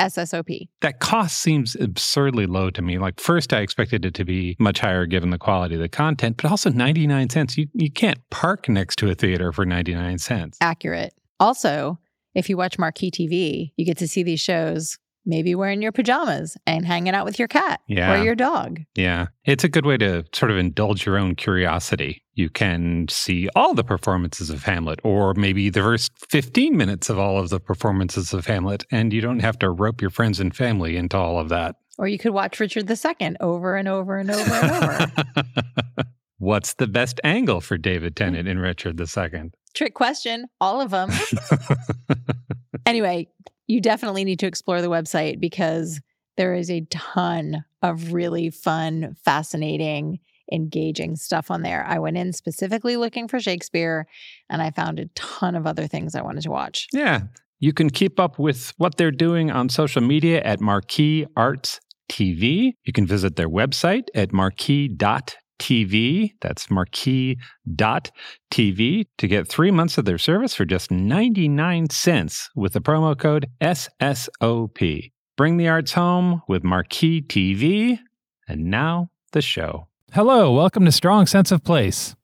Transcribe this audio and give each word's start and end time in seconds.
SSOP. 0.00 0.68
That 0.80 1.00
cost 1.00 1.38
seems 1.38 1.76
absurdly 1.76 2.46
low 2.46 2.70
to 2.70 2.82
me. 2.82 2.98
Like, 2.98 3.20
first, 3.20 3.52
I 3.52 3.60
expected 3.60 4.04
it 4.04 4.14
to 4.14 4.24
be 4.24 4.56
much 4.58 4.80
higher 4.80 5.06
given 5.06 5.30
the 5.30 5.38
quality 5.38 5.74
of 5.74 5.80
the 5.80 5.88
content, 5.88 6.36
but 6.36 6.50
also 6.50 6.70
99 6.70 7.30
cents. 7.30 7.56
You, 7.56 7.68
you 7.74 7.90
can't 7.90 8.18
park 8.30 8.68
next 8.68 8.96
to 8.96 9.10
a 9.10 9.14
theater 9.14 9.52
for 9.52 9.64
99 9.64 10.18
cents. 10.18 10.58
Accurate. 10.60 11.14
Also, 11.38 11.98
if 12.34 12.48
you 12.48 12.56
watch 12.56 12.78
Marquee 12.78 13.10
TV, 13.10 13.72
you 13.76 13.84
get 13.84 13.98
to 13.98 14.08
see 14.08 14.22
these 14.22 14.40
shows 14.40 14.98
maybe 15.26 15.54
wearing 15.54 15.80
your 15.82 15.92
pajamas 15.92 16.56
and 16.66 16.84
hanging 16.84 17.14
out 17.14 17.24
with 17.24 17.38
your 17.38 17.48
cat 17.48 17.80
Yeah. 17.88 18.14
or 18.20 18.24
your 18.24 18.34
dog. 18.34 18.80
Yeah. 18.94 19.28
It's 19.44 19.64
a 19.64 19.68
good 19.68 19.86
way 19.86 19.96
to 19.98 20.24
sort 20.34 20.50
of 20.50 20.58
indulge 20.58 21.06
your 21.06 21.16
own 21.18 21.34
curiosity. 21.34 22.22
You 22.34 22.50
can 22.50 23.06
see 23.08 23.48
all 23.56 23.74
the 23.74 23.84
performances 23.84 24.50
of 24.50 24.64
Hamlet, 24.64 25.00
or 25.04 25.34
maybe 25.34 25.70
the 25.70 25.80
first 25.80 26.12
15 26.28 26.76
minutes 26.76 27.08
of 27.08 27.18
all 27.18 27.38
of 27.38 27.48
the 27.48 27.60
performances 27.60 28.32
of 28.34 28.46
Hamlet, 28.46 28.84
and 28.90 29.12
you 29.12 29.20
don't 29.20 29.40
have 29.40 29.58
to 29.60 29.70
rope 29.70 30.00
your 30.00 30.10
friends 30.10 30.40
and 30.40 30.54
family 30.54 30.96
into 30.96 31.16
all 31.16 31.38
of 31.38 31.48
that. 31.48 31.76
Or 31.96 32.08
you 32.08 32.18
could 32.18 32.32
watch 32.32 32.58
Richard 32.58 32.90
II 32.90 33.36
over 33.40 33.76
and 33.76 33.86
over 33.88 34.18
and 34.18 34.30
over 34.30 34.52
and 34.52 34.70
over. 34.84 35.12
What's 36.38 36.74
the 36.74 36.88
best 36.88 37.20
angle 37.22 37.60
for 37.60 37.78
David 37.78 38.16
Tennant 38.16 38.48
in 38.48 38.58
Richard 38.58 39.00
II? 39.00 39.52
Trick 39.74 39.94
question, 39.94 40.46
all 40.60 40.80
of 40.80 40.90
them. 40.90 41.10
anyway, 42.86 43.28
you 43.66 43.80
definitely 43.80 44.24
need 44.24 44.38
to 44.40 44.46
explore 44.46 44.82
the 44.82 44.88
website 44.88 45.40
because 45.40 46.00
there 46.36 46.54
is 46.54 46.70
a 46.70 46.86
ton 46.90 47.64
of 47.82 48.12
really 48.12 48.50
fun, 48.50 49.16
fascinating, 49.24 50.18
engaging 50.52 51.16
stuff 51.16 51.50
on 51.50 51.62
there. 51.62 51.84
I 51.86 51.98
went 51.98 52.16
in 52.16 52.32
specifically 52.32 52.96
looking 52.96 53.28
for 53.28 53.40
Shakespeare 53.40 54.06
and 54.50 54.60
I 54.60 54.70
found 54.70 54.98
a 54.98 55.06
ton 55.14 55.54
of 55.54 55.66
other 55.66 55.86
things 55.86 56.14
I 56.14 56.22
wanted 56.22 56.42
to 56.42 56.50
watch. 56.50 56.88
Yeah. 56.92 57.22
You 57.60 57.72
can 57.72 57.88
keep 57.88 58.20
up 58.20 58.38
with 58.38 58.74
what 58.76 58.96
they're 58.96 59.10
doing 59.10 59.50
on 59.50 59.68
social 59.68 60.02
media 60.02 60.42
at 60.42 60.60
Marquee 60.60 61.26
Arts 61.36 61.80
TV. 62.10 62.72
You 62.84 62.92
can 62.92 63.06
visit 63.06 63.36
their 63.36 63.48
website 63.48 64.04
at 64.14 64.32
marquee.tv. 64.32 65.34
That's 65.58 66.70
marquee.tv 66.70 67.36
to 69.18 69.28
get 69.28 69.48
three 69.48 69.70
months 69.70 69.98
of 69.98 70.04
their 70.04 70.18
service 70.18 70.54
for 70.54 70.64
just 70.64 70.90
99 70.90 71.90
cents 71.90 72.50
with 72.54 72.74
the 72.74 72.80
promo 72.80 73.18
code 73.18 73.46
SSOP. 73.60 75.12
Bring 75.36 75.56
the 75.56 75.68
arts 75.68 75.92
home 75.92 76.42
with 76.48 76.62
Marquee 76.62 77.22
TV. 77.22 77.98
And 78.46 78.66
now 78.66 79.10
the 79.32 79.42
show. 79.42 79.88
Hello, 80.12 80.52
welcome 80.52 80.84
to 80.84 80.92
Strong 80.92 81.26
Sense 81.26 81.50
of 81.50 81.64
Place. 81.64 82.14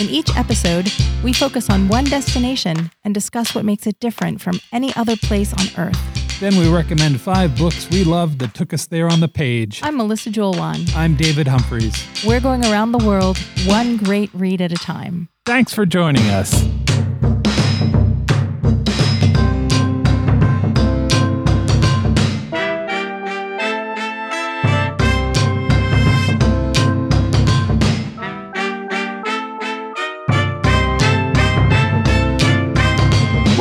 In 0.00 0.08
each 0.08 0.34
episode, 0.36 0.92
we 1.24 1.32
focus 1.32 1.70
on 1.70 1.88
one 1.88 2.04
destination 2.04 2.90
and 3.02 3.14
discuss 3.14 3.54
what 3.54 3.64
makes 3.64 3.86
it 3.86 3.98
different 3.98 4.40
from 4.40 4.60
any 4.70 4.94
other 4.94 5.16
place 5.16 5.52
on 5.52 5.88
Earth. 5.88 6.25
Then 6.38 6.56
we 6.56 6.68
recommend 6.68 7.18
five 7.18 7.56
books 7.56 7.88
we 7.88 8.04
loved 8.04 8.40
that 8.40 8.52
took 8.52 8.74
us 8.74 8.84
there 8.84 9.08
on 9.08 9.20
the 9.20 9.28
page. 9.28 9.80
I'm 9.82 9.96
Melissa 9.96 10.28
Joulwan. 10.28 10.94
I'm 10.94 11.16
David 11.16 11.48
Humphreys. 11.48 11.96
We're 12.26 12.40
going 12.40 12.62
around 12.66 12.92
the 12.92 13.04
world, 13.06 13.38
one 13.64 13.96
great 13.96 14.28
read 14.34 14.60
at 14.60 14.70
a 14.70 14.76
time. 14.76 15.30
Thanks 15.46 15.72
for 15.72 15.86
joining 15.86 16.24
us. 16.24 16.68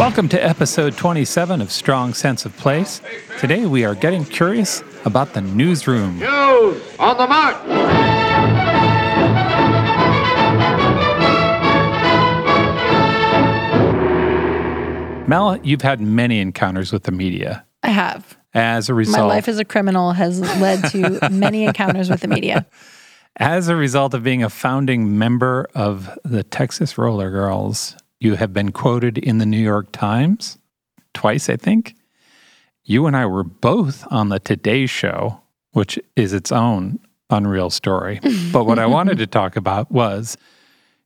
Welcome 0.05 0.29
to 0.29 0.37
episode 0.45 0.95
27 0.95 1.61
of 1.61 1.71
Strong 1.71 2.13
Sense 2.13 2.45
of 2.45 2.55
Place. 2.57 3.01
Today 3.39 3.65
we 3.65 3.85
are 3.85 3.95
getting 3.95 4.23
curious 4.23 4.83
about 5.03 5.33
the 5.33 5.41
newsroom. 5.41 6.19
News 6.19 6.79
on 6.99 7.17
the 7.17 7.25
march. 7.25 7.57
Mel, 15.27 15.57
you've 15.63 15.81
had 15.81 15.99
many 15.99 16.39
encounters 16.39 16.93
with 16.93 17.01
the 17.01 17.11
media. 17.11 17.65
I 17.81 17.89
have. 17.89 18.37
As 18.53 18.89
a 18.89 18.93
result, 18.93 19.27
My 19.27 19.35
life 19.35 19.47
as 19.47 19.57
a 19.57 19.65
criminal 19.65 20.11
has 20.11 20.39
led 20.61 20.83
to 20.91 21.29
many 21.31 21.63
encounters 21.63 22.11
with 22.11 22.21
the 22.21 22.27
media. 22.27 22.67
As 23.37 23.69
a 23.69 23.75
result 23.75 24.13
of 24.13 24.21
being 24.21 24.43
a 24.43 24.51
founding 24.51 25.17
member 25.17 25.67
of 25.73 26.15
the 26.23 26.43
Texas 26.43 26.95
Roller 26.95 27.31
Girls, 27.31 27.97
you 28.19 28.35
have 28.35 28.53
been 28.53 28.71
quoted 28.71 29.17
in 29.17 29.37
the 29.37 29.45
New 29.45 29.61
York 29.61 29.91
Times 29.91 30.57
twice, 31.13 31.49
I 31.49 31.55
think. 31.55 31.95
You 32.83 33.07
and 33.07 33.17
I 33.17 33.25
were 33.25 33.43
both 33.43 34.05
on 34.11 34.29
the 34.29 34.39
Today 34.39 34.85
Show, 34.85 35.41
which 35.71 35.99
is 36.15 36.33
its 36.33 36.51
own 36.51 36.99
unreal 37.29 37.69
story. 37.69 38.19
but 38.51 38.65
what 38.65 38.79
I 38.79 38.85
wanted 38.85 39.17
to 39.17 39.27
talk 39.27 39.55
about 39.55 39.91
was 39.91 40.37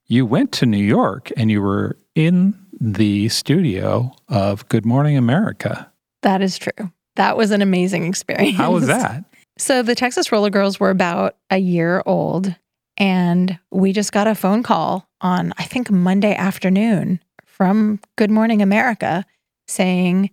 you 0.08 0.26
went 0.26 0.52
to 0.54 0.66
New 0.66 0.84
York 0.84 1.32
and 1.38 1.50
you 1.50 1.62
were 1.62 1.98
in 2.16 2.58
the 2.80 3.30
studio 3.30 4.12
of 4.28 4.68
Good 4.70 4.86
Morning 4.86 5.18
America. 5.18 5.92
That 6.22 6.42
is 6.42 6.58
true. 6.58 6.92
That 7.16 7.38
was 7.38 7.52
an 7.52 7.62
amazing 7.62 8.06
experience. 8.06 8.58
How 8.58 8.72
was 8.72 8.88
that? 8.88 9.24
So 9.58 9.84
the 9.84 9.96
Texas 9.96 10.32
Roller 10.32 10.50
Girls 10.50 10.80
were 10.80 10.90
about 10.90 11.36
a 11.50 11.58
year 11.58 12.02
old, 12.06 12.56
and 13.00 13.58
we 13.72 13.94
just 13.94 14.12
got 14.12 14.28
a 14.28 14.36
phone 14.36 14.62
call 14.62 15.10
on, 15.22 15.54
I 15.58 15.64
think, 15.64 15.90
Monday 15.90 16.36
afternoon 16.36 17.20
from 17.46 18.00
Good 18.18 18.30
Morning 18.30 18.62
America 18.62 19.26
saying, 19.68 20.30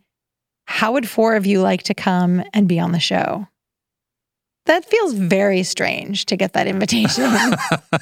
How 0.67 0.93
would 0.93 1.09
four 1.09 1.37
of 1.37 1.47
you 1.47 1.61
like 1.61 1.85
to 1.85 1.95
come 1.95 2.43
and 2.53 2.69
be 2.69 2.79
on 2.79 2.93
the 2.93 3.01
show? 3.01 3.47
that 4.67 4.85
feels 4.85 5.15
very 5.15 5.63
strange 5.63 6.27
to 6.27 6.37
get 6.37 6.53
that 6.53 6.67
invitation. 6.67 7.33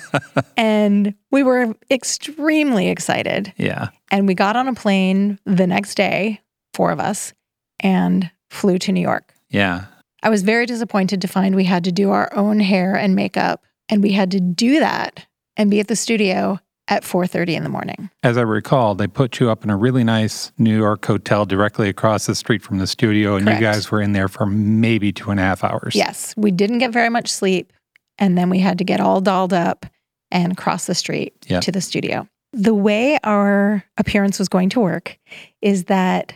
and 0.57 1.15
we 1.31 1.43
were 1.43 1.75
extremely 1.91 2.89
excited. 2.89 3.53
Yeah. 3.57 3.89
And 4.11 4.27
we 4.27 4.35
got 4.35 4.57
on 4.57 4.69
a 4.69 4.75
plane 4.75 5.39
the 5.45 5.67
next 5.67 5.95
day, 5.95 6.41
four 6.73 6.91
of 6.91 7.01
us, 7.01 7.33
and 7.81 8.31
flew 8.51 8.79
to 8.79 8.93
New 8.93 9.01
York. 9.01 9.35
Yeah. 9.51 9.87
I 10.23 10.31
was 10.31 10.43
very 10.43 10.67
disappointed 10.67 11.21
to 11.21 11.29
find 11.29 11.55
we 11.55 11.65
had 11.65 11.85
to 11.85 11.93
do 11.93 12.11
our 12.11 12.35
own 12.35 12.61
hair 12.61 12.95
and 12.97 13.15
makeup, 13.15 13.65
and 13.89 14.03
we 14.03 14.13
had 14.13 14.31
to 14.33 14.41
do 14.41 14.81
that 14.81 15.27
and 15.57 15.71
be 15.71 15.81
at 15.81 15.89
the 15.89 15.97
studio 15.97 16.59
at 16.89 17.03
4:30 17.03 17.55
in 17.57 17.63
the 17.63 17.69
morning. 17.71 18.11
As 18.23 18.37
I 18.37 18.43
recall, 18.43 18.95
they 18.95 19.07
put 19.07 19.41
you 19.41 19.51
up 19.51 19.65
in 19.65 19.71
a 19.71 19.77
really 19.77 20.05
nice 20.05 20.53
New 20.59 20.77
York 20.77 21.05
hotel 21.07 21.47
directly 21.47 21.89
across 21.89 22.27
the 22.27 22.35
street 22.35 22.63
from 22.63 22.79
the 22.79 22.87
studio, 22.87 23.37
and 23.37 23.47
Correct. 23.47 23.61
you 23.61 23.67
guys 23.67 23.91
were 23.91 24.03
in 24.03 24.13
there 24.13 24.29
for 24.29 24.45
maybe 24.47 25.11
two 25.13 25.31
and 25.31 25.41
a 25.41 25.43
half 25.43 25.65
hours. 25.65 25.95
Yes, 25.95 26.35
we 26.37 26.51
didn't 26.51 26.79
get 26.79 26.91
very 26.93 27.09
much 27.09 27.29
sleep, 27.33 27.73
and 28.19 28.37
then 28.37 28.51
we 28.51 28.59
had 28.59 28.77
to 28.79 28.85
get 28.85 29.01
all 29.01 29.21
dolled 29.23 29.55
up 29.55 29.87
and 30.31 30.57
cross 30.57 30.87
the 30.87 30.95
street 30.95 31.33
Yeah. 31.49 31.61
to 31.61 31.73
the 31.73 31.81
studio. 31.81 32.29
The 32.53 32.75
way 32.75 33.19
our 33.25 33.85
appearance 33.97 34.39
was 34.39 34.49
going 34.49 34.69
to 34.71 34.81
work 34.81 35.19
is 35.63 35.85
that 35.85 36.35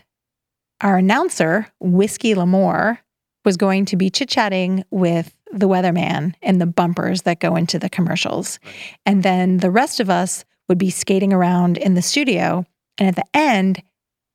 our 0.80 0.96
announcer, 0.96 1.66
Whiskey 1.80 2.34
Lamore, 2.34 2.98
was 3.44 3.56
going 3.56 3.84
to 3.86 3.96
be 3.96 4.08
chit 4.10 4.28
chatting 4.28 4.84
with 4.90 5.34
the 5.52 5.68
weatherman 5.68 6.34
and 6.42 6.60
the 6.60 6.66
bumpers 6.66 7.22
that 7.22 7.40
go 7.40 7.56
into 7.56 7.78
the 7.78 7.88
commercials. 7.88 8.58
And 9.06 9.22
then 9.22 9.58
the 9.58 9.70
rest 9.70 10.00
of 10.00 10.10
us 10.10 10.44
would 10.68 10.78
be 10.78 10.90
skating 10.90 11.32
around 11.32 11.78
in 11.78 11.94
the 11.94 12.02
studio. 12.02 12.66
And 12.98 13.08
at 13.08 13.16
the 13.16 13.36
end, 13.36 13.82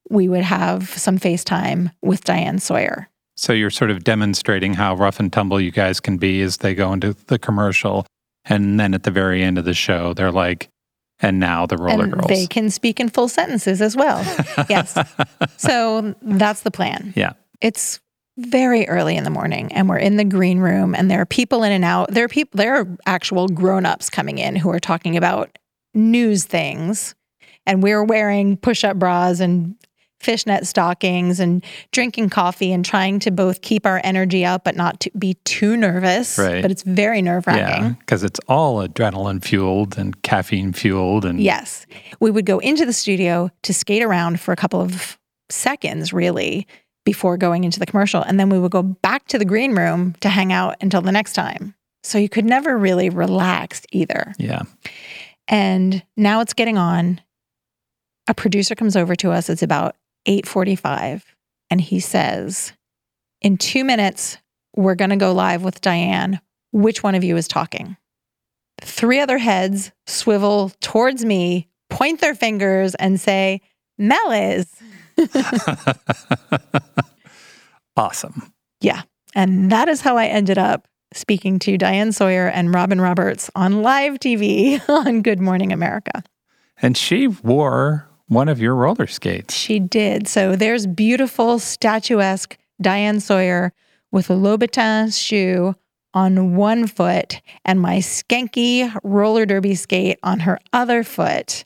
we 0.10 0.27
would 0.27 0.44
have 0.44 0.89
some 0.89 1.18
FaceTime 1.18 1.92
with 2.01 2.24
Diane 2.24 2.60
Sawyer. 2.60 3.10
So 3.36 3.54
you're 3.54 3.69
sort 3.69 3.92
of 3.92 4.04
demonstrating 4.04 4.74
how 4.74 4.95
rough 4.95 5.19
and 5.19 5.31
tumble 5.31 5.60
you 5.60 5.71
guys 5.71 6.00
can 6.00 6.18
be 6.18 6.42
as 6.42 6.57
they 6.57 6.75
go 6.75 6.94
into 6.94 7.13
the 7.27 7.39
commercial. 7.39 8.06
And 8.45 8.80
then 8.80 8.94
at 8.94 9.04
the 9.04 9.12
very 9.12 9.44
end 9.44 9.57
of 9.57 9.66
the 9.66 9.74
show, 9.74 10.13
they're 10.13 10.31
like, 10.31 10.69
and 11.19 11.39
now 11.39 11.66
the 11.66 11.77
roller 11.77 12.04
and 12.04 12.13
girls. 12.13 12.27
they 12.27 12.45
can 12.45 12.69
speak 12.69 13.00
in 13.00 13.09
full 13.09 13.30
sentences 13.30 13.81
as 13.81 13.95
well. 13.95 14.21
yes. 14.69 14.98
So 15.57 16.16
that's 16.21 16.62
the 16.62 16.71
plan. 16.71 17.13
Yeah. 17.16 17.33
It's 17.62 18.01
very 18.38 18.88
early 18.88 19.15
in 19.15 19.24
the 19.24 19.30
morning 19.30 19.71
and 19.74 19.88
we're 19.88 19.97
in 19.97 20.18
the 20.18 20.24
green 20.24 20.59
room 20.59 20.95
and 20.95 21.09
there 21.09 21.21
are 21.21 21.25
people 21.25 21.63
in 21.63 21.71
and 21.71 21.85
out. 21.85 22.12
There 22.12 22.25
are 22.25 22.30
people 22.30 22.57
there 22.57 22.75
are 22.75 22.88
actual 23.06 23.47
grown-ups 23.47 24.09
coming 24.09 24.39
in 24.39 24.56
who 24.56 24.69
are 24.69 24.80
talking 24.80 25.15
about 25.15 25.57
news 25.94 26.44
things 26.44 27.13
and 27.65 27.83
we're 27.83 28.03
wearing 28.03 28.57
push-up 28.57 28.97
bras 28.97 29.39
and 29.39 29.75
fishnet 30.19 30.65
stockings 30.65 31.39
and 31.39 31.63
drinking 31.91 32.30
coffee 32.30 32.71
and 32.71 32.85
trying 32.85 33.19
to 33.19 33.30
both 33.30 33.62
keep 33.62 33.85
our 33.85 34.00
energy 34.03 34.44
up 34.45 34.63
but 34.63 34.75
not 34.75 35.00
to 35.01 35.12
be 35.19 35.35
too 35.44 35.75
nervous. 35.77 36.38
Right. 36.38 36.62
But 36.62 36.71
it's 36.71 36.83
very 36.83 37.21
nerve-wracking. 37.21 37.83
Yeah, 37.83 37.94
because 38.00 38.24
it's 38.24 38.39
all 38.47 38.88
adrenaline 38.88 39.44
fueled 39.44 39.97
and 39.97 40.19
caffeine 40.24 40.71
fueled, 40.74 41.25
and 41.25 41.41
Yes. 41.41 41.85
We 42.19 42.31
would 42.31 42.45
go 42.45 42.59
into 42.59 42.85
the 42.85 42.94
studio 42.94 43.51
to 43.63 43.74
skate 43.74 44.01
around 44.01 44.39
for 44.39 44.53
a 44.53 44.56
couple 44.56 44.80
of 44.80 45.19
seconds, 45.50 46.13
really, 46.13 46.68
before 47.05 47.38
going 47.38 47.63
into 47.63 47.79
the 47.79 47.85
commercial. 47.85 48.21
And 48.21 48.39
then 48.39 48.50
we 48.50 48.59
would 48.59 48.71
go 48.71 48.81
back 48.83 49.27
to 49.27 49.38
the 49.38 49.45
green 49.45 49.75
room 49.75 50.13
to 50.21 50.29
hang 50.29 50.53
out 50.53 50.75
until 50.81 51.01
the 51.01 51.11
next 51.11 51.33
time. 51.33 51.75
So 52.03 52.17
you 52.17 52.29
could 52.29 52.45
never 52.45 52.77
really 52.77 53.09
relax 53.09 53.81
either. 53.91 54.33
yeah, 54.38 54.63
And 55.47 56.03
now 56.17 56.41
it's 56.41 56.53
getting 56.53 56.77
on. 56.77 57.21
A 58.27 58.33
producer 58.33 58.75
comes 58.75 58.95
over 58.95 59.15
to 59.17 59.31
us. 59.31 59.50
It's 59.50 59.63
about 59.63 59.95
8:45 60.27 61.23
and 61.69 61.81
he 61.81 62.00
says, 62.00 62.73
"In 63.41 63.57
2 63.57 63.83
minutes 63.83 64.38
we're 64.75 64.95
going 64.95 65.09
to 65.09 65.15
go 65.17 65.33
live 65.33 65.63
with 65.63 65.81
Diane. 65.81 66.39
Which 66.71 67.03
one 67.03 67.15
of 67.15 67.23
you 67.23 67.35
is 67.38 67.47
talking?" 67.47 67.97
Three 68.81 69.19
other 69.19 69.38
heads 69.38 69.91
swivel 70.07 70.71
towards 70.81 71.23
me, 71.23 71.67
point 71.89 72.21
their 72.21 72.35
fingers 72.35 72.95
and 72.95 73.19
say, 73.19 73.61
"Mel 73.97 74.31
is." 74.31 74.67
awesome. 77.98 78.54
Yeah. 78.81 79.04
And 79.36 79.71
that 79.71 79.88
is 79.88 80.01
how 80.01 80.18
I 80.18 80.25
ended 80.25 80.57
up 80.57 80.88
speaking 81.13 81.60
to 81.60 81.77
Diane 81.77 82.12
Sawyer 82.12 82.48
and 82.48 82.74
Robin 82.74 83.00
Roberts 83.00 83.50
on 83.56 83.81
live 83.81 84.19
TV 84.19 84.81
on 84.89 85.21
Good 85.21 85.39
Morning 85.39 85.71
America. 85.71 86.24
And 86.81 86.98
she 86.98 87.27
wore 87.27 88.07
one 88.27 88.50
of 88.50 88.60
your 88.60 88.75
roller 88.75 89.07
skates. 89.07 89.54
She 89.54 89.80
did. 89.80 90.27
So 90.27 90.56
there's 90.56 90.88
beautiful, 90.88 91.59
statuesque 91.59 92.57
Diane 92.81 93.19
Sawyer 93.19 93.74
with 94.12 94.30
a 94.30 94.33
Louboutin 94.33 95.16
shoe 95.16 95.75
on 96.13 96.56
one 96.56 96.88
foot 96.88 97.42
and 97.66 97.81
my 97.81 97.98
skanky 97.98 98.95
roller 99.04 99.45
derby 99.45 99.75
skate 99.75 100.19
on 100.24 100.42
her 100.42 100.59
other 100.71 101.04
foot, 101.04 101.66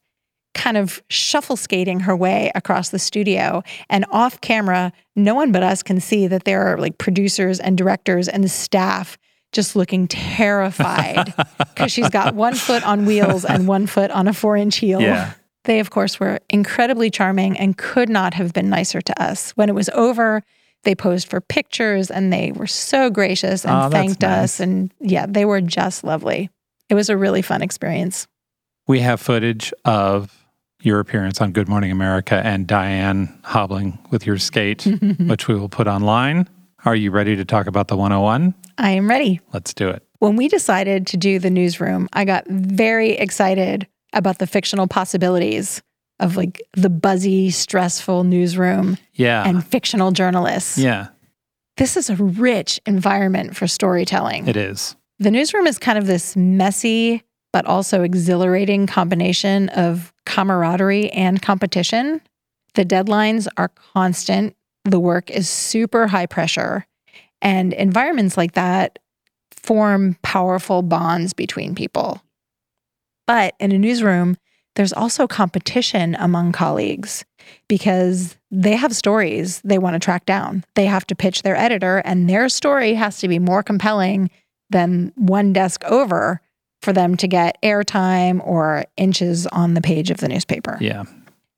kind 0.57 0.75
of 0.75 1.01
shuffle 1.09 1.55
skating 1.55 2.01
her 2.01 2.15
way 2.15 2.51
across 2.55 2.89
the 2.89 2.99
studio. 2.99 3.63
And 3.89 4.05
off 4.11 4.41
camera, 4.41 4.91
no 5.15 5.33
one 5.35 5.51
but 5.53 5.63
us 5.63 5.81
can 5.83 5.99
see 6.01 6.27
that 6.27 6.43
there 6.43 6.63
are 6.67 6.77
like 6.77 6.97
producers 6.97 7.59
and 7.59 7.77
directors 7.77 8.27
and 8.27 8.43
the 8.43 8.49
staff 8.49 9.17
just 9.53 9.75
looking 9.77 10.07
terrified 10.07 11.33
because 11.59 11.91
she's 11.91 12.09
got 12.09 12.35
one 12.35 12.55
foot 12.55 12.83
on 12.83 13.05
wheels 13.05 13.45
and 13.45 13.67
one 13.67 13.87
foot 13.87 14.11
on 14.11 14.27
a 14.27 14.33
four 14.33 14.57
inch 14.57 14.77
heel. 14.77 15.01
Yeah. 15.01 15.33
They, 15.63 15.79
of 15.79 15.89
course, 15.89 16.19
were 16.19 16.39
incredibly 16.49 17.09
charming 17.09 17.57
and 17.57 17.77
could 17.77 18.09
not 18.09 18.33
have 18.33 18.53
been 18.53 18.69
nicer 18.69 19.01
to 19.01 19.21
us. 19.21 19.51
When 19.51 19.69
it 19.69 19.75
was 19.75 19.89
over, 19.89 20.41
they 20.83 20.95
posed 20.95 21.29
for 21.29 21.41
pictures 21.41 22.09
and 22.09 22.31
they 22.31 22.51
were 22.53 22.67
so 22.67 23.09
gracious 23.09 23.65
and 23.65 23.73
Oh, 23.73 23.89
thanked 23.89 24.21
nice. 24.21 24.43
us. 24.55 24.59
And 24.61 24.93
yeah, 24.99 25.25
they 25.27 25.43
were 25.45 25.59
just 25.61 26.03
lovely. 26.03 26.49
It 26.89 26.95
was 26.95 27.09
a 27.09 27.17
really 27.17 27.41
fun 27.41 27.61
experience. 27.61 28.27
We 28.87 29.01
have 29.01 29.19
footage 29.19 29.73
of 29.83 30.46
your 30.87 30.99
appearance 30.99 31.39
on 31.41 31.51
Good 31.51 31.67
Morning 31.67 31.91
America 31.91 32.41
and 32.43 32.65
Diane 32.65 33.37
hobbling 33.43 33.99
with 34.09 34.25
your 34.25 34.37
skate, 34.37 34.83
which 35.19 35.47
we 35.47 35.53
will 35.55 35.69
put 35.69 35.87
online. 35.87 36.47
Are 36.85 36.95
you 36.95 37.11
ready 37.11 37.35
to 37.35 37.45
talk 37.45 37.67
about 37.67 37.89
the 37.89 37.97
101? 37.97 38.55
I 38.77 38.91
am 38.91 39.09
ready. 39.09 39.41
Let's 39.53 39.73
do 39.73 39.89
it. 39.89 40.03
When 40.19 40.35
we 40.35 40.47
decided 40.47 41.05
to 41.07 41.17
do 41.17 41.37
the 41.37 41.49
newsroom, 41.49 42.07
I 42.13 42.25
got 42.25 42.45
very 42.47 43.11
excited 43.11 43.85
about 44.13 44.39
the 44.39 44.47
fictional 44.47 44.87
possibilities 44.87 45.81
of 46.19 46.35
like 46.37 46.61
the 46.73 46.89
buzzy, 46.89 47.51
stressful 47.51 48.23
newsroom 48.23 48.97
Yeah. 49.13 49.47
and 49.47 49.63
fictional 49.65 50.11
journalists. 50.11 50.77
yeah, 50.79 51.07
This 51.75 51.95
is 51.97 52.09
a 52.09 52.15
rich 52.15 52.79
environment 52.87 53.55
for 53.55 53.67
storytelling. 53.67 54.47
it 54.47 54.55
is. 54.57 54.95
The 55.19 55.29
newsroom 55.29 55.67
is 55.67 55.77
kind 55.77 55.97
of 55.97 56.07
this 56.07 56.35
messy, 56.35 57.21
but 57.53 57.65
also 57.65 58.03
exhilarating 58.03 58.87
combination 58.87 59.69
of 59.69 60.13
camaraderie 60.25 61.09
and 61.11 61.41
competition. 61.41 62.21
The 62.75 62.85
deadlines 62.85 63.47
are 63.57 63.69
constant, 63.69 64.55
the 64.83 64.99
work 64.99 65.29
is 65.29 65.49
super 65.49 66.07
high 66.07 66.25
pressure, 66.25 66.85
and 67.41 67.73
environments 67.73 68.37
like 68.37 68.53
that 68.53 68.99
form 69.51 70.17
powerful 70.21 70.81
bonds 70.81 71.33
between 71.33 71.75
people. 71.75 72.21
But 73.25 73.55
in 73.59 73.71
a 73.71 73.79
newsroom, 73.79 74.37
there's 74.75 74.93
also 74.93 75.27
competition 75.27 76.15
among 76.19 76.51
colleagues 76.51 77.25
because 77.67 78.37
they 78.51 78.75
have 78.75 78.95
stories 78.95 79.59
they 79.63 79.77
want 79.77 79.95
to 79.95 79.99
track 79.99 80.25
down. 80.25 80.63
They 80.75 80.85
have 80.85 81.07
to 81.07 81.15
pitch 81.15 81.41
their 81.41 81.57
editor, 81.57 81.97
and 82.05 82.29
their 82.29 82.47
story 82.47 82.93
has 82.93 83.17
to 83.19 83.27
be 83.27 83.39
more 83.39 83.63
compelling 83.63 84.29
than 84.69 85.13
one 85.15 85.51
desk 85.51 85.83
over 85.85 86.41
for 86.87 86.93
them 86.93 87.17
to 87.17 87.27
get 87.27 87.61
airtime 87.63 88.39
or 88.47 88.85
inches 88.95 89.45
on 89.47 89.73
the 89.73 89.81
page 89.81 90.09
of 90.09 90.19
the 90.19 90.29
newspaper. 90.29 90.77
Yeah. 90.79 91.03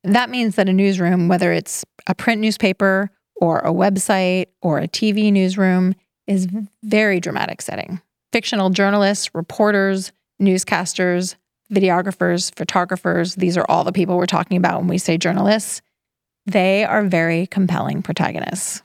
That 0.02 0.28
means 0.28 0.56
that 0.56 0.68
a 0.68 0.72
newsroom, 0.72 1.28
whether 1.28 1.52
it's 1.52 1.84
a 2.08 2.16
print 2.16 2.40
newspaper 2.40 3.10
or 3.36 3.60
a 3.60 3.70
website 3.70 4.46
or 4.60 4.80
a 4.80 4.88
TV 4.88 5.32
newsroom, 5.32 5.94
is 6.26 6.48
very 6.82 7.20
dramatic 7.20 7.62
setting. 7.62 8.00
Fictional 8.32 8.70
journalists, 8.70 9.32
reporters, 9.32 10.10
newscasters, 10.42 11.36
videographers, 11.72 12.52
photographers, 12.56 13.36
these 13.36 13.56
are 13.56 13.66
all 13.68 13.84
the 13.84 13.92
people 13.92 14.16
we're 14.16 14.26
talking 14.26 14.56
about 14.56 14.80
when 14.80 14.88
we 14.88 14.98
say 14.98 15.16
journalists. 15.16 15.80
They 16.46 16.84
are 16.84 17.04
very 17.04 17.46
compelling 17.46 18.02
protagonists. 18.02 18.82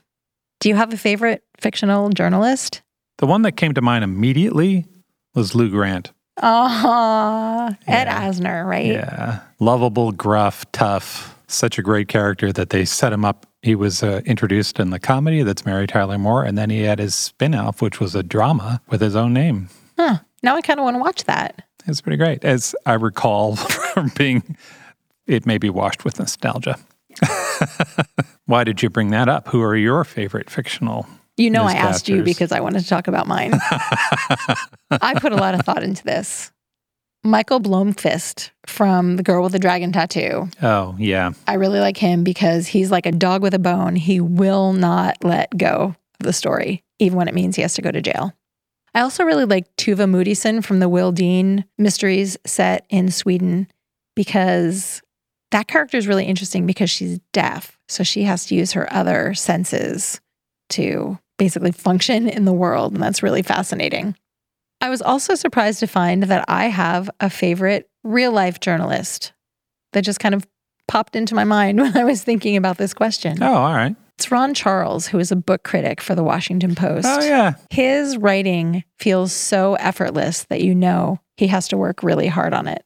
Do 0.60 0.68
you 0.68 0.76
have 0.76 0.92
a 0.92 0.96
favorite 0.96 1.42
fictional 1.58 2.10
journalist? 2.10 2.82
The 3.18 3.26
one 3.26 3.42
that 3.42 3.56
came 3.56 3.74
to 3.74 3.82
mind 3.82 4.04
immediately 4.04 4.86
was 5.34 5.56
Lou 5.56 5.68
Grant. 5.68 6.12
Ah, 6.42 7.76
Ed 7.86 8.04
Yeah. 8.06 8.28
Asner, 8.28 8.66
right? 8.66 8.86
Yeah. 8.86 9.40
Lovable, 9.58 10.12
gruff, 10.12 10.70
tough. 10.72 11.32
Such 11.48 11.78
a 11.78 11.82
great 11.82 12.08
character 12.08 12.52
that 12.52 12.70
they 12.70 12.84
set 12.84 13.12
him 13.12 13.24
up. 13.24 13.46
He 13.62 13.74
was 13.74 14.02
uh, 14.02 14.20
introduced 14.26 14.78
in 14.80 14.90
the 14.90 14.98
comedy 14.98 15.42
that's 15.42 15.64
Mary 15.64 15.86
Tyler 15.86 16.18
Moore, 16.18 16.44
and 16.44 16.58
then 16.58 16.70
he 16.70 16.82
had 16.82 16.98
his 16.98 17.14
spin 17.14 17.54
off, 17.54 17.80
which 17.80 18.00
was 18.00 18.14
a 18.14 18.22
drama 18.22 18.80
with 18.88 19.00
his 19.00 19.14
own 19.16 19.32
name. 19.32 19.68
Huh. 19.98 20.18
Now 20.42 20.56
I 20.56 20.60
kind 20.60 20.78
of 20.80 20.84
want 20.84 20.96
to 20.96 21.00
watch 21.00 21.24
that. 21.24 21.62
It's 21.86 22.00
pretty 22.00 22.16
great. 22.16 22.44
As 22.44 22.74
I 22.84 22.94
recall 22.94 23.56
from 23.94 24.10
being, 24.16 24.56
it 25.26 25.46
may 25.46 25.58
be 25.58 25.70
washed 25.70 26.04
with 26.04 26.18
nostalgia. 26.18 26.78
Why 28.46 28.64
did 28.64 28.82
you 28.82 28.90
bring 28.90 29.10
that 29.10 29.28
up? 29.28 29.48
Who 29.48 29.62
are 29.62 29.76
your 29.76 30.04
favorite 30.04 30.50
fictional 30.50 31.06
You 31.36 31.50
know, 31.50 31.64
I 31.64 31.74
asked 31.74 32.08
you 32.08 32.22
because 32.22 32.50
I 32.50 32.60
wanted 32.60 32.80
to 32.80 32.88
talk 32.88 33.08
about 33.08 33.26
mine. 33.26 33.52
I 34.90 35.14
put 35.20 35.32
a 35.32 35.36
lot 35.36 35.54
of 35.54 35.60
thought 35.62 35.82
into 35.82 36.02
this. 36.02 36.50
Michael 37.22 37.60
Blomkvist 37.60 38.50
from 38.66 39.16
The 39.16 39.22
Girl 39.22 39.42
with 39.42 39.52
the 39.52 39.58
Dragon 39.58 39.92
Tattoo. 39.92 40.48
Oh, 40.62 40.94
yeah. 40.98 41.32
I 41.46 41.54
really 41.54 41.80
like 41.80 41.96
him 41.96 42.24
because 42.24 42.68
he's 42.68 42.90
like 42.90 43.04
a 43.04 43.12
dog 43.12 43.42
with 43.42 43.52
a 43.52 43.58
bone. 43.58 43.96
He 43.96 44.20
will 44.20 44.72
not 44.72 45.16
let 45.24 45.56
go 45.56 45.94
of 46.20 46.26
the 46.26 46.32
story, 46.32 46.84
even 46.98 47.18
when 47.18 47.28
it 47.28 47.34
means 47.34 47.56
he 47.56 47.62
has 47.62 47.74
to 47.74 47.82
go 47.82 47.90
to 47.90 48.00
jail. 48.00 48.32
I 48.94 49.00
also 49.00 49.24
really 49.24 49.44
like 49.44 49.74
Tuva 49.76 50.08
Moodyson 50.08 50.64
from 50.64 50.78
the 50.80 50.88
Will 50.88 51.12
Dean 51.12 51.64
Mysteries 51.76 52.38
set 52.46 52.86
in 52.88 53.10
Sweden 53.10 53.68
because 54.14 55.02
that 55.50 55.68
character 55.68 55.98
is 55.98 56.08
really 56.08 56.24
interesting 56.24 56.64
because 56.64 56.90
she's 56.90 57.18
deaf. 57.32 57.78
So 57.88 58.04
she 58.04 58.22
has 58.22 58.46
to 58.46 58.54
use 58.54 58.72
her 58.72 58.90
other 58.92 59.34
senses 59.34 60.20
to 60.70 61.18
basically 61.38 61.72
function 61.72 62.28
in 62.28 62.44
the 62.44 62.52
world. 62.52 62.94
And 62.94 63.02
that's 63.02 63.22
really 63.22 63.42
fascinating. 63.42 64.14
I 64.80 64.90
was 64.90 65.02
also 65.02 65.34
surprised 65.34 65.80
to 65.80 65.86
find 65.86 66.24
that 66.24 66.44
I 66.48 66.66
have 66.66 67.10
a 67.20 67.30
favorite 67.30 67.88
real 68.04 68.32
life 68.32 68.60
journalist 68.60 69.32
that 69.92 70.02
just 70.02 70.20
kind 70.20 70.34
of 70.34 70.46
popped 70.88 71.16
into 71.16 71.34
my 71.34 71.44
mind 71.44 71.78
when 71.80 71.96
I 71.96 72.04
was 72.04 72.22
thinking 72.22 72.56
about 72.56 72.78
this 72.78 72.94
question. 72.94 73.42
Oh, 73.42 73.54
all 73.54 73.72
right. 73.72 73.96
It's 74.18 74.30
Ron 74.30 74.54
Charles, 74.54 75.06
who 75.06 75.18
is 75.18 75.30
a 75.30 75.36
book 75.36 75.62
critic 75.62 76.00
for 76.00 76.14
the 76.14 76.22
Washington 76.22 76.74
Post. 76.74 77.06
Oh, 77.06 77.22
yeah. 77.22 77.54
His 77.68 78.16
writing 78.16 78.82
feels 78.98 79.32
so 79.32 79.74
effortless 79.74 80.44
that 80.44 80.62
you 80.62 80.74
know 80.74 81.20
he 81.36 81.48
has 81.48 81.68
to 81.68 81.76
work 81.76 82.02
really 82.02 82.26
hard 82.26 82.54
on 82.54 82.66
it. 82.66 82.82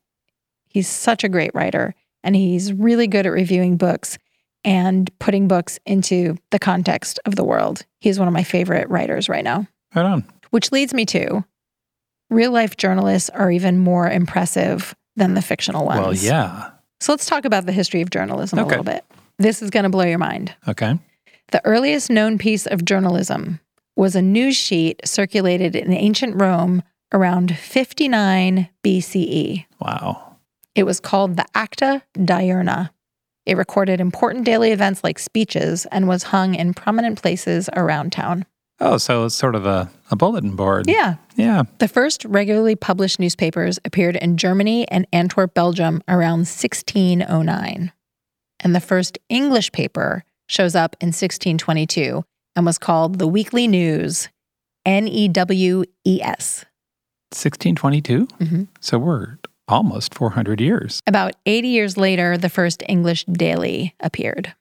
He's 0.66 0.88
such 0.88 1.22
a 1.22 1.28
great 1.28 1.54
writer 1.54 1.94
and 2.24 2.34
he's 2.34 2.72
really 2.72 3.06
good 3.06 3.26
at 3.26 3.32
reviewing 3.32 3.76
books 3.76 4.18
and 4.64 5.10
putting 5.18 5.48
books 5.48 5.78
into 5.86 6.36
the 6.50 6.58
context 6.58 7.18
of 7.26 7.36
the 7.36 7.44
world. 7.44 7.84
He's 8.00 8.18
one 8.18 8.28
of 8.28 8.34
my 8.34 8.42
favorite 8.44 8.88
writers 8.88 9.28
right 9.28 9.44
now. 9.44 9.66
Right 9.94 10.04
on. 10.06 10.24
Which 10.50 10.72
leads 10.72 10.92
me 10.94 11.06
to 11.06 11.44
real 12.28 12.52
life 12.52 12.76
journalists 12.76 13.30
are 13.30 13.50
even 13.50 13.78
more 13.78 14.08
impressive 14.10 14.94
than 15.16 15.34
the 15.34 15.42
fictional 15.42 15.84
ones. 15.86 16.00
Well, 16.00 16.14
yeah. 16.14 16.70
So 17.00 17.12
let's 17.12 17.26
talk 17.26 17.44
about 17.44 17.66
the 17.66 17.72
history 17.72 18.02
of 18.02 18.10
journalism 18.10 18.58
Okay. 18.58 18.66
a 18.66 18.68
little 18.68 18.84
bit. 18.84 19.04
This 19.38 19.62
is 19.62 19.70
going 19.70 19.84
to 19.84 19.88
blow 19.90 20.04
your 20.04 20.18
mind. 20.18 20.54
Okay. 20.68 20.98
The 21.50 21.64
earliest 21.64 22.10
known 22.10 22.38
piece 22.38 22.66
of 22.66 22.84
journalism 22.84 23.58
was 23.96 24.14
a 24.14 24.22
news 24.22 24.56
sheet 24.56 25.00
circulated 25.04 25.74
in 25.74 25.92
ancient 25.92 26.40
Rome 26.40 26.82
around 27.12 27.56
59 27.58 28.68
BCE. 28.84 29.66
Wow. 29.80 30.36
It 30.74 30.84
was 30.84 31.00
called 31.00 31.36
the 31.36 31.46
Acta 31.54 32.02
Diurna. 32.16 32.90
It 33.50 33.56
recorded 33.56 34.00
important 34.00 34.44
daily 34.44 34.70
events 34.70 35.02
like 35.02 35.18
speeches 35.18 35.84
and 35.90 36.06
was 36.06 36.22
hung 36.22 36.54
in 36.54 36.72
prominent 36.72 37.20
places 37.20 37.68
around 37.74 38.12
town. 38.12 38.46
Oh, 38.78 38.96
so 38.96 39.24
it's 39.24 39.34
sort 39.34 39.56
of 39.56 39.66
a, 39.66 39.90
a 40.08 40.14
bulletin 40.14 40.54
board. 40.54 40.88
Yeah. 40.88 41.16
Yeah. 41.34 41.64
The 41.78 41.88
first 41.88 42.24
regularly 42.24 42.76
published 42.76 43.18
newspapers 43.18 43.80
appeared 43.84 44.14
in 44.14 44.36
Germany 44.36 44.86
and 44.88 45.04
Antwerp, 45.12 45.52
Belgium 45.52 46.00
around 46.06 46.46
1609. 46.46 47.90
And 48.60 48.72
the 48.76 48.80
first 48.80 49.18
English 49.28 49.72
paper 49.72 50.22
shows 50.46 50.76
up 50.76 50.94
in 51.00 51.08
1622 51.08 52.24
and 52.54 52.64
was 52.64 52.78
called 52.78 53.18
the 53.18 53.26
Weekly 53.26 53.66
News, 53.66 54.28
N 54.86 55.08
E 55.08 55.26
W 55.26 55.82
E 56.04 56.22
S. 56.22 56.64
1622? 57.32 58.28
Mhm. 58.38 58.68
So 58.78 58.96
we're 58.96 59.38
almost 59.70 60.14
400 60.14 60.60
years. 60.60 61.00
About 61.06 61.34
80 61.46 61.68
years 61.68 61.96
later, 61.96 62.36
the 62.36 62.48
first 62.48 62.82
English 62.88 63.24
daily 63.26 63.94
appeared. 64.00 64.54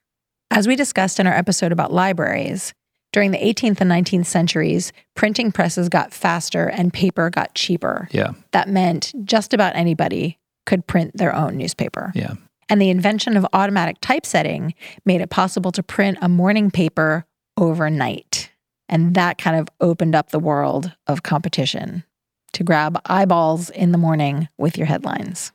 As 0.50 0.66
we 0.66 0.76
discussed 0.76 1.20
in 1.20 1.26
our 1.26 1.34
episode 1.34 1.72
about 1.72 1.92
libraries, 1.92 2.74
during 3.12 3.32
the 3.32 3.38
18th 3.38 3.80
and 3.80 3.90
19th 3.90 4.26
centuries, 4.26 4.92
printing 5.14 5.50
presses 5.50 5.88
got 5.88 6.12
faster 6.12 6.68
and 6.68 6.92
paper 6.92 7.28
got 7.30 7.54
cheaper. 7.54 8.08
Yeah. 8.12 8.32
That 8.52 8.68
meant 8.68 9.12
just 9.24 9.52
about 9.52 9.74
anybody 9.74 10.38
could 10.66 10.86
print 10.86 11.16
their 11.16 11.34
own 11.34 11.56
newspaper. 11.56 12.12
Yeah. 12.14 12.34
And 12.68 12.80
the 12.80 12.90
invention 12.90 13.36
of 13.36 13.46
automatic 13.52 13.96
typesetting 14.00 14.74
made 15.04 15.20
it 15.20 15.30
possible 15.30 15.72
to 15.72 15.82
print 15.82 16.18
a 16.22 16.28
morning 16.28 16.70
paper 16.70 17.26
overnight. 17.56 18.52
And 18.88 19.14
that 19.14 19.38
kind 19.38 19.56
of 19.56 19.68
opened 19.80 20.14
up 20.14 20.30
the 20.30 20.38
world 20.38 20.92
of 21.08 21.24
competition 21.24 22.04
to 22.52 22.64
grab 22.64 23.00
eyeballs 23.06 23.70
in 23.70 23.92
the 23.92 23.98
morning 23.98 24.48
with 24.58 24.76
your 24.76 24.86
headlines. 24.86 25.52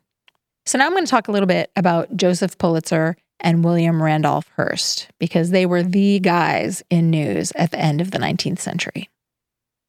So 0.65 0.77
now 0.77 0.85
I'm 0.85 0.93
going 0.93 1.05
to 1.05 1.11
talk 1.11 1.27
a 1.27 1.31
little 1.31 1.47
bit 1.47 1.71
about 1.75 2.15
Joseph 2.15 2.57
Pulitzer 2.57 3.17
and 3.39 3.63
William 3.63 4.01
Randolph 4.01 4.49
Hearst 4.55 5.09
because 5.19 5.51
they 5.51 5.65
were 5.65 5.83
the 5.83 6.19
guys 6.19 6.83
in 6.89 7.09
news 7.09 7.51
at 7.55 7.71
the 7.71 7.79
end 7.79 8.01
of 8.01 8.11
the 8.11 8.17
19th 8.17 8.59
century. 8.59 9.09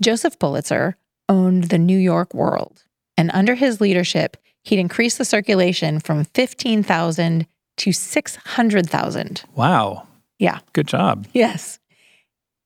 Joseph 0.03 0.39
Pulitzer 0.39 0.97
owned 1.29 1.65
the 1.65 1.79
New 1.79 1.97
York 1.97 2.35
World, 2.35 2.85
and 3.17 3.31
under 3.33 3.55
his 3.55 3.81
leadership, 3.81 4.37
he'd 4.65 4.79
increased 4.79 5.19
the 5.19 5.25
circulation 5.25 6.01
from 6.01 6.25
15,000 6.25 7.47
to 7.79 7.93
600,000. 7.93 9.43
Wow. 9.55 10.07
Yeah. 10.39 10.59
Good 10.73 10.89
job. 10.89 11.27
Yes. 11.33 11.79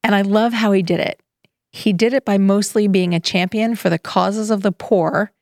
And 0.03 0.15
I 0.15 0.23
love 0.23 0.53
how 0.53 0.73
he 0.73 0.83
did 0.83 1.01
it. 1.01 1.21
He 1.73 1.93
did 1.93 2.12
it 2.12 2.25
by 2.25 2.39
mostly 2.39 2.89
being 2.89 3.15
a 3.15 3.21
champion 3.21 3.77
for 3.77 3.91
the 3.91 3.99
causes 3.99 4.50
of 4.50 4.62
the 4.62 4.73
poor 4.73 5.33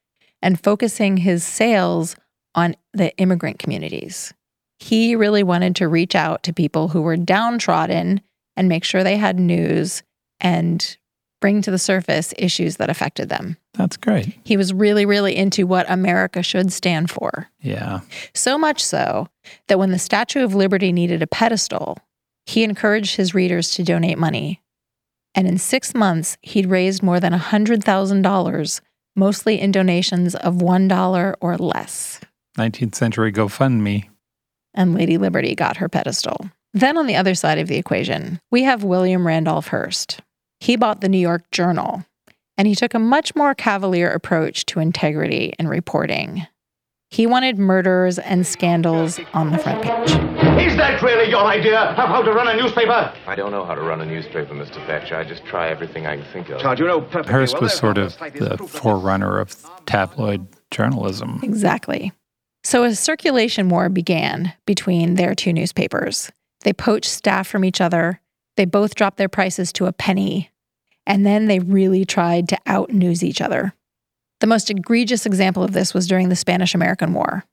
and 0.42 0.62
focusing 0.62 1.18
his 1.18 1.44
sales 1.44 2.16
on 2.54 2.76
the 2.92 3.16
immigrant 3.16 3.58
communities. 3.58 4.32
He 4.78 5.16
really 5.16 5.42
wanted 5.42 5.76
to 5.76 5.88
reach 5.88 6.14
out 6.14 6.42
to 6.44 6.52
people 6.52 6.88
who 6.88 7.02
were 7.02 7.16
downtrodden 7.16 8.20
and 8.56 8.68
make 8.68 8.84
sure 8.84 9.02
they 9.02 9.16
had 9.16 9.38
news 9.38 10.02
and 10.40 10.96
bring 11.40 11.62
to 11.62 11.70
the 11.70 11.78
surface 11.78 12.34
issues 12.36 12.76
that 12.76 12.90
affected 12.90 13.28
them. 13.28 13.56
That's 13.74 13.96
great. 13.96 14.36
He 14.44 14.56
was 14.56 14.72
really, 14.72 15.06
really 15.06 15.36
into 15.36 15.66
what 15.66 15.88
America 15.88 16.42
should 16.42 16.72
stand 16.72 17.10
for. 17.10 17.48
Yeah. 17.60 18.00
So 18.34 18.58
much 18.58 18.84
so 18.84 19.28
that 19.68 19.78
when 19.78 19.92
the 19.92 19.98
Statue 19.98 20.42
of 20.42 20.54
Liberty 20.54 20.92
needed 20.92 21.22
a 21.22 21.28
pedestal, 21.28 21.98
he 22.46 22.64
encouraged 22.64 23.16
his 23.16 23.34
readers 23.34 23.70
to 23.72 23.84
donate 23.84 24.18
money. 24.18 24.60
And 25.34 25.46
in 25.46 25.58
six 25.58 25.94
months, 25.94 26.36
he'd 26.42 26.66
raised 26.66 27.02
more 27.02 27.20
than 27.20 27.32
$100,000, 27.32 28.80
mostly 29.14 29.60
in 29.60 29.70
donations 29.72 30.34
of 30.34 30.54
$1 30.54 31.34
or 31.40 31.56
less. 31.56 32.20
19th 32.56 32.94
century 32.94 33.32
GoFundMe. 33.32 34.08
And 34.74 34.94
Lady 34.94 35.18
Liberty 35.18 35.54
got 35.54 35.76
her 35.78 35.88
pedestal. 35.88 36.50
Then 36.74 36.98
on 36.98 37.06
the 37.06 37.16
other 37.16 37.34
side 37.34 37.58
of 37.58 37.68
the 37.68 37.76
equation, 37.76 38.40
we 38.50 38.62
have 38.64 38.84
William 38.84 39.26
Randolph 39.26 39.68
Hearst. 39.68 40.20
He 40.60 40.76
bought 40.76 41.00
the 41.00 41.08
New 41.08 41.18
York 41.18 41.50
Journal, 41.50 42.04
and 42.56 42.68
he 42.68 42.74
took 42.74 42.94
a 42.94 42.98
much 42.98 43.34
more 43.34 43.54
cavalier 43.54 44.10
approach 44.10 44.66
to 44.66 44.80
integrity 44.80 45.52
and 45.58 45.68
reporting. 45.68 46.46
He 47.10 47.26
wanted 47.26 47.58
murders 47.58 48.18
and 48.18 48.46
scandals 48.46 49.18
on 49.32 49.50
the 49.50 49.58
front 49.58 49.82
page. 49.82 50.10
Is 50.60 50.76
that 50.76 51.00
really 51.02 51.30
your 51.30 51.44
idea 51.44 51.80
of 51.80 51.96
how 51.96 52.20
to 52.22 52.32
run 52.32 52.48
a 52.48 52.56
newspaper? 52.60 53.12
I 53.26 53.34
don't 53.34 53.50
know 53.50 53.64
how 53.64 53.74
to 53.74 53.80
run 53.80 54.00
a 54.00 54.06
newspaper, 54.06 54.52
Mr. 54.54 54.84
Thatcher. 54.86 55.16
I 55.16 55.24
just 55.24 55.44
try 55.44 55.68
everything 55.68 56.06
I 56.06 56.16
can 56.16 56.26
think 56.32 56.50
of. 56.50 56.60
Charge 56.60 56.80
you 56.80 56.86
know 56.86 57.00
perfectly 57.00 57.32
Hearst 57.32 57.54
well 57.54 57.62
was 57.62 57.74
sort 57.74 57.96
of 57.96 58.12
the 58.12 58.18
slightest 58.18 58.50
the 58.50 58.56
proof 58.56 58.74
of 58.74 58.80
forerunner 58.80 59.38
of 59.38 59.56
tabloid 59.86 60.46
journalism. 60.70 61.40
Exactly. 61.42 62.12
So 62.62 62.84
a 62.84 62.94
circulation 62.94 63.70
war 63.70 63.88
began 63.88 64.52
between 64.66 65.14
their 65.14 65.34
two 65.34 65.52
newspapers. 65.52 66.30
They 66.60 66.72
poached 66.74 67.10
staff 67.10 67.48
from 67.48 67.64
each 67.64 67.80
other. 67.80 68.20
They 68.56 68.66
both 68.66 68.94
dropped 68.94 69.16
their 69.16 69.28
prices 69.28 69.72
to 69.74 69.86
a 69.86 69.92
penny. 69.92 70.50
And 71.06 71.24
then 71.24 71.46
they 71.46 71.60
really 71.60 72.04
tried 72.04 72.48
to 72.50 72.58
out 72.66 72.92
news 72.92 73.24
each 73.24 73.40
other. 73.40 73.72
The 74.40 74.46
most 74.46 74.70
egregious 74.70 75.26
example 75.26 75.62
of 75.62 75.72
this 75.72 75.92
was 75.92 76.06
during 76.06 76.28
the 76.28 76.36
Spanish 76.36 76.74
American 76.74 77.12
War. 77.12 77.44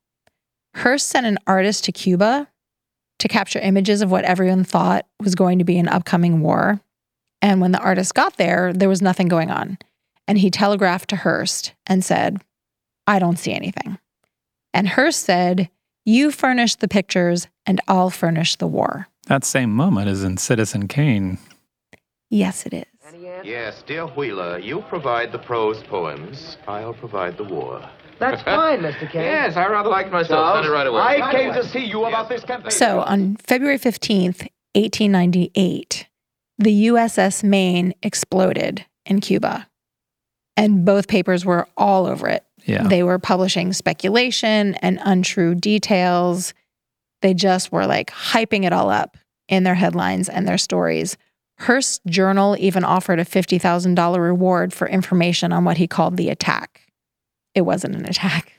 Hearst 0.76 1.08
sent 1.08 1.26
an 1.26 1.40
artist 1.48 1.86
to 1.86 1.92
Cuba 1.92 2.48
to 3.20 3.28
capture 3.28 3.60
images 3.60 4.02
of 4.02 4.12
what 4.12 4.26
everyone 4.26 4.64
thought 4.64 5.06
was 5.20 5.36
going 5.36 5.60
to 5.60 5.66
be 5.66 5.78
an 5.78 5.88
upcoming 5.88 6.42
war. 6.42 6.82
And 7.42 7.62
when 7.62 7.72
the 7.72 7.80
artist 7.80 8.14
got 8.14 8.38
there, 8.38 8.74
there 8.74 8.90
was 8.90 9.02
nothing 9.02 9.28
going 9.28 9.50
on. 9.50 9.78
And 10.28 10.38
he 10.38 10.52
telegraphed 10.52 11.10
to 11.12 11.16
Hearst 11.16 11.74
and 11.88 12.04
said, 12.04 12.42
I 13.08 13.20
don't 13.20 13.40
see 13.40 13.54
anything. 13.54 13.98
And 14.74 14.90
Hearst 14.90 15.22
said, 15.22 15.70
You 16.04 16.32
furnish 16.32 16.76
the 16.76 16.88
pictures 16.88 17.48
and 17.66 17.80
I'll 17.88 18.10
furnish 18.10 18.58
the 18.58 18.68
war. 18.68 19.08
That 19.28 19.44
same 19.44 19.74
moment 19.74 20.10
is 20.10 20.24
in 20.24 20.38
Citizen 20.38 20.88
Kane. 20.88 21.38
Yes, 22.30 22.66
it 22.66 22.74
is. 22.74 22.86
Yes, 23.14 23.84
dear 23.86 24.08
Wheeler, 24.08 24.58
you 24.58 24.82
provide 24.90 25.32
the 25.32 25.38
prose 25.38 25.84
poems. 25.84 26.58
I'll 26.68 26.94
provide 26.94 27.38
the 27.38 27.44
war. 27.44 27.88
That's 28.20 28.42
fine, 28.44 28.80
Mr. 28.80 29.10
Kane. 29.12 29.22
Yes, 29.22 29.58
I 29.58 29.68
rather 29.68 29.90
like 29.90 30.12
myself. 30.12 30.64
Send 30.64 30.74
right 30.74 30.88
away. 30.88 31.00
I 31.02 31.32
came 31.32 31.54
to 31.54 31.68
see 31.68 31.86
you 31.86 32.06
about 32.06 32.30
this 32.30 32.44
campaign. 32.44 32.72
So 32.72 33.02
on 33.02 33.36
February 33.38 33.78
15th, 33.78 34.48
1898, 34.74 36.08
the 36.58 36.88
USS 36.88 37.44
Maine 37.44 37.94
exploded 38.02 38.86
in 39.06 39.22
Cuba. 39.22 39.68
And 40.58 40.86
both 40.86 41.08
papers 41.08 41.46
were 41.46 41.68
all 41.78 42.08
over 42.08 42.28
it. 42.28 42.44
Yeah. 42.66 42.88
They 42.88 43.04
were 43.04 43.20
publishing 43.20 43.74
speculation 43.74 44.76
and 44.76 45.00
untrue 45.04 45.54
details. 45.54 46.54
They 47.22 47.34
just 47.34 47.72
were 47.72 47.86
like 47.86 48.10
hyping 48.10 48.66
it 48.66 48.74
all 48.74 48.90
up 48.90 49.18
in 49.48 49.64
their 49.64 49.76
headlines 49.76 50.28
and 50.28 50.48
their 50.48 50.58
stories 50.58 51.18
Hearst 51.60 52.02
Journal 52.06 52.56
even 52.60 52.84
offered 52.84 53.20
a 53.20 53.26
$50,000 53.26 54.20
reward 54.20 54.74
for 54.74 54.88
information 54.88 55.54
on 55.54 55.64
what 55.64 55.78
he 55.78 55.88
called 55.88 56.18
the 56.18 56.30
attack. 56.30 56.82
It 57.54 57.62
wasn't 57.62 57.96
an 57.96 58.06
attack. 58.06 58.54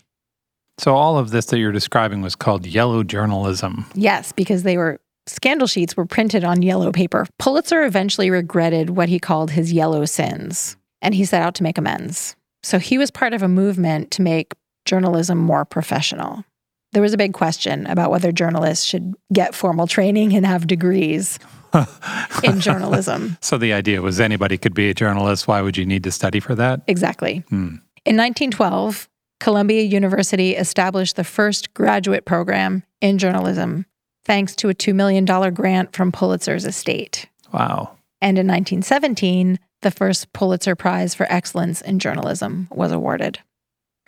So, 0.78 0.94
all 0.94 1.18
of 1.18 1.30
this 1.30 1.46
that 1.46 1.58
you're 1.58 1.72
describing 1.72 2.20
was 2.20 2.36
called 2.36 2.66
yellow 2.66 3.02
journalism. 3.02 3.86
Yes, 3.94 4.32
because 4.32 4.62
they 4.62 4.76
were 4.76 5.00
scandal 5.26 5.66
sheets 5.66 5.96
were 5.96 6.06
printed 6.06 6.44
on 6.44 6.62
yellow 6.62 6.92
paper. 6.92 7.26
Pulitzer 7.38 7.82
eventually 7.84 8.30
regretted 8.30 8.90
what 8.90 9.08
he 9.08 9.18
called 9.18 9.50
his 9.50 9.72
yellow 9.72 10.04
sins, 10.04 10.76
and 11.00 11.14
he 11.14 11.24
set 11.24 11.42
out 11.42 11.54
to 11.56 11.62
make 11.62 11.78
amends. 11.78 12.36
So, 12.62 12.78
he 12.78 12.98
was 12.98 13.10
part 13.10 13.32
of 13.32 13.42
a 13.42 13.48
movement 13.48 14.10
to 14.12 14.22
make 14.22 14.54
journalism 14.84 15.38
more 15.38 15.64
professional. 15.64 16.44
There 16.92 17.02
was 17.02 17.14
a 17.14 17.18
big 17.18 17.32
question 17.32 17.86
about 17.86 18.10
whether 18.10 18.30
journalists 18.30 18.84
should 18.84 19.14
get 19.32 19.54
formal 19.54 19.86
training 19.86 20.34
and 20.34 20.46
have 20.46 20.66
degrees 20.66 21.38
in 22.45 22.61
journalism. 22.61 23.37
So 23.40 23.59
the 23.59 23.73
idea 23.73 24.02
was 24.02 24.21
anybody 24.21 24.59
could 24.59 24.75
be 24.75 24.90
a 24.90 24.95
journalist. 24.95 25.49
Why 25.49 25.62
would 25.62 25.76
you 25.76 25.87
need 25.87 26.04
to 26.04 26.11
study 26.11 26.40
for 26.40 26.54
that? 26.54 26.83
Exactly. 26.87 27.45
Hmm. 27.49 27.76
In 28.04 28.16
1912, 28.16 29.09
Columbia 29.40 29.83
University 29.83 30.56
established 30.56 31.16
the 31.16 31.25
first 31.25 31.75
graduate 31.75 32.25
program 32.25 32.83
in 33.00 33.18
journalism 33.18 33.87
thanks 34.25 34.56
to 34.56 34.68
a 34.68 34.75
$2 34.75 34.95
million 34.95 35.25
grant 35.54 35.95
from 35.95 36.11
Pulitzer's 36.11 36.64
estate. 36.64 37.26
Wow. 37.52 37.97
And 38.21 38.38
in 38.38 38.47
1917, 38.47 39.59
the 39.83 39.90
first 39.90 40.33
Pulitzer 40.33 40.75
Prize 40.75 41.14
for 41.14 41.26
Excellence 41.30 41.80
in 41.80 41.99
Journalism 41.99 42.66
was 42.73 42.90
awarded. 42.90 43.38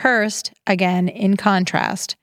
Hearst, 0.01 0.53
again, 0.67 1.09
in 1.09 1.37
contrast, 1.37 2.17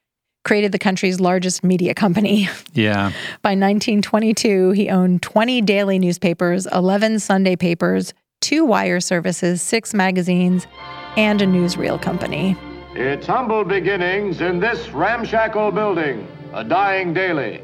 created 0.46 0.72
the 0.72 0.80
country's 0.80 1.20
largest 1.20 1.64
media 1.64 1.94
company. 1.94 2.48
Yeah. 2.74 3.12
By 3.42 3.52
1922, 3.52 4.72
he 4.72 4.90
owned 4.90 5.22
20 5.22 5.62
daily 5.62 5.98
newspapers, 5.98 6.68
11 6.68 7.20
Sunday 7.20 7.56
papers, 7.56 8.14
two 8.42 8.66
wire 8.66 9.00
services, 9.00 9.62
six 9.62 9.94
magazines, 9.94 10.68
and 11.16 11.42
a 11.42 11.46
newsreel 11.46 12.02
company. 12.02 12.58
Its 12.94 13.25
humble 13.25 13.64
beginnings 13.64 14.42
in 14.42 14.60
this 14.60 14.90
ramshackle 14.90 15.72
building, 15.72 16.28
a 16.54 16.66
dying 16.66 17.14
daily. 17.14 17.64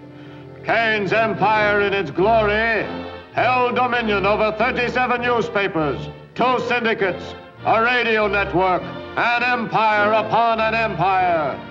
Kane's 0.64 1.12
empire 1.12 1.82
in 1.82 1.94
its 1.94 2.10
glory 2.10 2.84
held 3.34 3.76
dominion 3.76 4.26
over 4.26 4.56
37 4.58 5.22
newspapers, 5.22 6.10
two 6.36 6.60
syndicates, 6.68 7.36
a 7.66 7.82
radio 7.82 8.28
network, 8.28 8.82
an 9.18 9.44
empire 9.44 10.14
upon 10.14 10.60
an 10.60 10.74
empire. 10.74 11.71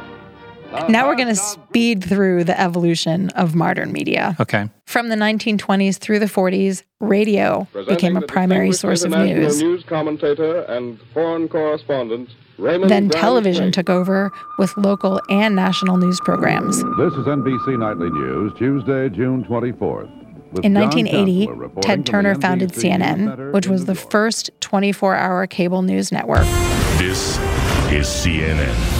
Now 0.88 1.08
we're 1.08 1.16
going 1.16 1.28
to 1.28 1.36
speed 1.36 2.04
through 2.04 2.44
the 2.44 2.58
evolution 2.60 3.30
of 3.30 3.54
modern 3.54 3.92
media. 3.92 4.36
Okay. 4.40 4.68
From 4.86 5.08
the 5.08 5.16
1920s 5.16 5.98
through 5.98 6.18
the 6.18 6.26
40s, 6.26 6.82
radio 7.00 7.66
became 7.88 8.16
a 8.16 8.22
primary 8.22 8.72
source 8.72 9.02
of 9.04 9.12
news. 9.12 9.60
News 9.60 9.84
commentator 9.84 10.62
and 10.62 10.98
foreign 11.12 11.48
correspondent. 11.48 12.30
Raymond 12.58 12.90
then 12.90 13.08
television 13.08 13.72
took 13.72 13.88
over 13.88 14.30
with 14.58 14.76
local 14.76 15.20
and 15.30 15.56
national 15.56 15.96
news 15.96 16.20
programs. 16.20 16.76
This 16.76 17.14
is 17.14 17.26
NBC 17.26 17.78
Nightly 17.78 18.10
News, 18.10 18.52
Tuesday, 18.58 19.08
June 19.08 19.44
24th. 19.44 20.10
In 20.62 20.74
1980, 20.74 21.48
Ted 21.80 22.04
Turner 22.04 22.34
founded 22.34 22.72
CNN, 22.72 23.52
which 23.52 23.68
was 23.68 23.86
the 23.86 23.94
first 23.94 24.50
24 24.60 25.14
hour 25.14 25.46
cable 25.46 25.82
news 25.82 26.10
network. 26.10 26.44
This 26.98 27.38
is 27.92 28.06
CNN. 28.06 28.99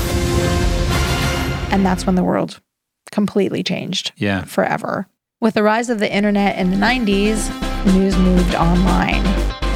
And 1.73 1.87
that's 1.87 2.05
when 2.05 2.17
the 2.17 2.25
world 2.25 2.61
completely 3.13 3.63
changed. 3.63 4.11
Yeah. 4.17 4.43
Forever. 4.43 5.07
With 5.41 5.55
the 5.55 5.63
rise 5.63 5.89
of 5.89 6.01
the 6.01 6.13
internet 6.13 6.59
in 6.59 6.71
the 6.71 6.77
90s, 6.77 7.95
news 7.95 8.17
moved 8.19 8.57
online. 8.57 9.23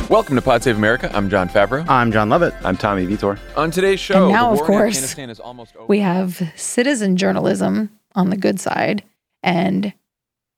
Welcome 0.09 0.35
to 0.35 0.43
Pod 0.43 0.65
Save 0.65 0.77
America. 0.77 1.09
I'm 1.15 1.31
Jon 1.31 1.49
Favreau. 1.49 1.89
I'm 1.89 2.11
Jon 2.11 2.29
Lovett. 2.29 2.53
I'm 2.65 2.77
Tommy 2.77 3.07
Vietor. 3.07 3.39
On 3.57 3.71
today's 3.71 4.01
show, 4.01 4.25
and 4.25 4.33
now, 4.33 4.53
of 4.53 4.61
course, 4.63 5.17
we 5.87 6.01
have 6.01 6.43
citizen 6.57 7.17
journalism 7.17 7.91
on 8.17 8.31
the 8.31 8.37
good 8.37 8.59
side, 8.59 9.05
and 9.45 9.93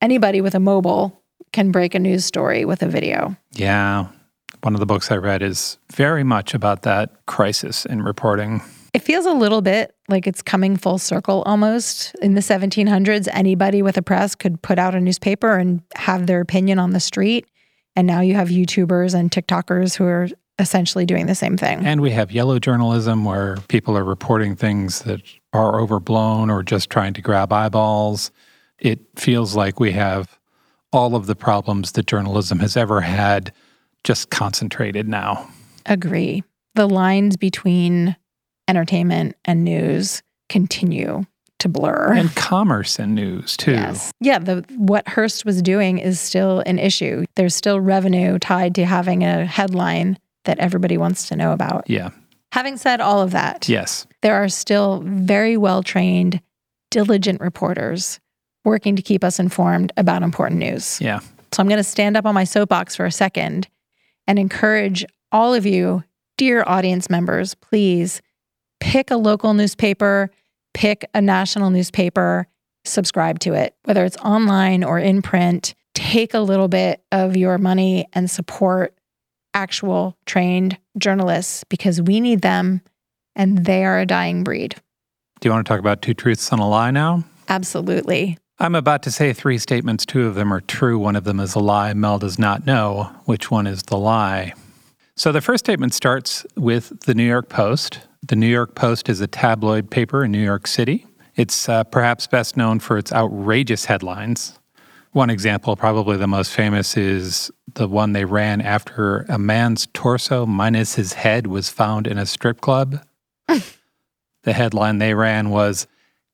anybody 0.01 0.41
with 0.41 0.55
a 0.55 0.61
mobile 0.61 1.23
can 1.53 1.71
break 1.71 1.95
a 1.95 1.99
news 1.99 2.25
story 2.25 2.65
with 2.65 2.83
a 2.83 2.89
video. 2.89 3.37
Yeah. 3.53 4.09
One 4.63 4.75
of 4.75 4.81
the 4.81 4.87
books 4.87 5.13
I 5.13 5.17
read 5.17 5.43
is 5.43 5.77
very 5.93 6.25
much 6.25 6.55
about 6.55 6.83
that 6.83 7.27
crisis 7.27 7.85
in 7.85 8.03
reporting. 8.03 8.63
It 8.97 9.03
feels 9.03 9.27
a 9.27 9.33
little 9.33 9.61
bit 9.61 9.95
like 10.09 10.27
it's 10.27 10.41
coming 10.41 10.79
full 10.79 10.97
circle 10.97 11.43
almost. 11.43 12.15
In 12.23 12.33
the 12.33 12.41
1700s, 12.41 13.29
anybody 13.31 13.83
with 13.83 13.99
a 13.99 14.03
press 14.03 14.35
could 14.35 14.63
put 14.63 14.79
out 14.79 14.95
a 14.95 15.01
newspaper 15.01 15.59
and 15.59 15.83
have 15.97 16.27
their 16.27 16.41
opinion 16.41 16.79
on 16.79 16.93
the 16.93 16.99
street. 16.99 17.47
And 17.95 18.07
now 18.07 18.23
you 18.23 18.33
have 18.37 18.49
YouTubers 18.49 19.13
and 19.13 19.31
TikTokers 19.31 19.99
who 19.99 20.05
are 20.05 20.29
essentially 20.59 21.05
doing 21.05 21.27
the 21.27 21.35
same 21.35 21.59
thing. 21.59 21.85
And 21.85 22.01
we 22.01 22.11
have 22.13 22.33
yellow 22.33 22.59
journalism 22.59 23.27
where 23.27 23.59
people 23.69 23.99
are 23.99 24.03
reporting 24.03 24.57
things 24.57 25.01
that 25.01 25.21
are 25.53 25.79
overblown 25.79 26.49
or 26.49 26.63
just 26.63 26.89
trying 26.89 27.13
to 27.13 27.21
grab 27.21 27.53
eyeballs. 27.53 28.31
It 28.79 29.01
feels 29.15 29.55
like 29.55 29.79
we 29.79 29.93
have 29.93 30.39
all 30.91 31.15
of 31.15 31.27
the 31.27 31.37
problems 31.37 31.93
that 31.93 32.07
journalism 32.07 32.61
has 32.61 32.79
ever 32.79 33.03
had 33.03 33.53
just 34.05 34.31
concentrated 34.31 35.07
now. 35.07 35.51
Agree. 35.85 36.43
The 36.77 36.89
lines 36.89 37.37
between 37.37 38.17
entertainment 38.69 39.37
and 39.45 39.65
news 39.65 40.23
continue 40.49 41.25
to 41.59 41.69
blur. 41.69 42.13
And 42.13 42.35
commerce 42.37 42.99
and 42.99 43.15
news 43.15 43.57
too. 43.57 43.73
Yes. 43.73 44.13
Yeah, 44.21 44.39
the 44.39 44.65
what 44.77 45.09
Hearst 45.09 45.45
was 45.45 45.63
doing 45.63 45.99
is 45.99 46.21
still 46.21 46.63
an 46.67 46.79
issue. 46.79 47.25
There's 47.35 47.55
still 47.55 47.81
revenue 47.81 48.39
tied 48.39 48.75
to 48.75 48.85
having 48.85 49.25
a 49.25 49.47
headline 49.47 50.19
that 50.45 50.59
everybody 50.59 50.99
wants 50.99 51.29
to 51.29 51.37
know 51.37 51.53
about. 51.53 51.89
Yeah. 51.89 52.11
Having 52.53 52.77
said 52.77 53.01
all 53.01 53.21
of 53.23 53.33
that, 53.33 53.69
yes. 53.69 54.07
There 54.23 54.35
are 54.35 54.49
still 54.49 55.03
very 55.05 55.57
well-trained, 55.57 56.41
diligent 56.91 57.41
reporters 57.41 58.21
working 58.65 58.97
to 58.97 59.03
keep 59.03 59.25
us 59.25 59.39
informed 59.39 59.93
about 59.97 60.23
important 60.23 60.61
news. 60.61 61.01
Yeah. 61.01 61.21
So 61.53 61.61
I'm 61.61 61.69
going 61.69 61.79
to 61.79 61.85
stand 61.85 62.17
up 62.17 62.27
on 62.27 62.35
my 62.35 62.45
soapbox 62.45 62.97
for 62.97 63.07
a 63.07 63.13
second 63.13 63.69
and 64.27 64.39
encourage 64.39 65.05
all 65.33 65.55
of 65.55 65.65
you, 65.67 66.05
dear 66.37 66.65
audience 66.67 67.09
members, 67.09 67.55
please 67.55 68.21
pick 68.87 69.11
a 69.11 69.17
local 69.17 69.53
newspaper, 69.53 70.31
pick 70.73 71.11
a 71.13 71.21
national 71.21 71.71
newspaper, 71.71 72.47
subscribe 72.85 73.41
to 73.41 73.53
it, 73.53 73.75
whether 73.83 74.05
it's 74.05 74.17
online 74.19 74.85
or 74.85 74.97
in 74.97 75.23
print. 75.23 75.75
Take 75.95 76.35
a 76.35 76.39
little 76.39 76.69
bit 76.69 77.03
of 77.11 77.37
your 77.37 77.59
money 77.59 78.07
and 78.13 78.31
support 78.31 78.97
actual 79.55 80.17
trained 80.25 80.79
journalists 80.97 81.65
because 81.65 82.01
we 82.01 82.21
need 82.21 82.43
them 82.43 82.81
and 83.35 83.65
they 83.65 83.85
are 83.85 83.99
a 83.99 84.07
dying 84.07 84.45
breed. 84.45 84.77
Do 85.41 85.49
you 85.49 85.53
want 85.53 85.67
to 85.67 85.69
talk 85.69 85.81
about 85.81 86.01
two 86.01 86.15
truths 86.15 86.53
and 86.53 86.61
a 86.61 86.65
lie 86.65 86.93
now? 86.93 87.25
Absolutely. 87.49 88.39
I'm 88.61 88.77
about 88.77 89.03
to 89.03 89.11
say 89.11 89.33
three 89.33 89.59
statements. 89.59 90.07
Two 90.07 90.27
of 90.27 90.37
them 90.37 90.53
are 90.53 90.61
true. 90.61 90.99
One 90.99 91.17
of 91.17 91.25
them 91.25 91.41
is 91.41 91.57
a 91.57 91.61
lie. 91.61 91.93
Mel 91.93 92.21
does 92.21 92.39
not 92.39 92.67
know 92.67 93.11
which 93.25 93.51
one 93.51 93.67
is 93.67 93.83
the 93.83 93.99
lie. 93.99 94.55
So 95.17 95.33
the 95.33 95.41
first 95.41 95.65
statement 95.65 95.93
starts 95.93 96.47
with 96.57 97.01
the 97.01 97.15
New 97.15 97.27
York 97.27 97.49
Post. 97.49 98.01
The 98.29 98.35
New 98.35 98.49
York 98.49 98.75
Post 98.75 99.09
is 99.09 99.21
a 99.21 99.29
tabloid 99.29 99.89
paper 99.89 100.25
in 100.25 100.33
New 100.33 100.43
York 100.43 100.67
City. 100.67 101.07
It's 101.37 101.69
uh, 101.69 101.85
perhaps 101.85 102.27
best 102.27 102.57
known 102.57 102.81
for 102.81 102.99
its 102.99 103.13
outrageous 103.13 103.85
headlines. 103.85 104.59
One 105.13 105.31
example, 105.31 105.77
probably 105.77 106.17
the 106.17 106.27
most 106.27 106.51
famous, 106.51 106.97
is 106.97 107.53
the 107.75 107.87
one 107.87 108.15
they 108.15 108.25
ran 108.25 108.61
after 108.61 109.27
a 109.29 109.39
man's 109.39 109.87
torso 109.93 110.45
minus 110.45 110.97
his 110.97 111.13
head 111.13 111.47
was 111.47 111.71
found 111.71 112.09
in 112.09 112.19
a 112.19 112.27
strip 112.27 112.61
club. 112.61 113.01
the 113.49 114.53
headline 114.53 114.99
they 114.99 115.15
ran 115.15 115.51
was 115.51 115.87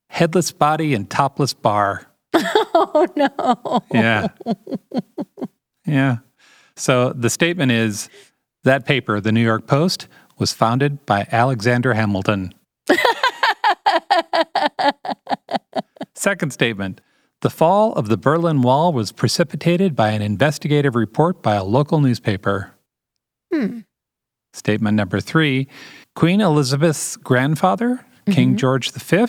Headless 0.06 0.50
Body 0.50 0.94
and 0.94 1.10
Topless 1.10 1.52
Bar. 1.52 2.06
Oh, 2.74 3.06
no. 3.16 3.82
Yeah. 3.92 4.28
Yeah. 5.84 6.18
So 6.74 7.12
the 7.12 7.28
statement 7.28 7.72
is 7.72 8.08
that 8.64 8.86
paper, 8.86 9.20
the 9.20 9.32
New 9.32 9.42
York 9.42 9.66
Post, 9.66 10.08
was 10.42 10.52
founded 10.52 11.06
by 11.06 11.24
Alexander 11.30 11.94
Hamilton. 11.94 12.52
Second 16.14 16.52
statement 16.52 17.00
The 17.42 17.48
fall 17.48 17.92
of 17.92 18.08
the 18.08 18.16
Berlin 18.16 18.60
Wall 18.60 18.92
was 18.92 19.12
precipitated 19.12 19.94
by 19.94 20.10
an 20.10 20.20
investigative 20.20 20.96
report 20.96 21.44
by 21.44 21.54
a 21.54 21.62
local 21.62 22.00
newspaper. 22.00 22.74
Hmm. 23.54 23.82
Statement 24.52 24.96
number 24.96 25.20
three 25.20 25.68
Queen 26.16 26.40
Elizabeth's 26.40 27.16
grandfather, 27.16 28.00
mm-hmm. 28.26 28.32
King 28.32 28.56
George 28.56 28.90
V, 28.90 29.26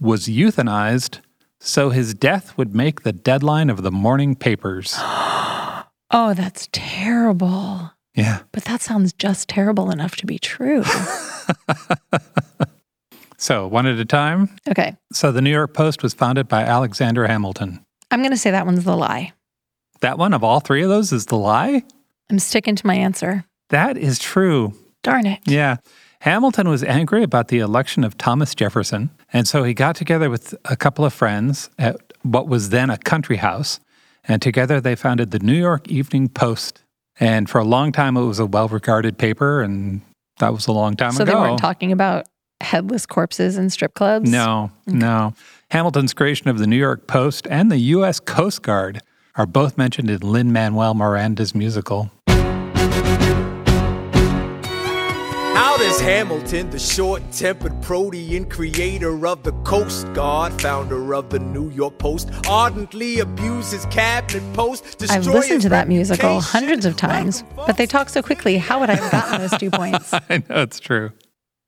was 0.00 0.28
euthanized 0.28 1.20
so 1.60 1.90
his 1.90 2.14
death 2.14 2.56
would 2.56 2.74
make 2.74 3.02
the 3.02 3.12
deadline 3.12 3.68
of 3.68 3.82
the 3.82 3.92
morning 3.92 4.34
papers. 4.34 4.94
oh, 4.98 6.32
that's 6.34 6.70
terrible. 6.72 7.91
Yeah. 8.14 8.40
But 8.52 8.64
that 8.64 8.82
sounds 8.82 9.12
just 9.12 9.48
terrible 9.48 9.90
enough 9.90 10.16
to 10.16 10.26
be 10.26 10.38
true. 10.38 10.84
so, 13.38 13.66
one 13.66 13.86
at 13.86 13.98
a 13.98 14.04
time. 14.04 14.50
Okay. 14.68 14.96
So, 15.12 15.32
the 15.32 15.40
New 15.40 15.50
York 15.50 15.72
Post 15.74 16.02
was 16.02 16.12
founded 16.14 16.48
by 16.48 16.62
Alexander 16.62 17.26
Hamilton. 17.26 17.84
I'm 18.10 18.20
going 18.20 18.32
to 18.32 18.36
say 18.36 18.50
that 18.50 18.66
one's 18.66 18.84
the 18.84 18.96
lie. 18.96 19.32
That 20.00 20.18
one 20.18 20.34
of 20.34 20.44
all 20.44 20.60
three 20.60 20.82
of 20.82 20.88
those 20.88 21.12
is 21.12 21.26
the 21.26 21.36
lie? 21.36 21.82
I'm 22.28 22.38
sticking 22.38 22.76
to 22.76 22.86
my 22.86 22.94
answer. 22.94 23.44
That 23.70 23.96
is 23.96 24.18
true. 24.18 24.74
Darn 25.02 25.26
it. 25.26 25.40
Yeah. 25.46 25.76
Hamilton 26.20 26.68
was 26.68 26.84
angry 26.84 27.22
about 27.22 27.48
the 27.48 27.58
election 27.58 28.04
of 28.04 28.16
Thomas 28.16 28.54
Jefferson, 28.54 29.10
and 29.32 29.48
so 29.48 29.64
he 29.64 29.74
got 29.74 29.96
together 29.96 30.30
with 30.30 30.54
a 30.66 30.76
couple 30.76 31.04
of 31.04 31.12
friends 31.12 31.68
at 31.78 31.96
what 32.22 32.46
was 32.46 32.68
then 32.68 32.90
a 32.90 32.98
country 32.98 33.38
house, 33.38 33.80
and 34.24 34.40
together 34.40 34.80
they 34.80 34.94
founded 34.94 35.32
the 35.32 35.40
New 35.40 35.56
York 35.56 35.88
Evening 35.88 36.28
Post. 36.28 36.81
And 37.20 37.48
for 37.48 37.58
a 37.58 37.64
long 37.64 37.92
time, 37.92 38.16
it 38.16 38.24
was 38.24 38.38
a 38.38 38.46
well 38.46 38.68
regarded 38.68 39.18
paper, 39.18 39.62
and 39.62 40.00
that 40.38 40.52
was 40.52 40.66
a 40.66 40.72
long 40.72 40.96
time 40.96 41.12
so 41.12 41.22
ago. 41.22 41.32
So 41.32 41.36
they 41.36 41.40
weren't 41.42 41.58
talking 41.58 41.92
about 41.92 42.26
headless 42.62 43.04
corpses 43.06 43.58
in 43.58 43.68
strip 43.70 43.94
clubs? 43.94 44.30
No, 44.30 44.70
no. 44.86 45.34
Hamilton's 45.70 46.14
creation 46.14 46.48
of 46.48 46.58
the 46.58 46.66
New 46.66 46.76
York 46.76 47.06
Post 47.06 47.46
and 47.50 47.70
the 47.70 47.78
U.S. 47.78 48.20
Coast 48.20 48.62
Guard 48.62 49.02
are 49.34 49.46
both 49.46 49.76
mentioned 49.76 50.10
in 50.10 50.20
Lin 50.20 50.52
Manuel 50.52 50.94
Miranda's 50.94 51.54
musical. 51.54 52.10
Is 55.92 56.00
Hamilton, 56.00 56.70
the 56.70 56.78
short 56.78 57.22
tempered 57.32 57.82
protean 57.82 58.46
creator 58.46 59.26
of 59.26 59.42
the 59.42 59.52
Coast 59.62 60.10
Guard, 60.14 60.58
founder 60.60 61.14
of 61.14 61.28
the 61.28 61.38
New 61.38 61.70
York 61.70 61.98
Post, 61.98 62.30
ardently 62.48 63.18
abuses 63.18 63.84
cabinet 63.86 64.42
post. 64.54 65.02
I've 65.10 65.26
listened 65.26 65.60
to 65.62 65.68
that 65.68 65.88
musical 65.88 66.40
hundreds 66.40 66.86
of 66.86 66.96
times, 66.96 67.44
but 67.56 67.76
they 67.76 67.84
talk 67.84 68.08
so 68.08 68.22
quickly. 68.22 68.56
How 68.56 68.80
would 68.80 68.88
I 68.88 68.94
have 68.94 69.12
gotten 69.12 69.40
those 69.40 69.58
two 69.58 69.70
points? 69.70 70.14
I 70.30 70.42
know 70.48 70.62
it's 70.62 70.80
true. 70.80 71.12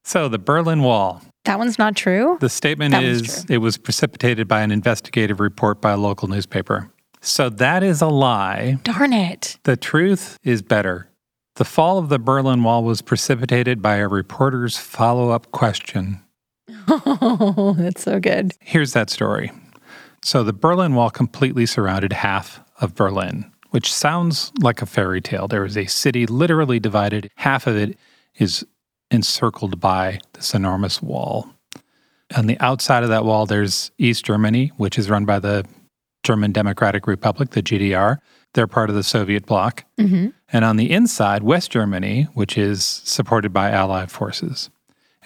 So, 0.04 0.28
the 0.28 0.38
Berlin 0.38 0.82
Wall. 0.82 1.20
That 1.44 1.58
one's 1.58 1.78
not 1.78 1.94
true? 1.94 2.38
The 2.40 2.48
statement 2.48 2.92
That 2.92 3.02
one's 3.02 3.44
is 3.44 3.46
it 3.50 3.58
was 3.58 3.76
precipitated 3.76 4.48
by 4.48 4.62
an 4.62 4.70
investigative 4.70 5.40
report 5.40 5.82
by 5.82 5.92
a 5.92 5.96
local 5.98 6.28
newspaper. 6.28 6.90
So, 7.20 7.50
that 7.50 7.82
is 7.82 8.00
a 8.00 8.08
lie. 8.08 8.78
Darn 8.84 9.12
it. 9.12 9.58
The 9.64 9.76
truth 9.76 10.38
is 10.42 10.62
better. 10.62 11.10
The 11.56 11.64
fall 11.64 11.98
of 11.98 12.08
the 12.08 12.18
Berlin 12.18 12.64
Wall 12.64 12.82
was 12.82 13.00
precipitated 13.00 13.80
by 13.80 13.96
a 13.96 14.08
reporter's 14.08 14.76
follow 14.76 15.30
up 15.30 15.52
question. 15.52 16.20
Oh, 16.88 17.74
that's 17.78 18.02
so 18.02 18.18
good. 18.18 18.52
Here's 18.58 18.92
that 18.92 19.08
story. 19.08 19.52
So, 20.24 20.42
the 20.42 20.52
Berlin 20.52 20.94
Wall 20.94 21.10
completely 21.10 21.66
surrounded 21.66 22.12
half 22.12 22.60
of 22.80 22.96
Berlin, 22.96 23.50
which 23.70 23.92
sounds 23.92 24.50
like 24.60 24.82
a 24.82 24.86
fairy 24.86 25.20
tale. 25.20 25.46
There 25.46 25.64
is 25.64 25.76
a 25.76 25.86
city 25.86 26.26
literally 26.26 26.80
divided, 26.80 27.30
half 27.36 27.66
of 27.68 27.76
it 27.76 27.96
is 28.36 28.66
encircled 29.12 29.78
by 29.78 30.18
this 30.32 30.54
enormous 30.54 31.00
wall. 31.00 31.50
On 32.36 32.46
the 32.46 32.58
outside 32.58 33.04
of 33.04 33.10
that 33.10 33.24
wall, 33.24 33.46
there's 33.46 33.92
East 33.98 34.24
Germany, 34.24 34.72
which 34.76 34.98
is 34.98 35.08
run 35.08 35.24
by 35.24 35.38
the 35.38 35.64
German 36.24 36.50
Democratic 36.50 37.06
Republic, 37.06 37.50
the 37.50 37.62
GDR. 37.62 38.18
They're 38.54 38.66
part 38.66 38.88
of 38.88 38.96
the 38.96 39.02
Soviet 39.02 39.46
bloc. 39.46 39.84
Mm-hmm. 39.98 40.28
And 40.52 40.64
on 40.64 40.76
the 40.76 40.90
inside, 40.90 41.42
West 41.42 41.70
Germany, 41.70 42.28
which 42.34 42.56
is 42.56 42.84
supported 42.84 43.52
by 43.52 43.70
Allied 43.70 44.10
forces. 44.10 44.70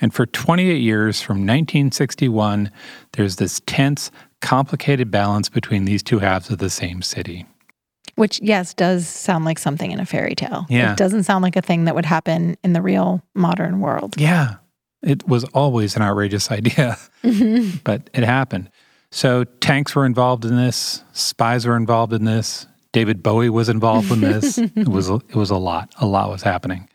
And 0.01 0.15
for 0.15 0.27
28 0.27 0.81
years, 0.81 1.21
from 1.21 1.39
1961, 1.39 2.71
there's 3.13 3.37
this 3.37 3.61
tense, 3.67 4.11
complicated 4.41 5.11
balance 5.11 5.49
between 5.49 5.85
these 5.85 6.03
two 6.03 6.21
halves 6.21 6.51
of 6.51 6.59
the 6.59 6.71
same 6.71 7.03
city. 7.03 7.47
Which, 8.15 8.41
yes, 8.43 8.75
does 8.75 9.07
sound 9.07 9.45
like 9.45 9.59
something 9.59 9.91
in 9.93 10.01
a 10.01 10.07
fairy 10.07 10.35
tale. 10.35 10.67
Yeah. 10.69 10.93
It 10.93 10.99
doesn't 10.99 11.25
sound 11.25 11.43
like 11.43 11.57
a 11.57 11.63
thing 11.63 11.85
that 11.85 11.95
would 11.95 12.07
happen 12.07 12.57
in 12.65 12.73
the 12.73 12.83
real 12.83 13.23
modern 13.35 13.81
world. 13.81 14.15
Yeah, 14.19 14.57
it 15.03 15.29
was 15.29 15.45
always 15.55 15.95
an 15.97 16.03
outrageous 16.03 16.51
idea, 16.59 16.97
Mhm. 17.23 17.81
but 17.85 18.09
it 18.15 18.25
happened. 18.25 18.71
So 19.11 19.45
tanks 19.45 19.95
were 19.95 20.05
involved 20.07 20.45
in 20.45 20.57
this, 20.57 21.03
spies 21.13 21.67
were 21.67 21.77
involved 21.77 22.13
in 22.13 22.25
this, 22.25 22.67
David 22.99 23.23
Bowie 23.23 23.49
was 23.49 23.69
involved 23.69 24.11
in 24.11 24.23
this. 24.23 24.59
it 24.83 24.89
was 24.89 25.09
it 25.09 25.37
was 25.37 25.51
a 25.51 25.57
lot. 25.57 25.95
A 26.01 26.07
lot 26.07 26.31
was 26.31 26.43
happening. 26.43 26.89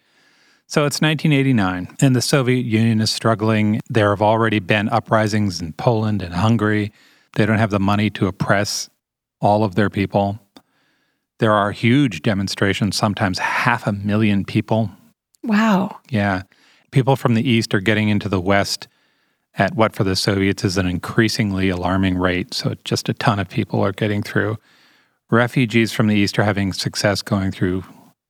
So 0.68 0.86
it's 0.86 1.00
1989, 1.00 1.96
and 2.02 2.14
the 2.14 2.22
Soviet 2.22 2.66
Union 2.66 3.00
is 3.00 3.10
struggling. 3.10 3.80
There 3.90 4.10
have 4.10 4.22
already 4.22 4.60
been 4.60 4.90
uprisings 4.90 5.62
in 5.62 5.72
Poland 5.72 6.22
and 6.22 6.34
Hungary. 6.34 6.92
They 7.36 7.46
don't 7.46 7.58
have 7.58 7.70
the 7.70 7.80
money 7.80 8.10
to 8.12 8.28
oppress 8.28 8.90
all 9.40 9.64
of 9.64 9.76
their 9.76 9.90
people. 9.90 10.40
There 11.40 11.54
are 11.54 11.72
huge 11.72 12.22
demonstrations, 12.22 12.98
sometimes 12.98 13.40
half 13.40 13.88
a 13.88 13.94
million 13.94 14.44
people 14.44 14.92
Wow. 15.42 16.00
yeah. 16.10 16.42
People 16.92 17.16
from 17.16 17.34
the 17.34 17.50
East 17.50 17.74
are 17.74 17.80
getting 17.80 18.10
into 18.10 18.28
the 18.28 18.42
West 18.42 18.90
at 19.56 19.74
what 19.74 19.96
for 19.96 20.04
the 20.04 20.18
Soviets 20.18 20.66
is 20.66 20.78
an 20.78 20.86
increasingly 20.86 21.70
alarming 21.70 22.18
rate. 22.18 22.54
So 22.54 22.76
just 22.84 23.08
a 23.08 23.14
ton 23.14 23.40
of 23.40 23.50
people 23.50 23.82
are 23.82 23.94
getting 23.94 24.22
through. 24.22 24.58
Refugees 25.34 25.92
from 25.92 26.08
the 26.08 26.16
East 26.16 26.38
are 26.38 26.44
having 26.44 26.74
success 26.74 27.24
going 27.24 27.52
through 27.52 27.84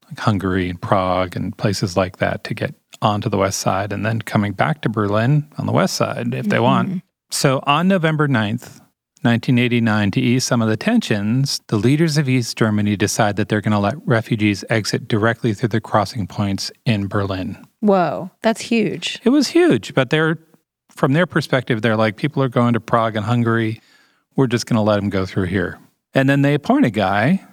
like 0.05 0.19
Hungary 0.19 0.69
and 0.69 0.81
Prague 0.81 1.35
and 1.35 1.55
places 1.57 1.97
like 1.97 2.17
that 2.17 2.45
to 2.45 2.53
get 2.53 2.73
onto 3.01 3.29
the 3.29 3.37
West 3.37 3.59
side 3.59 3.91
and 3.91 4.05
then 4.05 4.21
coming 4.21 4.53
back 4.53 4.81
to 4.81 4.89
Berlin 4.89 5.51
on 5.57 5.65
the 5.65 5.73
West 5.73 5.95
side 5.95 6.33
if 6.33 6.47
they 6.47 6.59
want. 6.59 6.89
Mm-hmm. 6.89 6.97
So 7.29 7.61
on 7.63 7.89
November 7.89 8.27
9th, 8.29 8.79
1989, 9.21 10.11
to 10.11 10.21
ease 10.21 10.45
some 10.45 10.61
of 10.61 10.69
the 10.69 10.77
tensions, 10.77 11.59
the 11.67 11.77
leaders 11.77 12.17
of 12.17 12.29
East 12.29 12.57
Germany 12.57 12.95
decide 12.95 13.35
that 13.35 13.49
they're 13.49 13.61
going 13.61 13.73
to 13.73 13.79
let 13.79 13.95
refugees 14.05 14.63
exit 14.69 15.07
directly 15.07 15.53
through 15.53 15.69
the 15.69 15.81
crossing 15.81 16.25
points 16.25 16.71
in 16.85 17.07
Berlin. 17.07 17.57
Whoa, 17.81 18.31
that's 18.41 18.61
huge. 18.61 19.19
It 19.23 19.29
was 19.29 19.49
huge, 19.49 19.93
but 19.93 20.09
they're 20.09 20.39
from 20.89 21.13
their 21.13 21.25
perspective, 21.25 21.81
they're 21.81 21.97
like, 21.97 22.15
people 22.15 22.43
are 22.43 22.49
going 22.49 22.73
to 22.73 22.79
Prague 22.79 23.15
and 23.15 23.25
Hungary. 23.25 23.81
We're 24.35 24.47
just 24.47 24.67
going 24.67 24.75
to 24.77 24.81
let 24.81 24.97
them 24.97 25.09
go 25.09 25.25
through 25.25 25.45
here. 25.45 25.79
And 26.13 26.29
then 26.29 26.41
they 26.41 26.53
appoint 26.53 26.85
a 26.85 26.89
guy, 26.89 27.43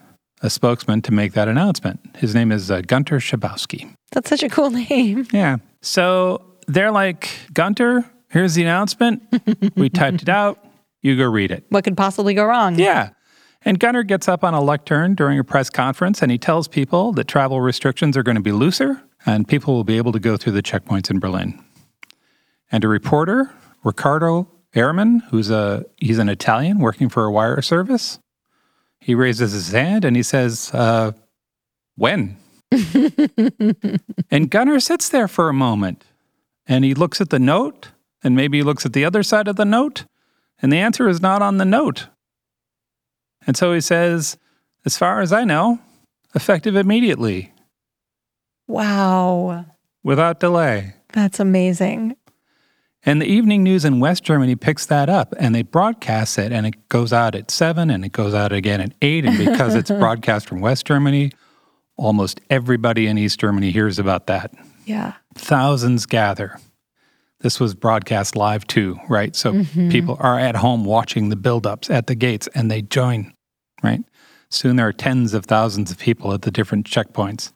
a 0.43 0.51
spokesman, 0.51 1.03
to 1.03 1.13
make 1.13 1.33
that 1.33 1.49
announcement. 1.49 2.01
His 2.17 2.35
name 2.35 2.53
is 2.53 2.71
uh, 2.71 2.83
Gunter 2.83 3.19
Schabowski. 3.19 3.93
That's 4.13 4.29
such 4.29 4.43
a 4.43 4.49
cool 4.49 4.71
name. 4.91 5.27
Yeah. 5.33 5.57
So 5.83 6.43
they're 6.67 6.91
like, 6.91 7.29
Gunter, 7.53 8.05
here's 8.31 8.55
the 8.55 8.63
announcement. 8.63 9.23
we 9.77 9.89
typed 9.91 10.23
it 10.23 10.29
out. 10.29 10.65
You 11.03 11.17
go 11.17 11.25
read 11.25 11.51
it. 11.51 11.65
What 11.71 11.85
could 11.85 11.97
possibly 11.97 12.35
go 12.35 12.45
wrong? 12.45 12.79
Yeah. 12.79 13.11
And 13.63 13.79
Gunter 13.79 14.03
gets 14.03 14.29
up 14.29 14.43
on 14.43 14.55
a 14.55 14.61
lectern 14.61 15.15
during 15.15 15.39
a 15.39 15.45
press 15.45 15.69
conference 15.69 16.23
and 16.23 16.31
he 16.31 16.39
tells 16.39 16.67
people 16.69 17.13
that 17.13 17.29
travel 17.29 17.61
restrictions 17.61 18.17
are 18.17 18.23
going 18.23 18.37
to 18.37 18.43
be 18.43 18.53
looser 18.53 19.03
and 19.27 19.47
people 19.47 19.75
will 19.75 19.85
be 19.85 19.99
able 19.99 20.13
to 20.13 20.21
go 20.21 20.37
through 20.37 20.53
the 20.53 20.63
checkpoints 20.63 21.11
in 21.11 21.19
Berlin. 21.19 21.63
And 22.73 22.85
a 22.85 22.89
reporter, 22.89 23.53
Riccardo 23.85 24.49
Ehrman, 24.75 25.23
who's 25.31 25.51
a 25.51 25.85
he's 25.97 26.19
an 26.19 26.29
Italian 26.29 26.79
working 26.79 27.09
for 27.09 27.25
a 27.25 27.31
wire 27.33 27.61
service, 27.61 28.19
he 29.01 29.15
raises 29.15 29.53
his 29.53 29.71
hand 29.73 30.05
and 30.05 30.15
he 30.17 30.23
says, 30.23 30.71
uh, 30.75 31.13
"When?" 31.97 32.37
and 34.31 34.51
Gunter 34.51 34.81
sits 34.81 35.09
there 35.09 35.29
for 35.29 35.49
a 35.49 35.55
moment, 35.55 36.05
and 36.67 36.85
he 36.85 36.95
looks 36.95 37.21
at 37.21 37.31
the 37.31 37.39
note, 37.39 37.89
and 38.23 38.37
maybe 38.37 38.59
he 38.59 38.63
looks 38.63 38.87
at 38.87 38.93
the 38.93 39.05
other 39.05 39.23
side 39.23 39.49
of 39.49 39.57
the 39.57 39.65
note, 39.65 40.05
and 40.63 40.73
the 40.73 40.79
answer 40.79 41.09
is 41.09 41.21
not 41.21 41.43
on 41.43 41.57
the 41.57 41.65
note. 41.65 42.07
And 43.47 43.57
so 43.57 43.73
he 43.73 43.81
says, 43.81 44.37
"As 44.85 44.97
far 44.99 45.21
as 45.21 45.33
I 45.33 45.45
know, 45.45 45.79
effective 46.35 46.77
immediately, 46.77 47.53
Wow. 48.69 49.65
without 50.05 50.39
delay." 50.41 50.95
That's 51.13 51.41
amazing. 51.41 52.15
And 53.05 53.21
the 53.21 53.27
evening 53.27 53.63
news 53.63 53.85
in 53.85 53.99
West 53.99 54.25
Germany 54.25 54.57
picks 54.57 54.85
that 54.87 55.09
up 55.09 55.33
and 55.39 55.55
they 55.55 55.63
broadcast 55.63 56.39
it 56.39 56.53
and 56.53 56.67
it 56.67 56.89
goes 56.91 57.13
out 57.13 57.35
at 57.35 57.51
seven 57.51 57.91
and 57.91 58.05
it 58.05 58.13
goes 58.13 58.35
out 58.35 58.53
again 58.53 58.81
at 58.81 58.93
eight. 59.01 59.25
And 59.25 59.39
because 59.39 59.75
it's 59.75 59.91
broadcast 60.03 60.47
from 60.47 60.61
West 60.61 60.85
Germany, 60.87 61.33
almost 61.97 62.41
everybody 62.51 63.07
in 63.07 63.17
East 63.17 63.41
Germany 63.41 63.71
hears 63.71 63.99
about 63.99 64.27
that. 64.27 64.53
Yeah. 64.85 65.15
Thousands 65.35 66.05
gather. 66.05 66.59
This 67.41 67.59
was 67.59 67.75
broadcast 67.75 68.37
live 68.37 68.67
too, 68.67 68.99
right? 69.09 69.35
So 69.35 69.55
Mhm. 69.55 69.91
people 69.91 70.19
are 70.21 70.39
at 70.39 70.57
home 70.57 70.85
watching 70.85 71.31
the 71.31 71.37
buildups 71.37 71.89
at 71.89 72.07
the 72.07 72.15
gates 72.15 72.49
and 72.55 72.71
they 72.71 72.83
join, 72.83 73.33
right? 73.83 74.03
Soon 74.51 74.77
there 74.77 74.89
are 74.89 74.93
tens 74.93 75.33
of 75.33 75.47
thousands 75.47 75.91
of 75.91 75.97
people 75.99 76.35
at 76.35 76.43
the 76.43 76.51
different 76.51 76.87
checkpoints. 76.87 77.51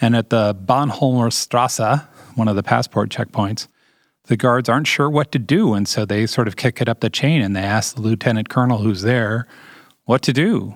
And 0.00 0.14
at 0.14 0.30
the 0.30 0.54
Bornholmer 0.54 1.32
Strasse, 1.32 2.02
one 2.36 2.46
of 2.46 2.54
the 2.54 2.62
passport 2.62 3.10
checkpoints, 3.10 3.66
the 4.28 4.36
guards 4.36 4.68
aren't 4.68 4.86
sure 4.86 5.10
what 5.10 5.32
to 5.32 5.38
do. 5.38 5.74
And 5.74 5.88
so 5.88 6.04
they 6.04 6.26
sort 6.26 6.48
of 6.48 6.56
kick 6.56 6.80
it 6.80 6.88
up 6.88 7.00
the 7.00 7.10
chain 7.10 7.42
and 7.42 7.56
they 7.56 7.62
ask 7.62 7.96
the 7.96 8.02
lieutenant 8.02 8.48
colonel 8.48 8.78
who's 8.78 9.02
there 9.02 9.48
what 10.04 10.22
to 10.22 10.32
do. 10.32 10.74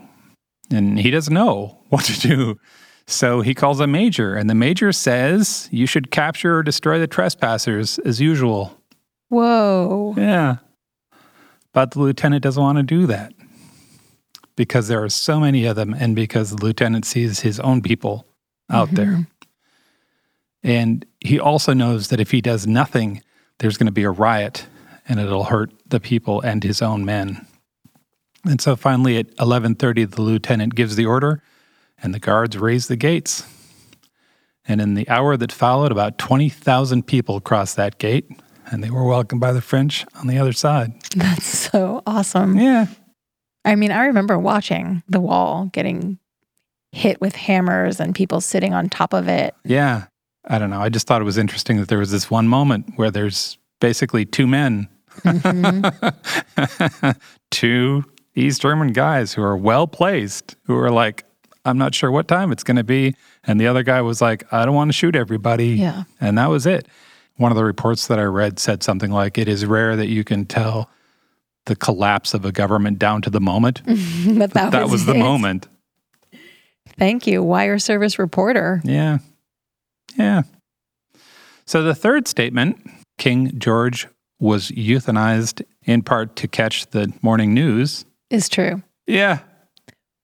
And 0.70 0.98
he 0.98 1.10
doesn't 1.10 1.32
know 1.32 1.78
what 1.90 2.04
to 2.04 2.18
do. 2.18 2.58
So 3.06 3.40
he 3.40 3.52
calls 3.52 3.80
a 3.80 3.86
major, 3.86 4.36
and 4.36 4.48
the 4.48 4.54
major 4.54 4.92
says, 4.92 5.68
You 5.72 5.86
should 5.86 6.12
capture 6.12 6.58
or 6.58 6.62
destroy 6.62 7.00
the 7.00 7.08
trespassers 7.08 7.98
as 8.00 8.20
usual. 8.20 8.78
Whoa. 9.28 10.14
Yeah. 10.16 10.58
But 11.72 11.90
the 11.90 11.98
lieutenant 11.98 12.44
doesn't 12.44 12.62
want 12.62 12.78
to 12.78 12.84
do 12.84 13.06
that 13.08 13.34
because 14.54 14.86
there 14.86 15.02
are 15.02 15.08
so 15.08 15.40
many 15.40 15.66
of 15.66 15.74
them, 15.74 15.94
and 15.94 16.14
because 16.14 16.50
the 16.50 16.64
lieutenant 16.64 17.04
sees 17.04 17.40
his 17.40 17.58
own 17.60 17.82
people 17.82 18.24
out 18.70 18.90
there. 18.92 19.06
Mm-hmm. 19.06 19.22
And 20.62 21.04
he 21.20 21.40
also 21.40 21.72
knows 21.72 22.08
that 22.08 22.20
if 22.20 22.30
he 22.30 22.40
does 22.40 22.68
nothing, 22.68 23.20
there's 23.62 23.76
going 23.76 23.86
to 23.86 23.92
be 23.92 24.02
a 24.02 24.10
riot 24.10 24.66
and 25.08 25.20
it'll 25.20 25.44
hurt 25.44 25.70
the 25.86 26.00
people 26.00 26.40
and 26.40 26.64
his 26.64 26.82
own 26.82 27.04
men. 27.04 27.46
And 28.44 28.60
so 28.60 28.74
finally 28.74 29.18
at 29.18 29.34
11:30 29.36 30.10
the 30.10 30.20
lieutenant 30.20 30.74
gives 30.74 30.96
the 30.96 31.06
order 31.06 31.42
and 32.02 32.12
the 32.12 32.18
guards 32.18 32.58
raise 32.58 32.88
the 32.88 32.96
gates. 32.96 33.46
And 34.66 34.80
in 34.80 34.94
the 34.94 35.08
hour 35.08 35.36
that 35.36 35.52
followed 35.52 35.92
about 35.92 36.18
20,000 36.18 37.06
people 37.06 37.40
crossed 37.40 37.76
that 37.76 37.98
gate 37.98 38.28
and 38.70 38.82
they 38.82 38.90
were 38.90 39.04
welcomed 39.04 39.40
by 39.40 39.52
the 39.52 39.60
French 39.60 40.04
on 40.16 40.26
the 40.26 40.38
other 40.38 40.52
side. 40.52 40.92
That's 41.14 41.46
so 41.46 42.02
awesome. 42.04 42.58
Yeah. 42.58 42.86
I 43.64 43.76
mean, 43.76 43.92
I 43.92 44.06
remember 44.06 44.38
watching 44.38 45.04
the 45.08 45.20
wall 45.20 45.70
getting 45.72 46.18
hit 46.90 47.20
with 47.20 47.36
hammers 47.36 48.00
and 48.00 48.12
people 48.12 48.40
sitting 48.40 48.74
on 48.74 48.88
top 48.88 49.12
of 49.12 49.28
it. 49.28 49.54
Yeah. 49.64 50.06
I 50.46 50.58
don't 50.58 50.70
know. 50.70 50.80
I 50.80 50.88
just 50.88 51.06
thought 51.06 51.20
it 51.20 51.24
was 51.24 51.38
interesting 51.38 51.78
that 51.78 51.88
there 51.88 51.98
was 51.98 52.10
this 52.10 52.30
one 52.30 52.48
moment 52.48 52.92
where 52.96 53.10
there's 53.10 53.58
basically 53.80 54.24
two 54.24 54.46
men, 54.46 54.88
mm-hmm. 55.20 57.10
two 57.50 58.04
East 58.34 58.62
German 58.62 58.92
guys 58.92 59.32
who 59.32 59.42
are 59.42 59.56
well 59.56 59.86
placed, 59.86 60.56
who 60.64 60.76
are 60.76 60.90
like, 60.90 61.24
I'm 61.64 61.78
not 61.78 61.94
sure 61.94 62.10
what 62.10 62.26
time 62.26 62.50
it's 62.50 62.64
going 62.64 62.76
to 62.76 62.84
be. 62.84 63.14
And 63.44 63.60
the 63.60 63.66
other 63.68 63.82
guy 63.82 64.00
was 64.00 64.20
like, 64.20 64.50
I 64.52 64.64
don't 64.64 64.74
want 64.74 64.88
to 64.88 64.92
shoot 64.92 65.14
everybody. 65.14 65.68
Yeah. 65.68 66.04
And 66.20 66.36
that 66.38 66.48
was 66.48 66.66
it. 66.66 66.88
One 67.36 67.52
of 67.52 67.56
the 67.56 67.64
reports 67.64 68.08
that 68.08 68.18
I 68.18 68.24
read 68.24 68.58
said 68.58 68.82
something 68.82 69.10
like, 69.10 69.38
It 69.38 69.48
is 69.48 69.64
rare 69.64 69.96
that 69.96 70.08
you 70.08 70.24
can 70.24 70.44
tell 70.44 70.90
the 71.66 71.76
collapse 71.76 72.34
of 72.34 72.44
a 72.44 72.52
government 72.52 72.98
down 72.98 73.22
to 73.22 73.30
the 73.30 73.40
moment. 73.40 73.82
but 73.86 74.52
that, 74.52 74.72
that 74.72 74.82
was, 74.82 74.92
was 74.92 75.06
the 75.06 75.14
moment. 75.14 75.68
Thank 76.98 77.26
you, 77.26 77.42
wire 77.42 77.78
service 77.78 78.18
reporter. 78.18 78.80
Yeah. 78.84 79.18
Yeah. 80.16 80.42
So 81.66 81.82
the 81.82 81.94
third 81.94 82.28
statement 82.28 82.90
King 83.18 83.58
George 83.58 84.08
was 84.40 84.70
euthanized 84.72 85.62
in 85.84 86.02
part 86.02 86.34
to 86.36 86.48
catch 86.48 86.86
the 86.86 87.12
morning 87.22 87.54
news 87.54 88.04
is 88.30 88.48
true. 88.48 88.82
Yeah. 89.06 89.40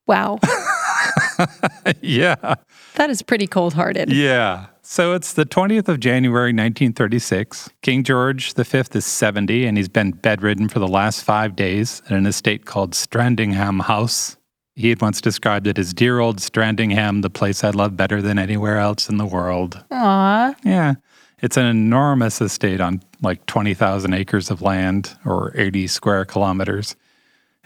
Wow. 0.06 0.38
yeah. 2.00 2.54
That 2.94 3.10
is 3.10 3.22
pretty 3.22 3.46
cold 3.46 3.74
hearted. 3.74 4.10
Yeah. 4.10 4.66
So 4.82 5.12
it's 5.12 5.34
the 5.34 5.44
20th 5.44 5.86
of 5.88 6.00
January, 6.00 6.48
1936. 6.48 7.68
King 7.82 8.02
George 8.02 8.54
V 8.54 8.78
is 8.94 9.04
70, 9.04 9.66
and 9.66 9.76
he's 9.76 9.90
been 9.90 10.12
bedridden 10.12 10.70
for 10.70 10.78
the 10.78 10.88
last 10.88 11.22
five 11.22 11.54
days 11.54 12.00
at 12.06 12.12
an 12.12 12.24
estate 12.24 12.64
called 12.64 12.92
Strandingham 12.92 13.82
House. 13.82 14.37
He 14.78 14.90
had 14.90 15.02
once 15.02 15.20
described 15.20 15.66
it 15.66 15.76
as 15.76 15.92
dear 15.92 16.20
old 16.20 16.38
Strandingham, 16.38 17.22
the 17.22 17.30
place 17.30 17.64
I 17.64 17.70
love 17.70 17.96
better 17.96 18.22
than 18.22 18.38
anywhere 18.38 18.78
else 18.78 19.08
in 19.08 19.16
the 19.16 19.26
world. 19.26 19.82
Aww. 19.90 20.54
Yeah. 20.62 20.94
It's 21.42 21.56
an 21.56 21.66
enormous 21.66 22.40
estate 22.40 22.80
on 22.80 23.02
like 23.20 23.44
20,000 23.46 24.14
acres 24.14 24.52
of 24.52 24.62
land 24.62 25.16
or 25.26 25.50
80 25.56 25.88
square 25.88 26.24
kilometers. 26.24 26.94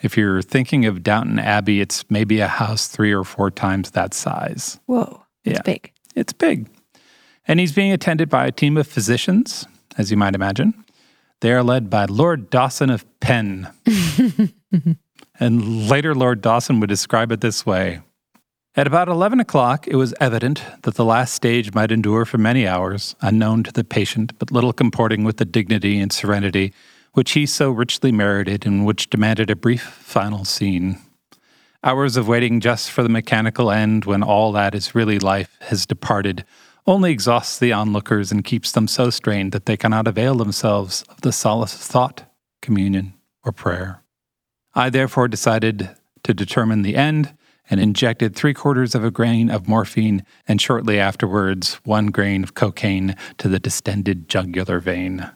If 0.01 0.17
you're 0.17 0.41
thinking 0.41 0.87
of 0.87 1.03
Downton 1.03 1.39
Abbey, 1.39 1.83
it's 1.83 2.03
maybe 2.11 2.41
a 2.41 2.49
house 2.49 2.87
three 2.87 3.13
or 3.13 3.25
four 3.25 3.51
times 3.51 3.91
that 3.91 4.15
size. 4.15 4.81
Whoa, 4.87 5.23
it's 5.45 5.59
yeah. 5.59 5.63
big. 5.67 5.93
It's 6.15 6.33
big. 6.33 6.67
And 7.47 7.61
he's 7.61 7.73
being 7.73 7.93
attended 7.93 8.31
by 8.31 8.47
a 8.47 8.53
team 8.53 8.79
of 8.79 8.87
physicians, 8.87 9.67
as 9.99 10.11
you 10.11 10.17
might 10.17 10.35
imagine. 10.35 10.83
They 11.41 11.53
are 11.53 11.63
led 11.63 11.91
by 11.91 12.07
Lord 12.07 12.49
Dawson 12.49 12.89
of 12.89 13.05
Penn. 13.21 13.69
and 15.43 15.89
later, 15.89 16.15
Lord 16.15 16.41
Dawson 16.41 16.81
would 16.81 16.89
describe 16.89 17.33
it 17.33 17.41
this 17.41 17.67
way 17.67 18.01
At 18.77 18.87
about 18.87 19.09
11 19.09 19.41
o'clock, 19.41 19.89
it 19.89 19.97
was 19.97 20.15
evident 20.21 20.63
that 20.83 20.95
the 20.95 21.05
last 21.05 21.35
stage 21.35 21.75
might 21.75 21.93
endure 21.93 22.25
for 22.25 22.39
many 22.39 22.67
hours, 22.67 23.17
unknown 23.21 23.63
to 23.65 23.73
the 23.73 23.85
patient, 23.85 24.39
but 24.39 24.53
little 24.53 24.73
comporting 24.73 25.25
with 25.25 25.39
the 25.39 25.45
dignity 25.45 25.99
and 25.99 26.13
serenity 26.13 26.73
which 27.15 27.33
he 27.33 27.47
so 27.47 27.71
richly 27.71 28.11
merited 28.11 28.65
and 28.67 28.87
which 28.87 29.11
demanded 29.11 29.51
a 29.51 29.57
brief 29.57 29.83
final 29.83 30.45
scene. 30.45 30.99
Hours 31.85 32.17
of 32.17 32.29
waiting 32.29 32.61
just 32.61 32.91
for 32.91 33.03
the 33.03 33.09
mechanical 33.09 33.71
end 33.71 34.05
when 34.05 34.23
all 34.23 34.53
that 34.53 34.75
is 34.75 34.95
really 34.95 35.19
life 35.19 35.57
has 35.63 35.85
departed 35.85 36.45
only 36.87 37.13
exhausts 37.13 37.59
the 37.59 37.73
onlookers 37.73 38.33
and 38.33 38.45
keeps 38.45 38.73
them 38.73 38.89
so 38.89 39.11
strained 39.11 39.53
that 39.53 39.67
they 39.67 39.77
cannot 39.77 40.09
avail 40.09 40.35
themselves 40.35 41.03
of 41.09 41.21
the 41.21 41.33
solace 41.33 41.75
of 41.75 41.81
thought, 41.81 42.25
communion, 42.61 43.15
or 43.45 43.53
prayer. 43.53 44.02
I 44.75 44.91
therefore 44.91 45.29
decided 45.29 45.91
to 46.25 46.35
determine 46.35 46.83
the 46.83 46.97
end 46.97 47.35
and 47.69 47.81
injected 47.81 48.35
three 48.35 48.55
quarters 48.55 48.95
of 48.95 49.05
a 49.05 49.11
grain 49.11 49.51
of 49.51 49.69
morphine 49.69 50.25
and 50.49 50.61
shortly 50.61 50.99
afterwards 50.99 51.75
one 51.85 52.07
grain 52.07 52.43
of 52.43 52.55
cocaine 52.55 53.15
to 53.39 53.49
the 53.49 53.61
distended 53.61 54.29
jugular 54.29 54.81
vein. 54.81 55.31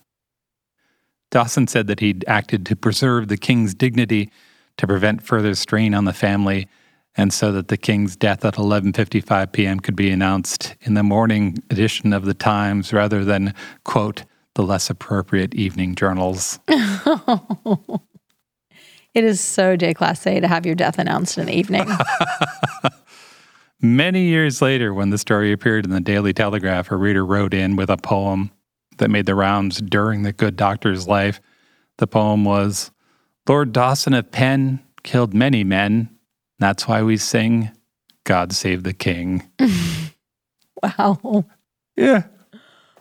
Dawson 1.31 1.67
said 1.67 1.87
that 1.87 2.01
he'd 2.01 2.25
acted 2.27 2.65
to 2.67 2.77
preserve 2.77 3.29
the 3.29 3.37
king's 3.37 3.75
dignity 3.75 4.31
to 4.79 4.87
prevent 4.87 5.23
further 5.23 5.55
strain 5.55 5.95
on 5.95 6.05
the 6.05 6.13
family 6.13 6.69
and 7.17 7.33
so 7.33 7.51
that 7.53 7.69
the 7.69 7.77
king's 7.79 8.17
death 8.17 8.45
at 8.45 8.55
11:55 8.55 9.53
p.m. 9.53 9.81
could 9.81 9.97
be 9.97 10.11
announced 10.11 10.77
in 10.83 10.95
the 10.95 11.03
morning 11.03 11.63
edition 11.71 12.13
of 12.13 12.27
the 12.27 12.35
Times 12.35 12.93
rather 12.93 13.25
than 13.25 13.55
quote 13.85 14.25
the 14.55 14.63
less 14.63 14.91
appropriate 14.91 15.55
evening 15.55 15.95
journals. 15.95 16.59
it 19.17 19.25
is 19.25 19.41
so 19.41 19.79
déclassé 19.79 20.43
to 20.43 20.47
have 20.47 20.67
your 20.67 20.75
death 20.75 20.99
announced 20.99 21.39
in 21.39 21.47
the 21.47 21.57
evening. 21.57 21.89
Many 23.81 24.25
years 24.25 24.61
later, 24.61 24.93
when 24.93 25.09
the 25.09 25.17
story 25.17 25.53
appeared 25.53 25.87
in 25.87 25.91
the 25.91 26.03
Daily 26.03 26.35
Telegraph, 26.35 26.91
a 26.91 26.97
reader 26.97 27.25
wrote 27.25 27.55
in 27.55 27.77
with 27.77 27.89
a 27.89 27.97
poem 27.97 28.51
that 28.99 29.09
made 29.09 29.25
the 29.25 29.35
rounds 29.35 29.79
during 29.81 30.23
the 30.23 30.35
good 30.35 30.55
doctor's 30.55 31.09
life. 31.09 31.41
The 31.97 32.07
poem 32.07 32.45
was 32.45 32.91
Lord 33.49 33.73
Dawson 33.73 34.13
of 34.13 34.31
Penn 34.31 34.81
killed 35.03 35.33
many 35.33 35.65
men. 35.65 36.11
That's 36.59 36.87
why 36.87 37.03
we 37.03 37.17
sing 37.17 37.71
God 38.25 38.53
Save 38.53 38.83
the 38.83 38.93
King. 38.93 39.51
wow. 40.83 41.47
Yeah. 41.97 42.25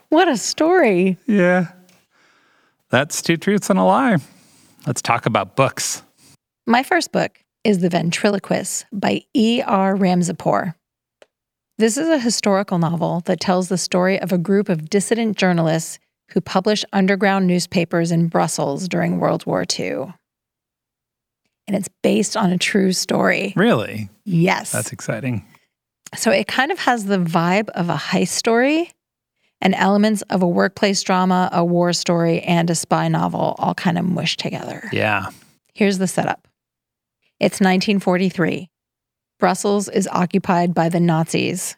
What 0.08 0.28
a 0.28 0.38
story. 0.38 1.18
Yeah. 1.26 1.72
That's 2.88 3.20
two 3.20 3.36
truths 3.36 3.68
and 3.68 3.78
a 3.78 3.82
lie. 3.82 4.16
Let's 4.86 5.02
talk 5.02 5.26
about 5.26 5.56
books. 5.56 6.02
My 6.68 6.82
first 6.82 7.12
book 7.12 7.38
is 7.62 7.78
The 7.78 7.88
Ventriloquist 7.88 8.86
by 8.92 9.22
E.R. 9.36 9.94
Ramzipoor. 9.94 10.74
This 11.78 11.96
is 11.96 12.08
a 12.08 12.18
historical 12.18 12.78
novel 12.78 13.22
that 13.26 13.38
tells 13.38 13.68
the 13.68 13.78
story 13.78 14.18
of 14.18 14.32
a 14.32 14.38
group 14.38 14.68
of 14.68 14.90
dissident 14.90 15.36
journalists 15.36 16.00
who 16.32 16.40
publish 16.40 16.84
underground 16.92 17.46
newspapers 17.46 18.10
in 18.10 18.26
Brussels 18.26 18.88
during 18.88 19.20
World 19.20 19.46
War 19.46 19.64
II. 19.78 20.12
And 21.68 21.76
it's 21.76 21.88
based 22.02 22.36
on 22.36 22.50
a 22.50 22.58
true 22.58 22.92
story. 22.92 23.52
Really? 23.54 24.08
Yes. 24.24 24.72
That's 24.72 24.90
exciting. 24.90 25.46
So 26.16 26.32
it 26.32 26.48
kind 26.48 26.72
of 26.72 26.80
has 26.80 27.04
the 27.04 27.18
vibe 27.18 27.68
of 27.76 27.90
a 27.90 27.96
heist 27.96 28.30
story 28.30 28.90
and 29.60 29.72
elements 29.76 30.22
of 30.30 30.42
a 30.42 30.48
workplace 30.48 31.00
drama, 31.04 31.48
a 31.52 31.64
war 31.64 31.92
story, 31.92 32.40
and 32.40 32.68
a 32.70 32.74
spy 32.74 33.06
novel 33.06 33.54
all 33.60 33.74
kind 33.74 33.98
of 33.98 34.04
mushed 34.04 34.40
together. 34.40 34.82
Yeah. 34.92 35.26
Here's 35.72 35.98
the 35.98 36.08
setup 36.08 36.46
it's 37.38 37.60
1943. 37.60 38.68
Brussels 39.38 39.88
is 39.88 40.08
occupied 40.10 40.74
by 40.74 40.88
the 40.88 41.00
Nazis, 41.00 41.76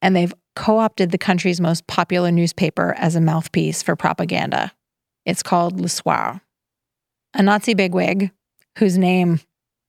and 0.00 0.16
they've 0.16 0.32
co 0.54 0.78
opted 0.78 1.10
the 1.10 1.18
country's 1.18 1.60
most 1.60 1.86
popular 1.86 2.30
newspaper 2.30 2.94
as 2.98 3.14
a 3.14 3.20
mouthpiece 3.20 3.82
for 3.82 3.96
propaganda. 3.96 4.72
It's 5.26 5.42
called 5.42 5.80
Le 5.80 5.88
Soir. 5.88 6.40
A 7.34 7.42
Nazi 7.42 7.74
bigwig, 7.74 8.30
whose 8.78 8.96
name 8.96 9.40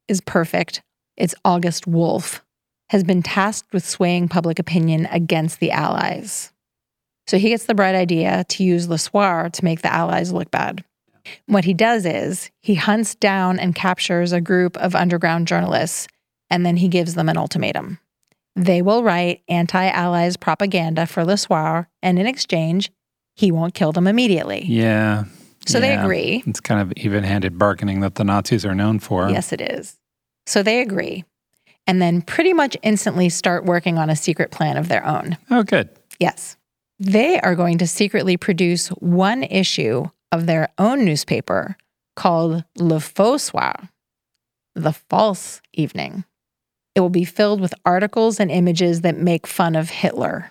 is 0.07 0.19
perfect, 0.21 0.81
it's 1.15 1.35
August 1.45 1.87
Wolf, 1.87 2.43
has 2.89 3.03
been 3.03 3.23
tasked 3.23 3.71
with 3.73 3.85
swaying 3.85 4.27
public 4.27 4.59
opinion 4.59 5.07
against 5.11 5.59
the 5.59 5.71
Allies. 5.71 6.51
So 7.27 7.37
he 7.37 7.49
gets 7.49 7.65
the 7.65 7.75
bright 7.75 7.95
idea 7.95 8.45
to 8.49 8.63
use 8.63 8.87
Le 8.87 8.97
Soir 8.97 9.49
to 9.49 9.63
make 9.63 9.81
the 9.81 9.93
Allies 9.93 10.31
look 10.31 10.51
bad. 10.51 10.83
What 11.47 11.65
he 11.65 11.73
does 11.73 12.05
is 12.05 12.51
he 12.61 12.75
hunts 12.75 13.15
down 13.15 13.59
and 13.59 13.75
captures 13.75 14.31
a 14.31 14.41
group 14.41 14.77
of 14.77 14.95
underground 14.95 15.47
journalists 15.47 16.07
and 16.49 16.65
then 16.65 16.77
he 16.77 16.87
gives 16.87 17.15
them 17.15 17.29
an 17.29 17.37
ultimatum. 17.37 17.99
They 18.55 18.81
will 18.81 19.03
write 19.03 19.43
anti 19.47 19.87
Allies 19.87 20.35
propaganda 20.35 21.05
for 21.05 21.23
Le 21.23 21.37
Soir, 21.37 21.89
and 22.01 22.17
in 22.17 22.25
exchange, 22.25 22.91
he 23.35 23.51
won't 23.51 23.75
kill 23.75 23.91
them 23.91 24.07
immediately. 24.07 24.65
Yeah. 24.65 25.25
So 25.67 25.77
yeah. 25.77 25.81
they 25.81 26.01
agree. 26.01 26.43
It's 26.47 26.59
kind 26.59 26.81
of 26.81 26.91
even 26.97 27.23
handed 27.23 27.59
bargaining 27.59 27.99
that 27.99 28.15
the 28.15 28.23
Nazis 28.23 28.65
are 28.65 28.73
known 28.73 28.99
for. 28.99 29.29
Yes, 29.29 29.53
it 29.53 29.61
is. 29.61 29.99
So 30.47 30.63
they 30.63 30.81
agree, 30.81 31.23
and 31.85 32.01
then 32.01 32.21
pretty 32.21 32.53
much 32.53 32.75
instantly 32.81 33.29
start 33.29 33.65
working 33.65 33.97
on 33.97 34.09
a 34.09 34.15
secret 34.15 34.49
plan 34.49 34.77
of 34.77 34.87
their 34.87 35.05
own. 35.05 35.37
Oh, 35.51 35.63
good. 35.63 35.89
Yes. 36.19 36.57
They 36.99 37.39
are 37.41 37.53
going 37.53 37.77
to 37.77 37.85
secretly 37.85 38.37
produce 38.37 38.87
one 38.87 39.43
issue 39.43 40.05
of 40.31 40.45
their 40.45 40.69
own 40.77 41.05
newspaper 41.05 41.77
called 42.15 42.63
Le 42.77 42.99
Faux 42.99 43.43
Soir, 43.43 43.89
the 44.75 44.93
false 44.93 45.61
evening. 45.73 46.25
It 46.95 47.01
will 47.01 47.09
be 47.09 47.25
filled 47.25 47.61
with 47.61 47.73
articles 47.85 48.39
and 48.39 48.49
images 48.49 49.01
that 49.01 49.17
make 49.17 49.45
fun 49.45 49.75
of 49.75 49.89
Hitler. 49.89 50.49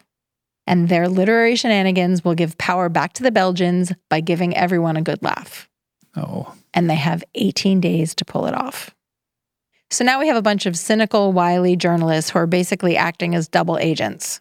And 0.66 0.88
their 0.88 1.08
literary 1.08 1.56
shenanigans 1.56 2.24
will 2.24 2.34
give 2.34 2.58
power 2.58 2.88
back 2.88 3.12
to 3.14 3.22
the 3.22 3.30
Belgians 3.30 3.92
by 4.08 4.20
giving 4.20 4.56
everyone 4.56 4.96
a 4.96 5.02
good 5.02 5.22
laugh. 5.22 5.68
Oh. 6.16 6.54
And 6.74 6.88
they 6.88 6.96
have 6.96 7.24
18 7.34 7.80
days 7.80 8.14
to 8.16 8.24
pull 8.24 8.46
it 8.46 8.54
off. 8.54 8.94
So 9.90 10.04
now 10.04 10.18
we 10.18 10.28
have 10.28 10.36
a 10.36 10.42
bunch 10.42 10.66
of 10.66 10.76
cynical, 10.76 11.32
wily 11.32 11.76
journalists 11.76 12.30
who 12.30 12.38
are 12.38 12.46
basically 12.46 12.96
acting 12.96 13.34
as 13.34 13.48
double 13.48 13.78
agents. 13.78 14.40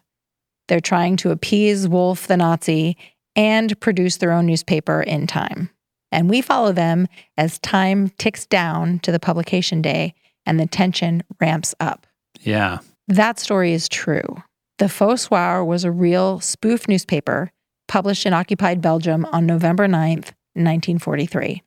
They're 0.68 0.80
trying 0.80 1.16
to 1.18 1.30
appease 1.30 1.86
Wolf 1.86 2.26
the 2.26 2.36
Nazi 2.36 2.96
and 3.36 3.78
produce 3.80 4.16
their 4.16 4.32
own 4.32 4.46
newspaper 4.46 5.02
in 5.02 5.26
time. 5.26 5.70
And 6.10 6.28
we 6.30 6.40
follow 6.40 6.72
them 6.72 7.06
as 7.36 7.58
time 7.58 8.08
ticks 8.18 8.46
down 8.46 8.98
to 9.00 9.12
the 9.12 9.20
publication 9.20 9.82
day 9.82 10.14
and 10.46 10.58
the 10.58 10.66
tension 10.66 11.22
ramps 11.40 11.74
up. 11.78 12.06
Yeah. 12.40 12.78
That 13.06 13.38
story 13.38 13.72
is 13.72 13.88
true. 13.88 14.42
The 14.78 14.88
Faux 14.88 15.22
Soir 15.22 15.64
was 15.64 15.84
a 15.84 15.90
real 15.90 16.40
spoof 16.40 16.88
newspaper 16.88 17.50
published 17.88 18.26
in 18.26 18.32
occupied 18.32 18.80
Belgium 18.80 19.24
on 19.26 19.46
November 19.46 19.86
9th, 19.86 20.32
1943. 20.54 21.62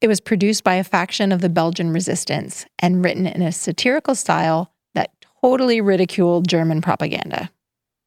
It 0.00 0.08
was 0.08 0.20
produced 0.20 0.62
by 0.64 0.74
a 0.74 0.84
faction 0.84 1.32
of 1.32 1.40
the 1.40 1.48
Belgian 1.48 1.92
resistance 1.92 2.66
and 2.78 3.04
written 3.04 3.26
in 3.26 3.42
a 3.42 3.52
satirical 3.52 4.14
style 4.14 4.72
that 4.94 5.10
totally 5.42 5.80
ridiculed 5.80 6.48
German 6.48 6.80
propaganda. 6.80 7.50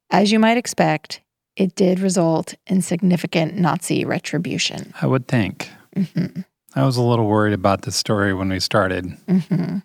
As 0.09 0.31
you 0.31 0.39
might 0.39 0.57
expect, 0.57 1.21
it 1.61 1.75
did 1.75 1.99
result 1.99 2.55
in 2.65 2.81
significant 2.81 3.55
Nazi 3.55 4.03
retribution. 4.03 4.93
I 4.99 5.05
would 5.05 5.27
think. 5.27 5.69
Mm-hmm. 5.95 6.41
I 6.73 6.85
was 6.85 6.97
a 6.97 7.03
little 7.03 7.27
worried 7.27 7.53
about 7.53 7.83
this 7.83 7.95
story 7.95 8.33
when 8.33 8.49
we 8.49 8.59
started. 8.59 9.05
Mm-hmm. 9.27 9.77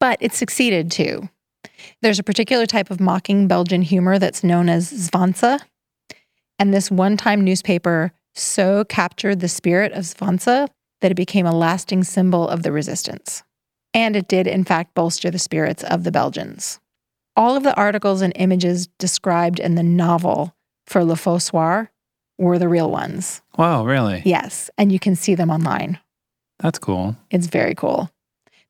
But 0.00 0.16
it 0.22 0.32
succeeded 0.32 0.90
too. 0.90 1.28
There's 2.00 2.18
a 2.18 2.24
particular 2.24 2.64
type 2.64 2.90
of 2.90 3.00
mocking 3.00 3.46
Belgian 3.48 3.82
humor 3.82 4.18
that's 4.18 4.42
known 4.42 4.70
as 4.70 4.90
Zwanze. 4.90 5.60
And 6.58 6.72
this 6.72 6.90
one 6.90 7.18
time 7.18 7.44
newspaper 7.44 8.12
so 8.34 8.84
captured 8.84 9.40
the 9.40 9.48
spirit 9.48 9.92
of 9.92 10.04
Zwanze 10.04 10.68
that 11.02 11.10
it 11.10 11.16
became 11.16 11.44
a 11.44 11.54
lasting 11.54 12.04
symbol 12.04 12.48
of 12.48 12.62
the 12.62 12.72
resistance. 12.72 13.42
And 13.92 14.16
it 14.16 14.26
did, 14.26 14.46
in 14.46 14.64
fact, 14.64 14.94
bolster 14.94 15.30
the 15.30 15.38
spirits 15.38 15.84
of 15.84 16.04
the 16.04 16.12
Belgians. 16.12 16.80
All 17.36 17.56
of 17.56 17.62
the 17.62 17.76
articles 17.76 18.22
and 18.22 18.32
images 18.36 18.86
described 18.98 19.60
in 19.60 19.74
the 19.74 19.82
novel 19.82 20.53
for 20.86 21.04
Le 21.04 21.16
Faux 21.16 21.44
Soir 21.44 21.90
were 22.38 22.58
the 22.58 22.68
real 22.68 22.90
ones. 22.90 23.42
Wow, 23.56 23.84
really? 23.84 24.22
Yes. 24.24 24.70
And 24.76 24.90
you 24.92 24.98
can 24.98 25.16
see 25.16 25.34
them 25.34 25.50
online. 25.50 25.98
That's 26.58 26.78
cool. 26.78 27.16
It's 27.30 27.46
very 27.46 27.74
cool. 27.74 28.10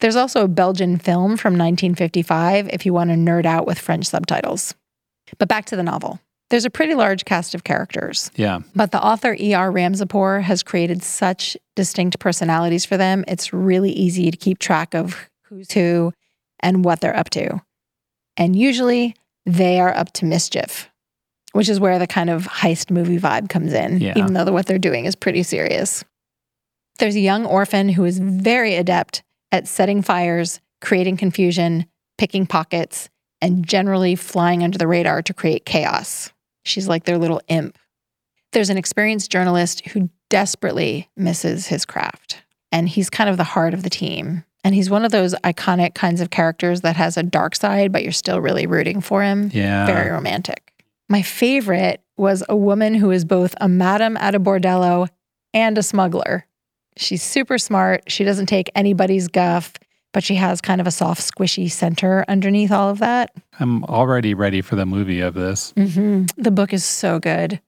There's 0.01 0.17
also 0.17 0.45
a 0.45 0.49
Belgian 0.49 0.99
film 0.99 1.37
from 1.37 1.55
1955 1.55 2.69
if 2.69 2.85
you 2.85 2.93
want 2.93 3.11
to 3.11 3.17
nerd 3.17 3.47
out 3.47 3.67
with 3.67 3.79
French 3.79 4.07
subtitles. 4.07 4.75
But 5.39 5.49
back 5.49 5.65
to 5.67 5.77
the 5.77 5.83
novel. 5.83 6.21
There's 6.51 6.65
a 6.65 6.71
pretty 6.71 6.95
large 6.95 7.25
cast 7.25 7.55
of 7.55 7.65
characters. 7.65 8.31
Yeah. 8.37 8.61
But 8.75 8.93
the 8.93 9.03
author 9.03 9.35
E.R. 9.39 9.73
Ramzipoor 9.73 10.43
has 10.43 10.63
created 10.63 11.03
such 11.03 11.57
distinct 11.75 12.19
personalities 12.19 12.85
for 12.85 12.97
them, 12.97 13.25
it's 13.27 13.53
really 13.53 13.93
easy 13.93 14.31
to 14.31 14.37
keep 14.37 14.59
track 14.59 14.95
of 14.95 15.29
who's 15.45 15.73
who 15.73 16.13
and 16.61 16.85
what 16.85 17.01
they're 17.01 17.17
up 17.17 17.31
to. 17.31 17.61
And 18.37 18.55
usually 18.55 19.17
they 19.47 19.81
are 19.81 19.95
up 19.95 20.13
to 20.15 20.25
mischief, 20.25 20.91
which 21.55 21.69
is 21.69 21.79
where 21.79 21.99
the 21.99 22.07
kind 22.07 22.31
of 22.31 22.47
heist 22.47 22.91
movie 22.91 23.19
vibe 23.19 23.49
comes 23.49 23.73
in, 23.73 24.01
Yeah. 24.01 24.15
even 24.17 24.35
though 24.35 24.45
what 24.53 24.67
they're 24.67 24.79
doing 24.79 25.05
is 25.05 25.15
pretty 25.15 25.43
serious. 25.45 26.05
There's 26.99 27.15
a 27.15 27.21
young 27.21 27.47
orphan 27.47 27.89
who 27.91 28.05
is 28.05 28.19
very 28.19 28.75
adept 28.75 29.23
at 29.53 29.69
setting 29.69 30.03
fires, 30.03 30.61
creating 30.81 31.17
confusion, 31.17 31.87
picking 32.19 32.45
pockets, 32.47 33.09
and 33.41 33.67
generally 33.67 34.17
flying 34.17 34.65
under 34.65 34.79
the 34.79 34.87
radar 34.89 35.23
to 35.23 35.33
create 35.35 35.65
chaos. 35.65 36.33
She's 36.65 36.89
like 36.89 37.05
their 37.05 37.19
little 37.19 37.41
imp. 37.49 37.79
There's 38.53 38.71
an 38.71 38.79
experienced 38.79 39.31
journalist 39.31 39.87
who 39.89 40.11
desperately 40.31 41.09
misses 41.17 41.69
his 41.69 41.85
craft, 41.85 42.43
and 42.73 42.89
he's 42.89 43.11
kind 43.11 43.31
of 43.31 43.37
the 43.37 43.45
heart 43.45 43.75
of 43.75 43.83
the 43.85 43.91
team. 43.91 44.45
And 44.65 44.75
he's 44.75 44.89
one 44.91 45.05
of 45.05 45.13
those 45.13 45.35
iconic 45.45 45.95
kinds 45.95 46.21
of 46.21 46.31
characters 46.31 46.81
that 46.81 46.97
has 46.97 47.17
a 47.17 47.23
dark 47.23 47.55
side, 47.55 47.93
but 47.93 48.03
you're 48.03 48.13
still 48.13 48.41
really 48.41 48.67
rooting 48.67 49.01
for 49.03 49.23
him. 49.23 49.51
Yeah. 49.53 49.85
Very 49.87 50.11
romantic. 50.11 50.64
My 51.15 51.23
favorite 51.23 52.03
was 52.17 52.43
a 52.49 52.57
woman 52.57 52.93
who 52.95 53.13
is 53.13 53.25
both 53.25 53.55
a 53.61 53.69
madam 53.69 54.17
at 54.17 54.35
a 54.35 54.41
bordello 54.41 55.09
and 55.53 55.79
a 55.79 55.83
smuggler. 55.85 56.45
She's 56.97 57.23
super 57.23 57.57
smart. 57.57 58.03
She 58.11 58.25
doesn't 58.25 58.47
take 58.47 58.69
anybody's 58.75 59.29
guff, 59.29 59.75
but 60.13 60.25
she 60.25 60.35
has 60.35 60.61
kind 60.61 60.81
of 60.81 60.89
a 60.89 60.91
soft, 60.91 61.23
squishy 61.23 61.71
center 61.71 62.25
underneath 62.27 62.73
all 62.73 62.91
of 62.91 62.99
that. 62.99 63.31
I'm 63.61 63.85
already 63.85 64.35
ready 64.35 64.61
for 64.61 64.75
the 64.75 64.87
movie 64.87 65.21
of 65.21 65.35
this. 65.35 65.73
hmm 65.77 66.25
The 66.37 66.51
book 66.51 66.73
is 66.73 66.85
so 66.85 67.21
good. 67.21 67.61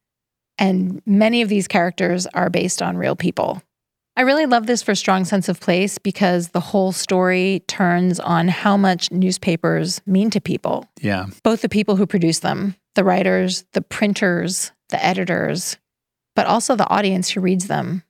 And 0.58 1.00
many 1.06 1.40
of 1.40 1.48
these 1.48 1.68
characters 1.68 2.26
are 2.34 2.50
based 2.50 2.82
on 2.82 2.96
real 2.96 3.14
people. 3.14 3.62
I 4.16 4.22
really 4.22 4.46
love 4.46 4.66
this 4.66 4.82
for 4.82 4.96
Strong 4.96 5.26
Sense 5.26 5.48
of 5.48 5.60
Place 5.60 5.98
because 5.98 6.48
the 6.48 6.58
whole 6.58 6.90
story 6.90 7.62
turns 7.68 8.18
on 8.18 8.48
how 8.48 8.76
much 8.76 9.12
newspapers 9.12 10.00
mean 10.04 10.30
to 10.30 10.40
people, 10.40 10.88
Yeah. 11.00 11.26
both 11.44 11.60
the 11.62 11.68
people 11.68 11.94
who 11.94 12.06
produce 12.08 12.40
them, 12.40 12.74
the 12.96 13.04
writers, 13.04 13.64
the 13.72 13.82
printers, 13.82 14.72
the 14.88 15.02
editors, 15.04 15.78
but 16.34 16.46
also 16.46 16.74
the 16.74 16.88
audience 16.88 17.30
who 17.30 17.40
reads 17.40 17.68
them. 17.68 18.02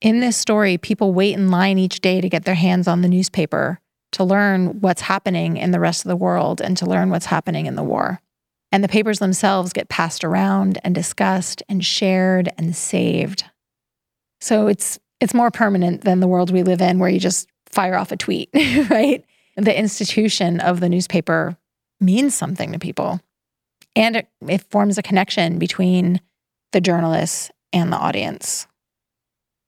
In 0.00 0.20
this 0.20 0.36
story, 0.36 0.78
people 0.78 1.12
wait 1.12 1.34
in 1.34 1.50
line 1.50 1.78
each 1.78 2.00
day 2.00 2.20
to 2.20 2.28
get 2.28 2.44
their 2.44 2.54
hands 2.54 2.86
on 2.86 3.00
the 3.00 3.08
newspaper 3.08 3.80
to 4.12 4.24
learn 4.24 4.80
what's 4.80 5.02
happening 5.02 5.56
in 5.56 5.70
the 5.70 5.80
rest 5.80 6.04
of 6.04 6.08
the 6.08 6.16
world 6.16 6.60
and 6.60 6.76
to 6.76 6.86
learn 6.86 7.10
what's 7.10 7.26
happening 7.26 7.66
in 7.66 7.74
the 7.74 7.82
war. 7.82 8.20
And 8.70 8.84
the 8.84 8.88
papers 8.88 9.18
themselves 9.18 9.72
get 9.72 9.88
passed 9.88 10.24
around 10.24 10.78
and 10.84 10.94
discussed 10.94 11.62
and 11.68 11.84
shared 11.84 12.50
and 12.58 12.76
saved. 12.76 13.44
So 14.40 14.66
it's 14.66 14.98
it's 15.20 15.34
more 15.34 15.50
permanent 15.50 16.02
than 16.02 16.20
the 16.20 16.28
world 16.28 16.52
we 16.52 16.62
live 16.62 16.80
in 16.80 16.98
where 17.00 17.10
you 17.10 17.18
just 17.18 17.48
fire 17.70 17.96
off 17.96 18.12
a 18.12 18.16
tweet, 18.16 18.50
right? 18.90 19.24
The 19.56 19.76
institution 19.76 20.60
of 20.60 20.78
the 20.78 20.88
newspaper 20.88 21.56
means 22.00 22.34
something 22.34 22.72
to 22.72 22.78
people. 22.78 23.20
And 23.96 24.16
it, 24.16 24.28
it 24.46 24.62
forms 24.70 24.98
a 24.98 25.02
connection 25.02 25.58
between 25.58 26.20
the 26.72 26.80
journalists 26.80 27.50
and 27.72 27.92
the 27.92 27.96
audience. 27.96 28.66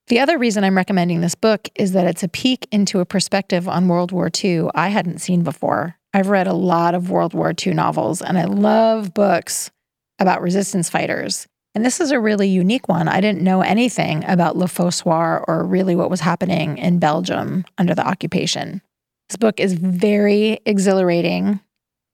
The 0.09 0.19
other 0.19 0.39
reason 0.39 0.65
I'm 0.65 0.77
recommending 0.77 1.21
this 1.21 1.35
book 1.35 1.69
is 1.77 1.93
that 1.93 2.07
it's 2.07 2.23
a 2.23 2.29
peek 2.29 2.67
into 2.73 2.99
a 2.99 3.07
perspective 3.07 3.69
on 3.69 3.89
World 3.89 4.11
War 4.11 4.29
II 4.43 4.69
I 4.75 4.89
hadn't 4.89 5.21
seen 5.21 5.45
before. 5.45 5.97
I've 6.13 6.29
read 6.29 6.49
a 6.49 6.53
lot 6.53 6.95
of 6.95 7.11
World 7.11 7.33
War 7.33 7.55
II 7.55 7.75
novels 7.75 8.21
and 8.21 8.37
I 8.37 8.45
love 8.45 9.15
books 9.15 9.71
about 10.19 10.43
resistance 10.43 10.91
fighters. 10.91 11.47
And 11.75 11.85
this 11.85 12.01
is 12.01 12.11
a 12.11 12.19
really 12.19 12.49
unique 12.49 12.89
one. 12.89 13.07
I 13.07 13.21
didn't 13.21 13.43
know 13.43 13.63
anything 13.63 14.25
about 14.25 14.57
Le 14.57 14.67
Faux 14.67 14.97
Soir 14.97 15.45
or 15.47 15.65
really 15.65 15.95
what 15.95 16.11
was 16.11 16.21
happening 16.21 16.79
in 16.79 16.99
Belgium 16.99 17.65
under 17.79 17.95
the 17.95 18.07
occupation. 18.07 18.83
This 19.29 19.37
book 19.37 19.61
is 19.61 19.75
very 19.75 20.59
exhilarating 20.67 21.61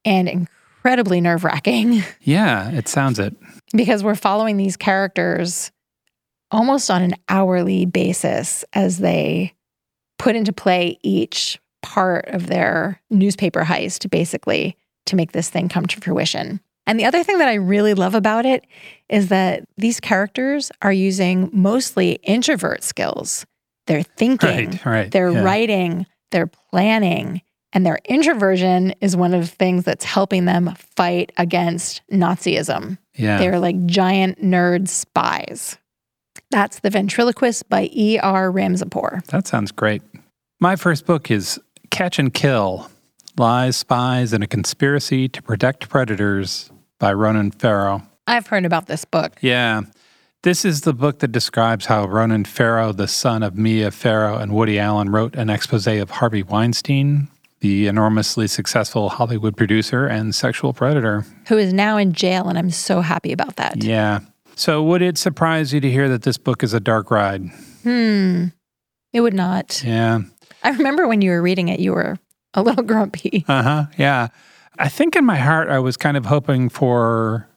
and 0.04 0.46
incredibly 0.86 1.20
nerve 1.20 1.42
wracking 1.42 2.04
Yeah, 2.20 2.70
it 2.70 2.86
sounds 2.86 3.18
it. 3.18 3.34
because 3.72 4.04
we're 4.04 4.14
following 4.14 4.56
these 4.56 4.76
characters 4.76 5.72
almost 6.52 6.92
on 6.92 7.02
an 7.02 7.14
hourly 7.28 7.86
basis 7.86 8.64
as 8.72 8.98
they 8.98 9.52
put 10.20 10.36
into 10.36 10.52
play 10.52 10.96
each 11.02 11.58
part 11.82 12.26
of 12.28 12.46
their 12.46 13.00
newspaper 13.10 13.62
heist, 13.64 14.08
basically, 14.10 14.76
to 15.06 15.16
make 15.16 15.32
this 15.32 15.50
thing 15.50 15.68
come 15.68 15.86
to 15.86 16.00
fruition. 16.00 16.60
And 16.86 17.00
the 17.00 17.04
other 17.04 17.24
thing 17.24 17.38
that 17.38 17.48
I 17.48 17.54
really 17.54 17.94
love 17.94 18.14
about 18.14 18.46
it 18.46 18.64
is 19.08 19.28
that 19.30 19.64
these 19.76 19.98
characters 19.98 20.70
are 20.82 20.92
using 20.92 21.50
mostly 21.52 22.12
introvert 22.22 22.84
skills. 22.84 23.44
They're 23.88 24.04
thinking, 24.04 24.70
Right, 24.70 24.86
right, 24.86 25.10
they're 25.10 25.32
yeah. 25.32 25.42
writing, 25.42 26.06
they're 26.30 26.46
planning, 26.70 27.42
and 27.76 27.84
their 27.84 27.98
introversion 28.06 28.94
is 29.02 29.18
one 29.18 29.34
of 29.34 29.42
the 29.42 29.54
things 29.54 29.84
that's 29.84 30.02
helping 30.02 30.46
them 30.46 30.74
fight 30.96 31.30
against 31.36 32.00
Nazism. 32.10 32.96
Yeah. 33.14 33.36
They're 33.36 33.60
like 33.60 33.84
giant 33.84 34.42
nerd 34.42 34.88
spies. 34.88 35.76
That's 36.50 36.78
The 36.78 36.88
Ventriloquist 36.88 37.68
by 37.68 37.90
E.R. 37.92 38.50
Ramzipoor. 38.50 39.26
That 39.26 39.46
sounds 39.46 39.72
great. 39.72 40.00
My 40.58 40.76
first 40.76 41.04
book 41.04 41.30
is 41.30 41.60
Catch 41.90 42.18
and 42.18 42.32
Kill 42.32 42.90
Lies, 43.36 43.76
Spies, 43.76 44.32
and 44.32 44.42
a 44.42 44.46
Conspiracy 44.46 45.28
to 45.28 45.42
Protect 45.42 45.90
Predators 45.90 46.70
by 46.98 47.12
Ronan 47.12 47.50
Farrow. 47.50 48.00
I've 48.26 48.46
heard 48.46 48.64
about 48.64 48.86
this 48.86 49.04
book. 49.04 49.34
Yeah. 49.42 49.82
This 50.44 50.64
is 50.64 50.80
the 50.80 50.94
book 50.94 51.18
that 51.18 51.32
describes 51.32 51.84
how 51.84 52.06
Ronan 52.06 52.46
Farrow, 52.46 52.92
the 52.92 53.08
son 53.08 53.42
of 53.42 53.58
Mia 53.58 53.90
Farrow 53.90 54.38
and 54.38 54.52
Woody 54.52 54.78
Allen, 54.78 55.10
wrote 55.10 55.34
an 55.34 55.50
expose 55.50 55.86
of 55.86 56.08
Harvey 56.08 56.42
Weinstein, 56.42 57.28
the 57.60 57.86
enormously 57.86 58.46
successful 58.46 59.08
Hollywood 59.08 59.56
producer 59.56 60.06
and 60.06 60.34
sexual 60.34 60.72
predator. 60.72 61.24
Who 61.48 61.56
is 61.56 61.72
now 61.72 61.96
in 61.96 62.12
jail, 62.12 62.48
and 62.48 62.58
I'm 62.58 62.70
so 62.70 63.00
happy 63.00 63.32
about 63.32 63.56
that. 63.56 63.82
Yeah. 63.82 64.20
So, 64.54 64.82
would 64.82 65.02
it 65.02 65.18
surprise 65.18 65.72
you 65.72 65.80
to 65.80 65.90
hear 65.90 66.08
that 66.08 66.22
this 66.22 66.38
book 66.38 66.62
is 66.62 66.72
a 66.74 66.80
dark 66.80 67.10
ride? 67.10 67.42
Hmm. 67.82 68.46
It 69.12 69.20
would 69.20 69.34
not. 69.34 69.82
Yeah. 69.84 70.20
I 70.62 70.70
remember 70.70 71.06
when 71.08 71.22
you 71.22 71.30
were 71.30 71.42
reading 71.42 71.68
it, 71.68 71.80
you 71.80 71.92
were 71.92 72.18
a 72.54 72.62
little 72.62 72.82
grumpy. 72.92 73.44
Uh 73.48 73.62
huh. 73.62 73.84
Yeah. 73.98 74.28
I 74.78 74.88
think 74.88 75.16
in 75.16 75.24
my 75.24 75.36
heart, 75.36 75.68
I 75.70 75.78
was 75.78 75.96
kind 75.96 76.16
of 76.16 76.26
hoping 76.26 76.68
for 76.68 77.48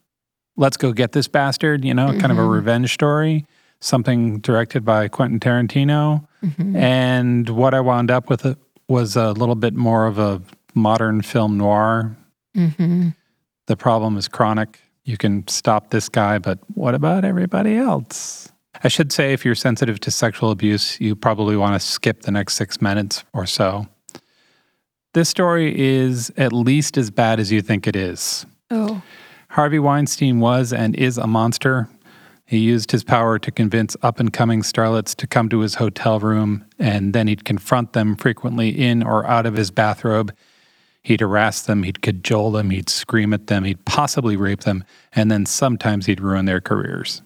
let's 0.56 0.78
go 0.78 0.92
get 0.94 1.12
this 1.14 1.28
bastard, 1.28 1.84
you 1.86 1.94
know, 1.94 2.08
kind 2.20 2.32
of 2.32 2.38
a 2.38 2.42
Mhm. 2.42 2.52
revenge 2.52 2.94
story, 2.94 3.46
something 3.82 4.40
directed 4.40 4.84
by 4.86 5.08
Quentin 5.08 5.40
Tarantino. 5.40 6.26
Mhm. 6.44 6.76
And 6.76 7.50
what 7.50 7.74
I 7.74 7.80
wound 7.82 8.12
up 8.12 8.30
with 8.30 8.46
it 8.46 8.58
was 8.90 9.16
a 9.16 9.32
little 9.32 9.56
bit 9.56 9.76
more 9.76 10.08
of 10.08 10.18
a 10.18 10.42
modern 10.74 11.22
film 11.22 11.58
noir. 11.58 12.18
Mm-hmm. 12.58 13.10
The 13.68 13.78
problem 13.78 14.18
is 14.18 14.28
chronic. 14.28 14.80
You 15.06 15.18
can 15.18 15.48
stop 15.48 15.92
this 15.92 16.10
guy, 16.10 16.40
but 16.40 16.60
what 16.74 16.96
about 16.96 17.24
everybody 17.24 17.78
else? 17.78 18.52
I 18.84 18.88
should 18.88 19.12
say, 19.12 19.34
if 19.34 19.46
you're 19.46 19.56
sensitive 19.56 20.00
to 20.02 20.12
sexual 20.12 20.52
abuse, 20.52 21.00
you 21.00 21.16
probably 21.16 21.58
want 21.58 21.80
to 21.80 21.86
skip 21.86 22.22
the 22.22 22.32
next 22.32 22.56
six 22.56 22.82
minutes 22.82 23.24
or 23.34 23.46
so. 23.46 23.88
This 25.14 25.30
story 25.30 25.78
is 25.78 26.32
at 26.38 26.54
least 26.54 26.98
as 26.98 27.10
bad 27.10 27.40
as 27.40 27.52
you 27.52 27.62
think 27.62 27.88
it 27.88 27.96
is. 27.96 28.46
Oh. 28.70 29.02
Harvey 29.50 29.80
Weinstein 29.80 30.40
was 30.40 30.72
and 30.72 30.96
is 30.96 31.18
a 31.18 31.26
monster. 31.26 31.90
He 32.50 32.58
used 32.58 32.90
his 32.90 33.04
power 33.04 33.38
to 33.38 33.52
convince 33.52 33.96
up 34.02 34.20
and 34.20 34.34
coming 34.34 34.64
starlets 34.64 35.16
to 35.18 35.28
come 35.28 35.50
to 35.50 35.60
his 35.60 35.76
hotel 35.76 36.20
room, 36.20 36.66
and 36.80 37.14
then 37.14 37.28
he'd 37.28 37.46
confront 37.46 37.94
them 37.94 38.16
frequently 38.16 38.70
in 38.70 39.04
or 39.04 39.24
out 39.28 39.46
of 39.46 39.54
his 39.54 39.70
bathrobe. 39.70 40.34
He'd 41.04 41.22
harass 41.22 41.62
them, 41.62 41.84
he'd 41.84 42.02
cajole 42.02 42.50
them, 42.50 42.72
he'd 42.72 42.90
scream 42.90 43.36
at 43.36 43.46
them, 43.46 43.66
he'd 43.66 43.86
possibly 43.86 44.36
rape 44.36 44.62
them, 44.62 44.84
and 45.14 45.30
then 45.30 45.46
sometimes 45.46 46.08
he'd 46.08 46.22
ruin 46.22 46.46
their 46.46 46.60
careers. 46.60 47.22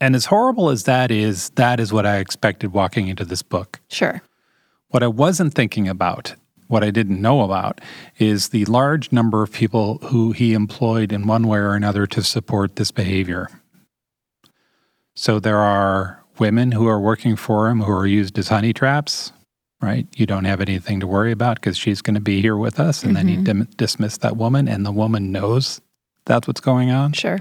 And 0.00 0.14
as 0.14 0.26
horrible 0.26 0.70
as 0.70 0.84
that 0.84 1.10
is, 1.10 1.50
that 1.56 1.80
is 1.80 1.92
what 1.92 2.06
I 2.06 2.18
expected 2.18 2.72
walking 2.72 3.08
into 3.08 3.24
this 3.24 3.42
book. 3.42 3.80
Sure. 3.88 4.22
What 4.90 5.02
I 5.02 5.08
wasn't 5.08 5.54
thinking 5.54 5.88
about, 5.88 6.36
what 6.68 6.84
I 6.84 6.92
didn't 6.92 7.20
know 7.20 7.42
about, 7.42 7.80
is 8.20 8.50
the 8.50 8.64
large 8.66 9.10
number 9.10 9.42
of 9.42 9.50
people 9.50 9.98
who 10.04 10.30
he 10.30 10.52
employed 10.52 11.10
in 11.10 11.26
one 11.26 11.48
way 11.48 11.58
or 11.58 11.74
another 11.74 12.06
to 12.06 12.22
support 12.22 12.76
this 12.76 12.92
behavior. 12.92 13.48
So 15.14 15.38
there 15.40 15.58
are 15.58 16.22
women 16.38 16.72
who 16.72 16.88
are 16.88 17.00
working 17.00 17.36
for 17.36 17.68
him 17.68 17.80
who 17.80 17.92
are 17.92 18.06
used 18.06 18.38
as 18.38 18.48
honey 18.48 18.72
traps, 18.72 19.32
right? 19.80 20.06
You 20.16 20.26
don't 20.26 20.44
have 20.44 20.60
anything 20.60 21.00
to 21.00 21.06
worry 21.06 21.32
about 21.32 21.56
because 21.56 21.76
she's 21.76 22.00
going 22.02 22.14
to 22.14 22.20
be 22.20 22.40
here 22.40 22.56
with 22.56 22.80
us. 22.80 23.02
And 23.02 23.16
Mm-hmm. 23.16 23.26
then 23.26 23.36
he 23.38 23.44
dim- 23.44 23.68
dismiss 23.76 24.16
that 24.18 24.36
woman, 24.36 24.68
and 24.68 24.86
the 24.86 24.92
woman 24.92 25.30
knows 25.32 25.80
that's 26.24 26.46
what's 26.46 26.60
going 26.60 26.90
on. 26.90 27.12
Sure. 27.12 27.40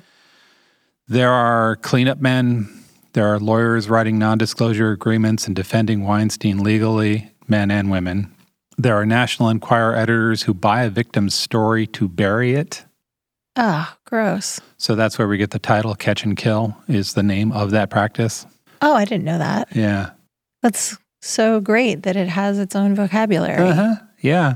There 1.07 1.31
are 1.31 1.75
cleanup 1.77 2.19
men. 2.19 2.69
There 3.13 3.27
are 3.27 3.39
lawyers 3.39 3.89
writing 3.89 4.17
non 4.19 4.37
disclosure 4.37 4.91
agreements 4.91 5.47
and 5.47 5.55
defending 5.55 6.03
Weinstein 6.03 6.59
legally, 6.63 7.31
men 7.47 7.69
and 7.71 7.91
women. 7.91 8.33
There 8.77 8.95
are 8.95 9.05
National 9.05 9.49
Enquirer 9.49 9.95
editors 9.95 10.43
who 10.43 10.53
buy 10.53 10.83
a 10.83 10.89
victim's 10.89 11.35
story 11.35 11.85
to 11.87 12.07
bury 12.07 12.53
it. 12.55 12.83
Ah, 13.63 13.95
gross. 14.05 14.59
So 14.77 14.95
that's 14.95 15.19
where 15.19 15.27
we 15.27 15.37
get 15.37 15.51
the 15.51 15.59
title 15.59 15.93
Catch 15.93 16.23
and 16.23 16.35
Kill, 16.35 16.75
is 16.87 17.13
the 17.13 17.21
name 17.21 17.51
of 17.51 17.69
that 17.71 17.91
practice. 17.91 18.47
Oh, 18.81 18.95
I 18.95 19.05
didn't 19.05 19.23
know 19.23 19.37
that. 19.37 19.67
Yeah. 19.75 20.09
That's 20.63 20.97
so 21.21 21.59
great 21.59 22.01
that 22.01 22.15
it 22.15 22.27
has 22.27 22.57
its 22.57 22.75
own 22.75 22.95
vocabulary. 22.95 23.61
Uh-huh. 23.69 23.95
Yeah. 24.19 24.55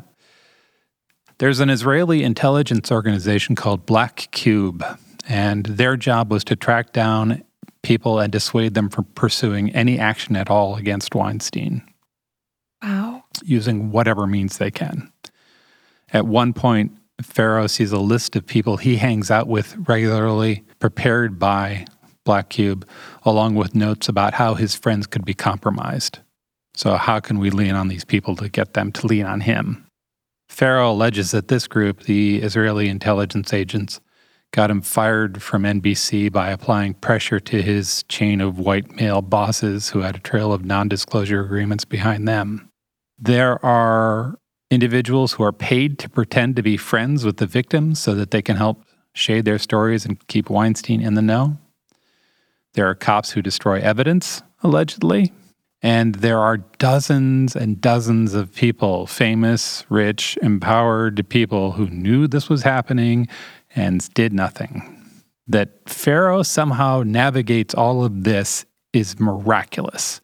There's 1.37 1.59
an 1.59 1.69
Israeli 1.69 2.23
intelligence 2.23 2.91
organization 2.91 3.55
called 3.55 3.85
Black 3.85 4.27
Cube, 4.31 4.83
and 5.29 5.67
their 5.67 5.97
job 5.97 6.31
was 6.31 6.43
to 6.45 6.55
track 6.55 6.91
down 6.91 7.43
people 7.83 8.19
and 8.19 8.31
dissuade 8.31 8.73
them 8.73 8.89
from 8.89 9.03
pursuing 9.13 9.69
any 9.75 9.99
action 9.99 10.35
at 10.35 10.49
all 10.49 10.77
against 10.77 11.13
Weinstein 11.13 11.83
Wow. 12.81 13.23
using 13.43 13.91
whatever 13.91 14.25
means 14.25 14.57
they 14.57 14.71
can. 14.71 15.11
At 16.11 16.25
one 16.25 16.53
point, 16.53 16.93
Farrow 17.21 17.67
sees 17.67 17.91
a 17.91 17.99
list 17.99 18.35
of 18.35 18.45
people 18.45 18.77
he 18.77 18.97
hangs 18.97 19.31
out 19.31 19.47
with 19.47 19.75
regularly, 19.87 20.63
prepared 20.79 21.39
by 21.39 21.85
Black 22.25 22.49
Cube, 22.49 22.87
along 23.23 23.55
with 23.55 23.75
notes 23.75 24.09
about 24.09 24.33
how 24.33 24.55
his 24.55 24.75
friends 24.75 25.07
could 25.07 25.23
be 25.23 25.33
compromised. 25.33 26.19
So, 26.75 26.95
how 26.95 27.19
can 27.19 27.39
we 27.39 27.49
lean 27.49 27.75
on 27.75 27.87
these 27.87 28.03
people 28.03 28.35
to 28.35 28.49
get 28.49 28.73
them 28.73 28.91
to 28.93 29.07
lean 29.07 29.25
on 29.25 29.41
him? 29.41 29.85
Farrow 30.49 30.91
alleges 30.91 31.31
that 31.31 31.47
this 31.47 31.67
group, 31.67 32.03
the 32.03 32.41
Israeli 32.41 32.89
intelligence 32.89 33.53
agents, 33.53 34.01
got 34.51 34.69
him 34.69 34.81
fired 34.81 35.41
from 35.41 35.63
NBC 35.63 36.31
by 36.31 36.49
applying 36.49 36.93
pressure 36.95 37.39
to 37.39 37.61
his 37.61 38.03
chain 38.03 38.41
of 38.41 38.59
white 38.59 38.95
male 38.95 39.21
bosses 39.21 39.89
who 39.89 39.99
had 39.99 40.15
a 40.15 40.19
trail 40.19 40.51
of 40.53 40.65
non 40.65 40.87
disclosure 40.87 41.41
agreements 41.41 41.85
behind 41.85 42.27
them. 42.27 42.69
There 43.17 43.63
are 43.65 44.37
individuals 44.75 45.33
who 45.33 45.43
are 45.43 45.51
paid 45.51 45.97
to 45.99 46.09
pretend 46.09 46.55
to 46.55 46.61
be 46.61 46.77
friends 46.77 47.25
with 47.25 47.37
the 47.37 47.47
victims 47.47 47.99
so 47.99 48.13
that 48.13 48.29
they 48.29 48.41
can 48.41 48.57
help 48.57 48.83
shade 49.13 49.45
their 49.45 49.57
stories 49.57 50.05
and 50.05 50.27
keep 50.27 50.49
Weinstein 50.49 51.01
in 51.01 51.15
the 51.15 51.21
know. 51.21 51.57
There 52.73 52.87
are 52.87 52.93
cops 52.95 53.31
who 53.31 53.41
destroy 53.41 53.79
evidence, 53.79 54.43
allegedly. 54.61 55.33
And 55.81 56.15
there 56.15 56.39
are 56.39 56.57
dozens 56.57 57.55
and 57.55 57.79
dozens 57.79 58.33
of 58.33 58.53
people, 58.53 59.07
famous, 59.07 59.85
rich, 59.89 60.37
empowered 60.41 61.27
people 61.29 61.73
who 61.73 61.87
knew 61.87 62.27
this 62.27 62.49
was 62.49 62.63
happening 62.63 63.27
and 63.75 64.13
did 64.13 64.33
nothing. 64.33 64.91
That 65.47 65.87
Farrow 65.87 66.43
somehow 66.43 67.03
navigates 67.05 67.73
all 67.75 68.03
of 68.03 68.23
this 68.23 68.65
is 68.93 69.19
miraculous. 69.19 70.21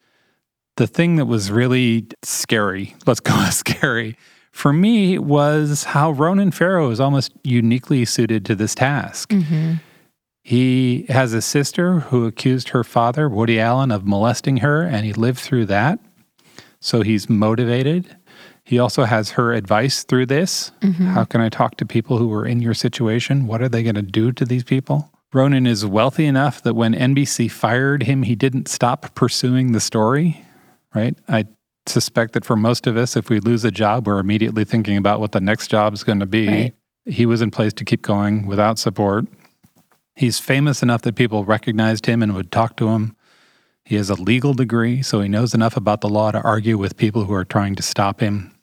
The 0.76 0.86
thing 0.86 1.16
that 1.16 1.26
was 1.26 1.50
really 1.50 2.08
scary, 2.22 2.94
let's 3.06 3.20
call 3.20 3.46
it 3.46 3.52
scary, 3.64 4.16
for 4.52 4.72
me 4.72 5.18
was 5.18 5.84
how 5.84 6.12
Ronan 6.12 6.52
Farrow 6.52 6.90
is 6.90 7.00
almost 7.00 7.32
uniquely 7.42 8.04
suited 8.04 8.44
to 8.46 8.54
this 8.54 8.74
task. 8.74 9.30
Mm-hmm. 9.30 9.74
He 10.44 11.06
has 11.08 11.32
a 11.32 11.42
sister 11.42 12.00
who 12.00 12.26
accused 12.26 12.70
her 12.70 12.84
father, 12.84 13.28
Woody 13.28 13.58
Allen, 13.58 13.90
of 13.90 14.06
molesting 14.06 14.58
her, 14.58 14.82
and 14.82 15.06
he 15.06 15.12
lived 15.12 15.38
through 15.38 15.66
that. 15.66 15.98
So 16.80 17.02
he's 17.02 17.30
motivated. 17.30 18.16
He 18.64 18.78
also 18.78 19.04
has 19.04 19.30
her 19.30 19.52
advice 19.52 20.04
through 20.04 20.26
this. 20.26 20.72
How 20.82 21.24
can 21.24 21.40
I 21.40 21.48
talk 21.48 21.76
to 21.76 21.86
people 21.86 22.18
who 22.18 22.32
are 22.32 22.44
in 22.44 22.60
your 22.60 22.74
situation? 22.74 23.46
What 23.46 23.62
are 23.62 23.68
they 23.68 23.82
going 23.82 23.94
to 23.94 24.02
do 24.02 24.32
to 24.32 24.44
these 24.44 24.64
people? 24.64 25.10
Ronan 25.32 25.66
is 25.66 25.86
wealthy 25.86 26.26
enough 26.26 26.62
that 26.62 26.74
when 26.74 26.92
NBC 26.92 27.50
fired 27.50 28.02
him, 28.02 28.24
he 28.24 28.34
didn't 28.34 28.68
stop 28.68 29.14
pursuing 29.14 29.72
the 29.72 29.80
story, 29.80 30.44
right? 30.94 31.16
I 31.28 31.46
suspect 31.86 32.32
that 32.34 32.44
for 32.44 32.56
most 32.56 32.86
of 32.86 32.96
us, 32.96 33.16
if 33.16 33.28
we 33.28 33.40
lose 33.40 33.64
a 33.64 33.70
job, 33.70 34.06
we're 34.06 34.18
immediately 34.18 34.64
thinking 34.64 34.96
about 34.96 35.20
what 35.20 35.32
the 35.32 35.40
next 35.40 35.68
job 35.68 35.92
is 35.94 36.04
going 36.04 36.20
to 36.20 36.26
be. 36.26 36.48
Right. 36.48 36.74
He 37.06 37.26
was 37.26 37.42
in 37.42 37.50
place 37.50 37.72
to 37.74 37.84
keep 37.84 38.02
going 38.02 38.46
without 38.46 38.78
support. 38.78 39.26
He's 40.14 40.38
famous 40.38 40.82
enough 40.82 41.02
that 41.02 41.16
people 41.16 41.44
recognized 41.44 42.06
him 42.06 42.22
and 42.22 42.34
would 42.34 42.52
talk 42.52 42.76
to 42.76 42.90
him. 42.90 43.16
He 43.84 43.96
has 43.96 44.10
a 44.10 44.14
legal 44.14 44.54
degree, 44.54 45.02
so 45.02 45.20
he 45.20 45.28
knows 45.28 45.54
enough 45.54 45.76
about 45.76 46.00
the 46.00 46.08
law 46.08 46.30
to 46.30 46.40
argue 46.40 46.78
with 46.78 46.96
people 46.96 47.24
who 47.24 47.34
are 47.34 47.44
trying 47.44 47.74
to 47.76 47.82
stop 47.82 48.20
him. 48.20 48.54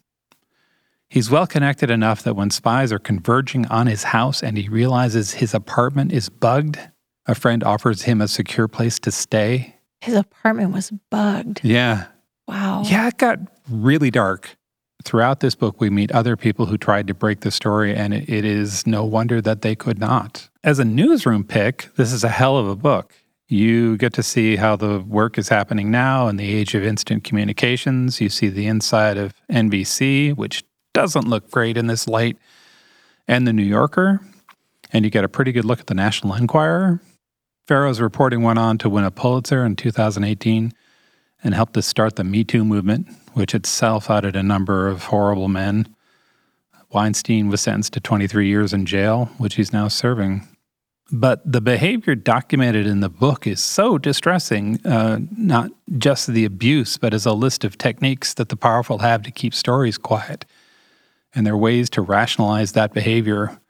He's 1.10 1.30
well 1.30 1.46
connected 1.46 1.90
enough 1.90 2.22
that 2.22 2.36
when 2.36 2.50
spies 2.50 2.92
are 2.92 2.98
converging 2.98 3.66
on 3.66 3.88
his 3.88 4.04
house 4.04 4.42
and 4.42 4.56
he 4.56 4.68
realizes 4.68 5.32
his 5.32 5.52
apartment 5.52 6.12
is 6.12 6.28
bugged, 6.28 6.78
a 7.26 7.34
friend 7.34 7.64
offers 7.64 8.02
him 8.02 8.20
a 8.20 8.28
secure 8.28 8.68
place 8.68 8.98
to 9.00 9.10
stay. 9.10 9.74
His 10.00 10.14
apartment 10.14 10.72
was 10.72 10.92
bugged. 11.10 11.60
Yeah. 11.64 12.06
Wow. 12.50 12.82
Yeah, 12.84 13.06
it 13.06 13.16
got 13.16 13.38
really 13.70 14.10
dark. 14.10 14.56
Throughout 15.04 15.38
this 15.38 15.54
book, 15.54 15.80
we 15.80 15.88
meet 15.88 16.10
other 16.10 16.36
people 16.36 16.66
who 16.66 16.76
tried 16.76 17.06
to 17.06 17.14
break 17.14 17.40
the 17.40 17.52
story, 17.52 17.94
and 17.94 18.12
it, 18.12 18.28
it 18.28 18.44
is 18.44 18.86
no 18.88 19.04
wonder 19.04 19.40
that 19.40 19.62
they 19.62 19.76
could 19.76 20.00
not. 20.00 20.50
As 20.64 20.80
a 20.80 20.84
newsroom 20.84 21.44
pick, 21.44 21.88
this 21.94 22.12
is 22.12 22.24
a 22.24 22.28
hell 22.28 22.58
of 22.58 22.68
a 22.68 22.74
book. 22.74 23.14
You 23.46 23.96
get 23.96 24.12
to 24.14 24.22
see 24.24 24.56
how 24.56 24.74
the 24.74 24.98
work 24.98 25.38
is 25.38 25.48
happening 25.48 25.92
now 25.92 26.26
in 26.26 26.36
the 26.36 26.52
age 26.52 26.74
of 26.74 26.82
instant 26.82 27.22
communications. 27.22 28.20
You 28.20 28.28
see 28.28 28.48
the 28.48 28.66
inside 28.66 29.16
of 29.16 29.32
NBC, 29.48 30.36
which 30.36 30.64
doesn't 30.92 31.28
look 31.28 31.50
great 31.52 31.76
in 31.76 31.86
this 31.86 32.08
light, 32.08 32.36
and 33.28 33.46
the 33.46 33.52
New 33.52 33.62
Yorker. 33.62 34.20
And 34.92 35.04
you 35.04 35.10
get 35.10 35.22
a 35.22 35.28
pretty 35.28 35.52
good 35.52 35.64
look 35.64 35.78
at 35.78 35.86
the 35.86 35.94
National 35.94 36.34
Enquirer. 36.34 37.00
Farrow's 37.68 38.00
reporting 38.00 38.42
went 38.42 38.58
on 38.58 38.76
to 38.78 38.88
win 38.88 39.04
a 39.04 39.12
Pulitzer 39.12 39.64
in 39.64 39.76
2018 39.76 40.74
and 41.42 41.54
helped 41.54 41.74
to 41.74 41.82
start 41.82 42.16
the 42.16 42.24
Me 42.24 42.44
Too 42.44 42.64
movement, 42.64 43.08
which 43.32 43.54
itself 43.54 44.10
outed 44.10 44.36
a 44.36 44.42
number 44.42 44.88
of 44.88 45.04
horrible 45.04 45.48
men. 45.48 45.94
Weinstein 46.92 47.48
was 47.48 47.60
sentenced 47.60 47.92
to 47.94 48.00
23 48.00 48.48
years 48.48 48.72
in 48.72 48.84
jail, 48.84 49.30
which 49.38 49.54
he's 49.54 49.72
now 49.72 49.88
serving. 49.88 50.46
But 51.12 51.40
the 51.50 51.60
behavior 51.60 52.14
documented 52.14 52.86
in 52.86 53.00
the 53.00 53.08
book 53.08 53.46
is 53.46 53.60
so 53.60 53.98
distressing, 53.98 54.84
uh, 54.86 55.18
not 55.36 55.70
just 55.98 56.28
the 56.28 56.44
abuse, 56.44 56.98
but 56.98 57.12
as 57.12 57.26
a 57.26 57.32
list 57.32 57.64
of 57.64 57.78
techniques 57.78 58.34
that 58.34 58.48
the 58.48 58.56
powerful 58.56 58.98
have 58.98 59.22
to 59.22 59.30
keep 59.30 59.54
stories 59.54 59.98
quiet. 59.98 60.44
And 61.34 61.46
there 61.46 61.54
are 61.54 61.58
ways 61.58 61.90
to 61.90 62.02
rationalize 62.02 62.72
that 62.72 62.92
behavior. 62.92 63.60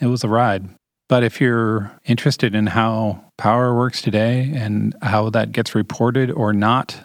It 0.00 0.06
was 0.06 0.22
a 0.22 0.28
ride. 0.28 0.68
But 1.08 1.24
if 1.24 1.40
you're 1.40 1.98
interested 2.04 2.54
in 2.54 2.68
how 2.68 3.24
power 3.38 3.74
works 3.74 4.02
today 4.02 4.50
and 4.54 4.94
how 5.00 5.30
that 5.30 5.52
gets 5.52 5.74
reported 5.74 6.30
or 6.30 6.52
not, 6.52 7.00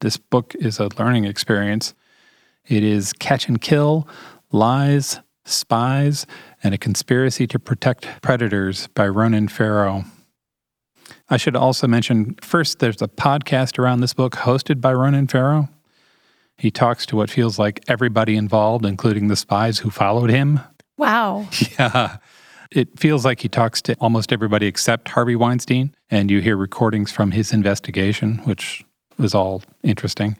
this 0.00 0.16
book 0.16 0.54
is 0.60 0.78
a 0.78 0.88
learning 0.98 1.24
experience. 1.24 1.94
It 2.66 2.84
is 2.84 3.12
Catch 3.14 3.48
and 3.48 3.60
Kill, 3.60 4.06
Lies, 4.52 5.18
Spies, 5.44 6.26
and 6.62 6.74
a 6.74 6.78
Conspiracy 6.78 7.46
to 7.48 7.58
Protect 7.58 8.06
Predators 8.22 8.86
by 8.88 9.08
Ronan 9.08 9.48
Farrow. 9.48 10.04
I 11.30 11.38
should 11.38 11.56
also 11.56 11.86
mention 11.86 12.36
first, 12.42 12.78
there's 12.78 13.02
a 13.02 13.08
podcast 13.08 13.78
around 13.78 14.00
this 14.00 14.14
book 14.14 14.34
hosted 14.34 14.80
by 14.80 14.92
Ronan 14.92 15.26
Farrow. 15.26 15.68
He 16.58 16.70
talks 16.70 17.06
to 17.06 17.16
what 17.16 17.30
feels 17.30 17.58
like 17.58 17.82
everybody 17.88 18.36
involved, 18.36 18.84
including 18.84 19.28
the 19.28 19.36
spies 19.36 19.78
who 19.78 19.90
followed 19.90 20.30
him. 20.30 20.60
Wow. 20.96 21.48
Yeah. 21.78 22.18
It 22.70 22.98
feels 22.98 23.24
like 23.24 23.40
he 23.40 23.48
talks 23.48 23.80
to 23.82 23.94
almost 24.00 24.32
everybody 24.32 24.66
except 24.66 25.08
Harvey 25.08 25.36
Weinstein, 25.36 25.94
and 26.10 26.30
you 26.30 26.40
hear 26.40 26.56
recordings 26.56 27.10
from 27.10 27.30
his 27.30 27.52
investigation, 27.52 28.38
which 28.44 28.84
was 29.18 29.34
all 29.34 29.62
interesting. 29.82 30.36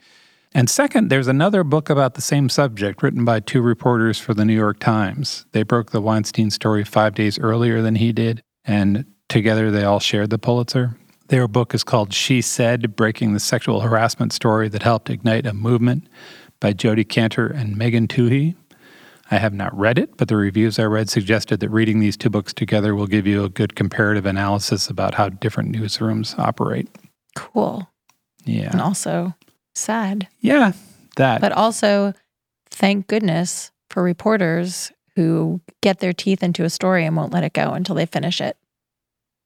And 0.53 0.69
second, 0.69 1.09
there's 1.09 1.27
another 1.27 1.63
book 1.63 1.89
about 1.89 2.15
the 2.15 2.21
same 2.21 2.49
subject 2.49 3.03
written 3.03 3.23
by 3.23 3.39
two 3.39 3.61
reporters 3.61 4.19
for 4.19 4.33
the 4.33 4.45
New 4.45 4.55
York 4.55 4.79
Times. 4.79 5.45
They 5.51 5.63
broke 5.63 5.91
the 5.91 6.01
Weinstein 6.01 6.49
story 6.49 6.83
five 6.83 7.13
days 7.13 7.37
earlier 7.37 7.81
than 7.81 7.95
he 7.95 8.11
did, 8.11 8.41
and 8.65 9.05
together 9.27 9.69
they 9.69 9.83
all 9.83 9.99
shared 9.99 10.31
the 10.31 10.39
Pulitzer. 10.39 10.97
Their 11.27 11.47
book 11.47 11.75
is 11.75 11.83
called 11.83 12.13
She 12.13 12.41
Said 12.41 12.95
Breaking 12.95 13.33
the 13.33 13.39
Sexual 13.39 13.81
Harassment 13.81 14.33
Story 14.33 14.69
That 14.69 14.81
Helped 14.81 15.11
Ignite 15.11 15.45
a 15.45 15.53
Movement 15.53 16.07
by 16.59 16.73
Jodi 16.73 17.05
Kantor 17.05 17.47
and 17.47 17.77
Megan 17.77 18.07
Twohey. 18.07 18.55
I 19.31 19.37
have 19.37 19.53
not 19.53 19.77
read 19.77 19.99
it, 19.99 20.17
but 20.17 20.27
the 20.27 20.35
reviews 20.35 20.79
I 20.79 20.85
read 20.85 21.09
suggested 21.09 21.59
that 21.59 21.69
reading 21.69 21.99
these 21.99 22.17
two 22.17 22.29
books 22.29 22.53
together 22.53 22.95
will 22.95 23.07
give 23.07 23.27
you 23.27 23.43
a 23.43 23.49
good 23.49 23.75
comparative 23.75 24.25
analysis 24.25 24.89
about 24.89 25.13
how 25.13 25.29
different 25.29 25.75
newsrooms 25.75 26.37
operate. 26.39 26.87
Cool. 27.35 27.87
Yeah. 28.45 28.71
And 28.71 28.81
also 28.81 29.35
sad. 29.75 30.27
Yeah, 30.39 30.71
that. 31.17 31.41
But 31.41 31.51
also, 31.51 32.13
thank 32.71 33.07
goodness 33.07 33.71
for 33.89 34.01
reporters 34.01 34.91
who 35.15 35.61
get 35.81 35.99
their 35.99 36.13
teeth 36.13 36.41
into 36.41 36.63
a 36.63 36.69
story 36.69 37.05
and 37.05 37.15
won't 37.15 37.33
let 37.33 37.43
it 37.43 37.53
go 37.53 37.73
until 37.73 37.95
they 37.95 38.05
finish 38.05 38.41
it. 38.41 38.57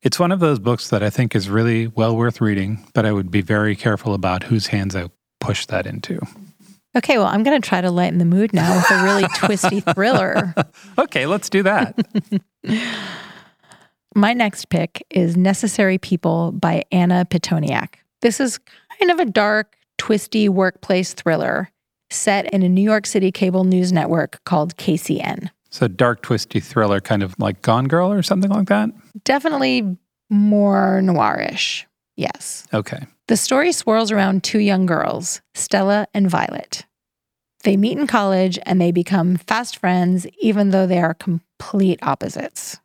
It's 0.02 0.20
one 0.20 0.32
of 0.32 0.40
those 0.40 0.60
books 0.60 0.90
that 0.90 1.02
I 1.02 1.10
think 1.10 1.36
is 1.36 1.50
really 1.50 1.88
well 1.88 2.16
worth 2.16 2.42
reading, 2.42 2.86
but 2.94 3.06
I 3.06 3.12
would 3.12 3.32
be 3.32 3.42
very 3.42 3.76
careful 3.76 4.14
about 4.14 4.44
whose 4.44 4.68
hands 4.68 4.96
I 4.96 5.10
push 5.40 5.66
that 5.68 5.88
into. 5.88 6.20
Okay, 6.96 7.18
well, 7.18 7.28
I'm 7.28 7.44
going 7.44 7.60
to 7.60 7.68
try 7.68 7.82
to 7.82 7.90
lighten 7.90 8.20
the 8.20 8.26
mood 8.26 8.54
now 8.54 8.76
with 8.76 8.92
a 8.92 9.04
really 9.04 9.26
twisty 9.36 9.80
thriller. 9.94 10.54
Okay, 10.98 11.26
let's 11.26 11.50
do 11.50 11.64
that. 11.64 11.98
My 14.16 14.34
next 14.34 14.70
pick 14.70 15.04
is 15.10 15.36
Necessary 15.36 15.98
People 15.98 16.52
by 16.52 16.84
Anna 16.92 17.26
Pitoniak. 17.30 17.96
This 18.22 18.40
is 18.40 18.60
kind 19.00 19.10
of 19.10 19.20
a 19.20 19.26
dark, 19.26 19.76
twisty 19.98 20.48
workplace 20.50 21.14
thriller 21.14 21.72
set 22.12 22.46
in 22.54 22.62
a 22.62 22.70
New 22.70 22.84
York 22.84 23.08
City 23.08 23.32
cable 23.32 23.64
news 23.64 23.92
network 23.92 24.44
called 24.46 24.78
KCN. 24.78 25.50
So, 25.72 25.88
dark, 25.88 26.22
twisty 26.22 26.60
thriller, 26.60 27.02
kind 27.02 27.24
of 27.24 27.34
like 27.40 27.64
Gone 27.64 27.88
Girl 27.88 28.12
or 28.12 28.22
something 28.22 28.52
like 28.52 28.68
that? 28.68 28.92
Definitely 29.24 29.98
more 30.30 31.02
noirish. 31.04 31.86
Yes. 32.16 32.68
Okay. 32.74 33.06
The 33.28 33.38
story 33.38 33.72
swirls 33.72 34.12
around 34.12 34.44
two 34.44 34.60
young 34.60 34.86
girls, 34.86 35.42
Stella 35.54 36.08
and 36.14 36.30
Violet. 36.30 36.86
They 37.64 37.78
meet 37.78 37.98
in 37.98 38.08
college 38.08 38.60
and 38.66 38.80
they 38.80 38.92
become 38.92 39.38
fast 39.38 39.78
friends, 39.78 40.28
even 40.42 40.72
though 40.72 40.86
they 40.86 41.00
are 41.00 41.14
complete 41.14 42.00
opposites. 42.04 42.80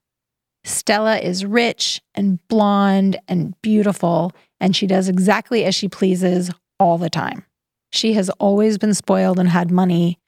Stella 0.65 1.19
is 1.19 1.45
rich 1.45 2.01
and 2.15 2.39
blonde 2.49 3.19
and 3.27 3.61
beautiful, 3.63 4.33
and 4.61 4.77
she 4.77 4.87
does 4.87 5.09
exactly 5.09 5.65
as 5.65 5.75
she 5.75 5.89
pleases 5.89 6.51
all 6.79 6.99
the 6.99 7.11
time. 7.11 7.45
She 7.93 8.13
has 8.15 8.29
always 8.31 8.79
been 8.79 8.95
spoiled 8.95 9.39
and 9.39 9.49
had 9.49 9.71
money, 9.71 10.19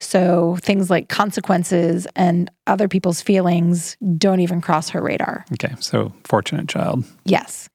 so 0.00 0.56
things 0.62 0.88
like 0.88 1.08
consequences 1.08 2.06
and 2.14 2.50
other 2.66 2.86
people's 2.86 3.20
feelings 3.20 3.96
don't 4.16 4.40
even 4.40 4.60
cross 4.60 4.88
her 4.90 5.02
radar. 5.02 5.44
Okay. 5.54 5.74
So, 5.80 6.12
fortunate 6.24 6.68
child. 6.68 7.04
Yes. 7.24 7.68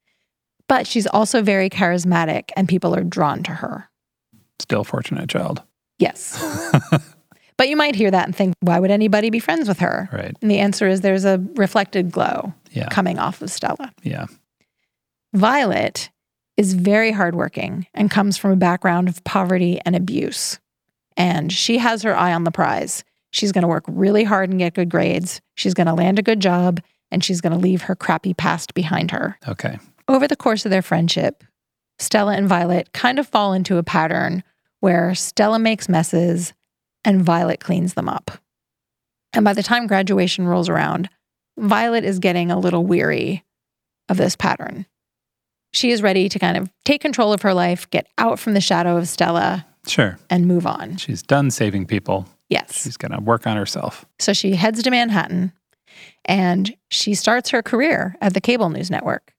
But 0.74 0.88
she's 0.88 1.06
also 1.06 1.44
very 1.44 1.70
charismatic, 1.70 2.50
and 2.58 2.68
people 2.68 2.96
are 2.96 3.04
drawn 3.04 3.44
to 3.44 3.52
her. 3.52 3.92
Still 4.60 4.84
fortunate 4.84 5.30
child. 5.30 5.62
Yes. 6.00 6.44
but 7.58 7.70
you 7.70 7.78
might 7.78 7.94
hear 7.94 8.10
that 8.10 8.26
and 8.26 8.36
think, 8.36 8.56
why 8.62 8.80
would 8.80 8.90
anybody 8.90 9.30
be 9.30 9.38
friends 9.38 9.68
with 9.68 9.78
her? 9.82 10.10
Right. 10.12 10.36
And 10.42 10.50
the 10.50 10.58
answer 10.58 10.88
is 10.88 11.02
there's 11.02 11.26
a 11.26 11.40
reflected 11.58 12.12
glow 12.12 12.56
Yeah. 12.72 12.90
coming 12.90 13.20
off 13.20 13.40
of 13.44 13.52
Stella. 13.52 13.94
Yeah. 14.02 14.26
Violet 15.36 16.10
is 16.58 16.74
very 16.74 17.12
hardworking 17.12 17.86
and 17.94 18.10
comes 18.10 18.36
from 18.40 18.50
a 18.50 18.56
background 18.56 19.08
of 19.10 19.24
poverty 19.24 19.80
and 19.86 19.96
abuse. 19.96 20.60
And 21.16 21.54
she 21.54 21.78
has 21.78 22.02
her 22.02 22.16
eye 22.18 22.34
on 22.34 22.46
the 22.46 22.52
prize. 22.52 23.04
She's 23.30 23.52
going 23.52 23.62
to 23.62 23.68
work 23.68 23.84
really 23.88 24.24
hard 24.24 24.50
and 24.50 24.58
get 24.58 24.74
good 24.74 24.90
grades. 24.90 25.40
She's 25.54 25.76
going 25.76 25.86
to 25.86 25.94
land 25.94 26.18
a 26.18 26.24
good 26.24 26.40
job 26.40 26.80
and 27.12 27.24
she's 27.24 27.42
going 27.42 27.54
to 27.54 27.60
leave 27.60 27.84
her 27.84 27.96
crappy 27.96 28.34
past 28.34 28.74
behind 28.74 29.12
her. 29.12 29.38
Okay. 29.48 29.78
Over 30.08 30.28
the 30.28 30.36
course 30.36 30.66
of 30.66 30.72
their 30.72 30.82
friendship, 30.82 31.44
Stella 32.00 32.34
and 32.36 32.48
Violet 32.48 32.92
kind 32.94 33.20
of 33.20 33.28
fall 33.28 33.54
into 33.54 33.78
a 33.78 33.84
pattern 33.84 34.44
where 34.80 35.16
Stella 35.16 35.60
makes 35.60 35.88
messes 35.88 36.54
and 37.06 37.22
Violet 37.24 37.60
cleans 37.60 37.94
them 37.94 38.10
up. 38.10 38.32
And 39.34 39.46
by 39.46 39.54
the 39.54 39.64
time 39.64 39.88
graduation 39.88 40.46
rolls 40.48 40.70
around, 40.70 41.10
Violet 41.58 42.04
is 42.04 42.20
getting 42.20 42.52
a 42.52 42.60
little 42.60 42.86
weary 42.86 43.44
of 44.10 44.18
this 44.18 44.36
pattern. 44.36 44.86
She 45.72 45.92
is 45.92 46.02
ready 46.04 46.30
to 46.30 46.38
kind 46.40 46.58
of 46.58 46.70
take 46.86 47.02
control 47.02 47.34
of 47.34 47.42
her 47.42 47.54
life, 47.54 47.90
get 47.90 48.08
out 48.18 48.40
from 48.40 48.54
the 48.54 48.62
shadow 48.62 48.98
of 48.98 49.08
Stella, 49.08 49.66
Sure. 49.88 50.18
and 50.30 50.46
move 50.48 50.66
on. 50.68 50.98
She's 50.98 51.22
done 51.24 51.50
saving 51.52 51.88
people. 51.88 52.28
Yes. 52.50 52.84
She's 52.84 52.98
going 52.98 53.12
to 53.12 53.20
work 53.20 53.48
on 53.48 53.58
herself. 53.58 54.06
So 54.20 54.34
she 54.34 54.56
heads 54.56 54.84
to 54.84 54.92
Manhattan 54.92 55.52
and 56.26 56.76
she 56.90 57.16
starts 57.16 57.50
her 57.50 57.62
career 57.64 58.16
at 58.22 58.34
the 58.34 58.42
cable 58.42 58.70
news 58.70 58.92
network. 58.92 59.34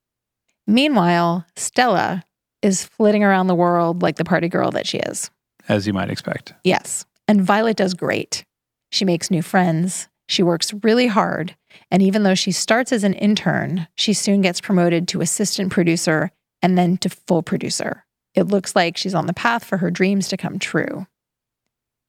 Meanwhile, 0.66 1.46
Stella 1.56 2.24
is 2.62 2.84
flitting 2.84 3.22
around 3.22 3.46
the 3.46 3.54
world 3.54 4.02
like 4.02 4.16
the 4.16 4.24
party 4.24 4.48
girl 4.48 4.70
that 4.70 4.86
she 4.86 4.98
is. 4.98 5.30
As 5.68 5.86
you 5.86 5.92
might 5.92 6.10
expect. 6.10 6.54
Yes. 6.64 7.04
And 7.28 7.42
Violet 7.42 7.76
does 7.76 7.94
great. 7.94 8.44
She 8.90 9.04
makes 9.04 9.30
new 9.30 9.42
friends. 9.42 10.08
She 10.28 10.42
works 10.42 10.72
really 10.82 11.06
hard. 11.06 11.56
And 11.90 12.02
even 12.02 12.22
though 12.22 12.34
she 12.34 12.52
starts 12.52 12.92
as 12.92 13.04
an 13.04 13.14
intern, 13.14 13.88
she 13.94 14.12
soon 14.12 14.40
gets 14.40 14.60
promoted 14.60 15.08
to 15.08 15.20
assistant 15.20 15.72
producer 15.72 16.30
and 16.62 16.78
then 16.78 16.96
to 16.98 17.10
full 17.10 17.42
producer. 17.42 18.04
It 18.34 18.44
looks 18.44 18.74
like 18.74 18.96
she's 18.96 19.14
on 19.14 19.26
the 19.26 19.34
path 19.34 19.64
for 19.64 19.78
her 19.78 19.90
dreams 19.90 20.28
to 20.28 20.36
come 20.36 20.58
true. 20.58 21.06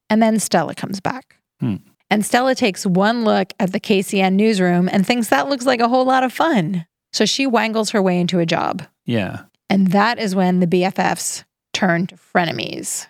And 0.09 0.21
then 0.21 0.39
Stella 0.39 0.75
comes 0.75 0.99
back. 0.99 1.37
Hmm. 1.59 1.77
And 2.09 2.25
Stella 2.25 2.55
takes 2.55 2.85
one 2.85 3.23
look 3.25 3.51
at 3.59 3.71
the 3.71 3.79
KCN 3.79 4.33
newsroom 4.33 4.87
and 4.91 5.05
thinks 5.05 5.29
that 5.29 5.49
looks 5.49 5.65
like 5.65 5.79
a 5.79 5.89
whole 5.89 6.05
lot 6.05 6.23
of 6.23 6.31
fun. 6.31 6.85
So 7.15 7.25
she 7.25 7.47
wangles 7.47 7.91
her 7.91 8.01
way 8.01 8.19
into 8.19 8.39
a 8.39 8.45
job. 8.45 8.85
Yeah. 9.05 9.43
And 9.69 9.91
that 9.91 10.19
is 10.19 10.35
when 10.35 10.59
the 10.59 10.67
BFFs 10.67 11.45
turn 11.71 12.07
to 12.07 12.15
frenemies 12.17 13.07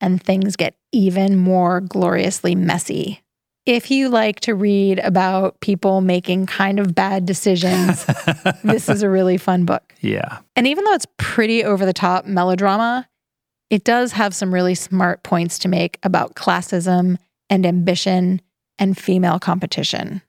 and 0.00 0.20
things 0.20 0.56
get 0.56 0.74
even 0.90 1.36
more 1.36 1.80
gloriously 1.80 2.56
messy. 2.56 3.22
If 3.64 3.92
you 3.92 4.08
like 4.08 4.40
to 4.40 4.56
read 4.56 4.98
about 4.98 5.60
people 5.60 6.00
making 6.00 6.46
kind 6.46 6.80
of 6.80 6.96
bad 6.96 7.26
decisions, 7.26 8.04
this 8.64 8.88
is 8.88 9.04
a 9.04 9.08
really 9.08 9.36
fun 9.36 9.66
book. 9.66 9.94
Yeah. 10.00 10.38
And 10.56 10.66
even 10.66 10.82
though 10.82 10.94
it's 10.94 11.06
pretty 11.16 11.62
over 11.62 11.86
the 11.86 11.92
top 11.92 12.26
melodrama, 12.26 13.08
it 13.70 13.84
does 13.84 14.10
have 14.10 14.34
some 14.34 14.52
really 14.52 14.74
smart 14.74 15.22
points 15.22 15.60
to 15.60 15.68
make 15.68 16.00
about 16.02 16.34
classism 16.34 17.18
and 17.48 17.64
ambition 17.64 18.40
and 18.80 18.98
female 18.98 19.38
competition. 19.38 20.22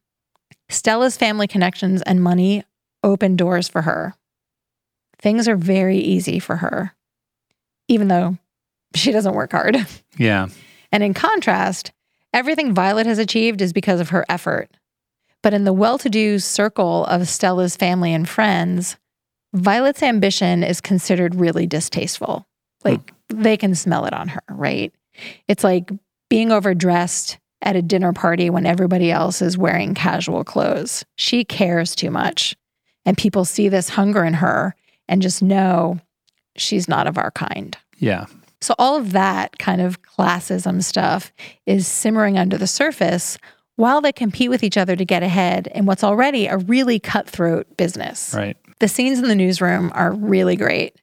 Stella's 0.70 1.18
family 1.18 1.48
connections 1.48 2.04
and 2.04 2.22
money 2.22 2.64
open 3.06 3.38
doors 3.38 3.70
for 3.70 3.84
her. 3.84 4.16
Things 5.20 5.48
are 5.48 5.56
very 5.56 5.98
easy 5.98 6.40
for 6.40 6.58
her, 6.58 6.94
even 7.88 8.10
though 8.10 8.38
she 8.96 9.12
doesn't 9.12 9.36
work 9.36 9.52
hard. 9.52 9.78
Yeah. 10.18 10.48
And 10.94 11.04
in 11.04 11.14
contrast, 11.14 11.92
everything 12.34 12.74
Violet 12.74 13.06
has 13.06 13.20
achieved 13.20 13.62
is 13.62 13.74
because 13.74 14.00
of 14.00 14.12
her 14.12 14.26
effort. 14.30 14.70
But 15.44 15.54
in 15.54 15.66
the 15.66 15.74
well 15.74 15.98
to 15.98 16.08
do 16.08 16.40
circle 16.40 17.04
of 17.08 17.28
Stella's 17.28 17.76
family 17.76 18.14
and 18.14 18.30
friends, 18.30 18.96
Violet's 19.54 20.02
ambition 20.02 20.64
is 20.64 20.80
considered 20.80 21.36
really 21.36 21.68
distasteful. 21.68 22.48
Like 22.86 23.14
hmm. 23.30 23.42
they 23.42 23.58
can 23.58 23.76
smell 23.76 24.06
it 24.06 24.14
on 24.14 24.30
her, 24.30 24.42
right? 24.50 24.94
It's 25.50 25.66
like 25.66 25.92
being 26.30 26.54
overdressed 26.54 27.38
at 27.62 27.76
a 27.76 27.82
dinner 27.82 28.14
party 28.14 28.50
when 28.50 28.66
everybody 28.66 29.12
else 29.12 29.42
is 29.42 29.58
wearing 29.58 29.96
casual 29.96 30.46
clothes. 30.46 31.04
She 31.18 31.44
cares 31.44 31.94
too 31.94 32.10
much. 32.10 32.56
And 33.06 33.18
people 33.18 33.46
see 33.46 33.70
this 33.70 33.90
hunger 33.90 34.24
in 34.24 34.34
her 34.36 34.76
and 35.08 35.22
just 35.22 35.42
know 35.42 36.00
she's 36.56 36.88
not 36.88 37.08
of 37.08 37.18
our 37.18 37.32
kind. 37.32 37.78
Yeah. 37.98 38.26
So, 38.62 38.74
all 38.80 38.98
of 38.98 39.12
that 39.12 39.60
kind 39.60 39.82
of 39.82 40.02
classism 40.02 40.84
stuff 40.84 41.32
is 41.66 41.88
simmering 41.88 42.38
under 42.38 42.58
the 42.58 42.68
surface 42.68 43.38
while 43.76 44.02
they 44.02 44.12
compete 44.12 44.50
with 44.50 44.64
each 44.64 44.78
other 44.78 44.96
to 44.96 45.06
get 45.06 45.22
ahead 45.22 45.68
in 45.76 45.86
what's 45.86 46.04
already 46.04 46.48
a 46.48 46.58
really 46.58 47.00
cutthroat 47.00 47.78
business. 47.78 48.34
Right. 48.34 48.58
The 48.80 48.88
scenes 48.88 49.20
in 49.20 49.28
the 49.28 49.36
newsroom 49.36 49.92
are 49.94 50.12
really 50.12 50.56
great. 50.56 51.00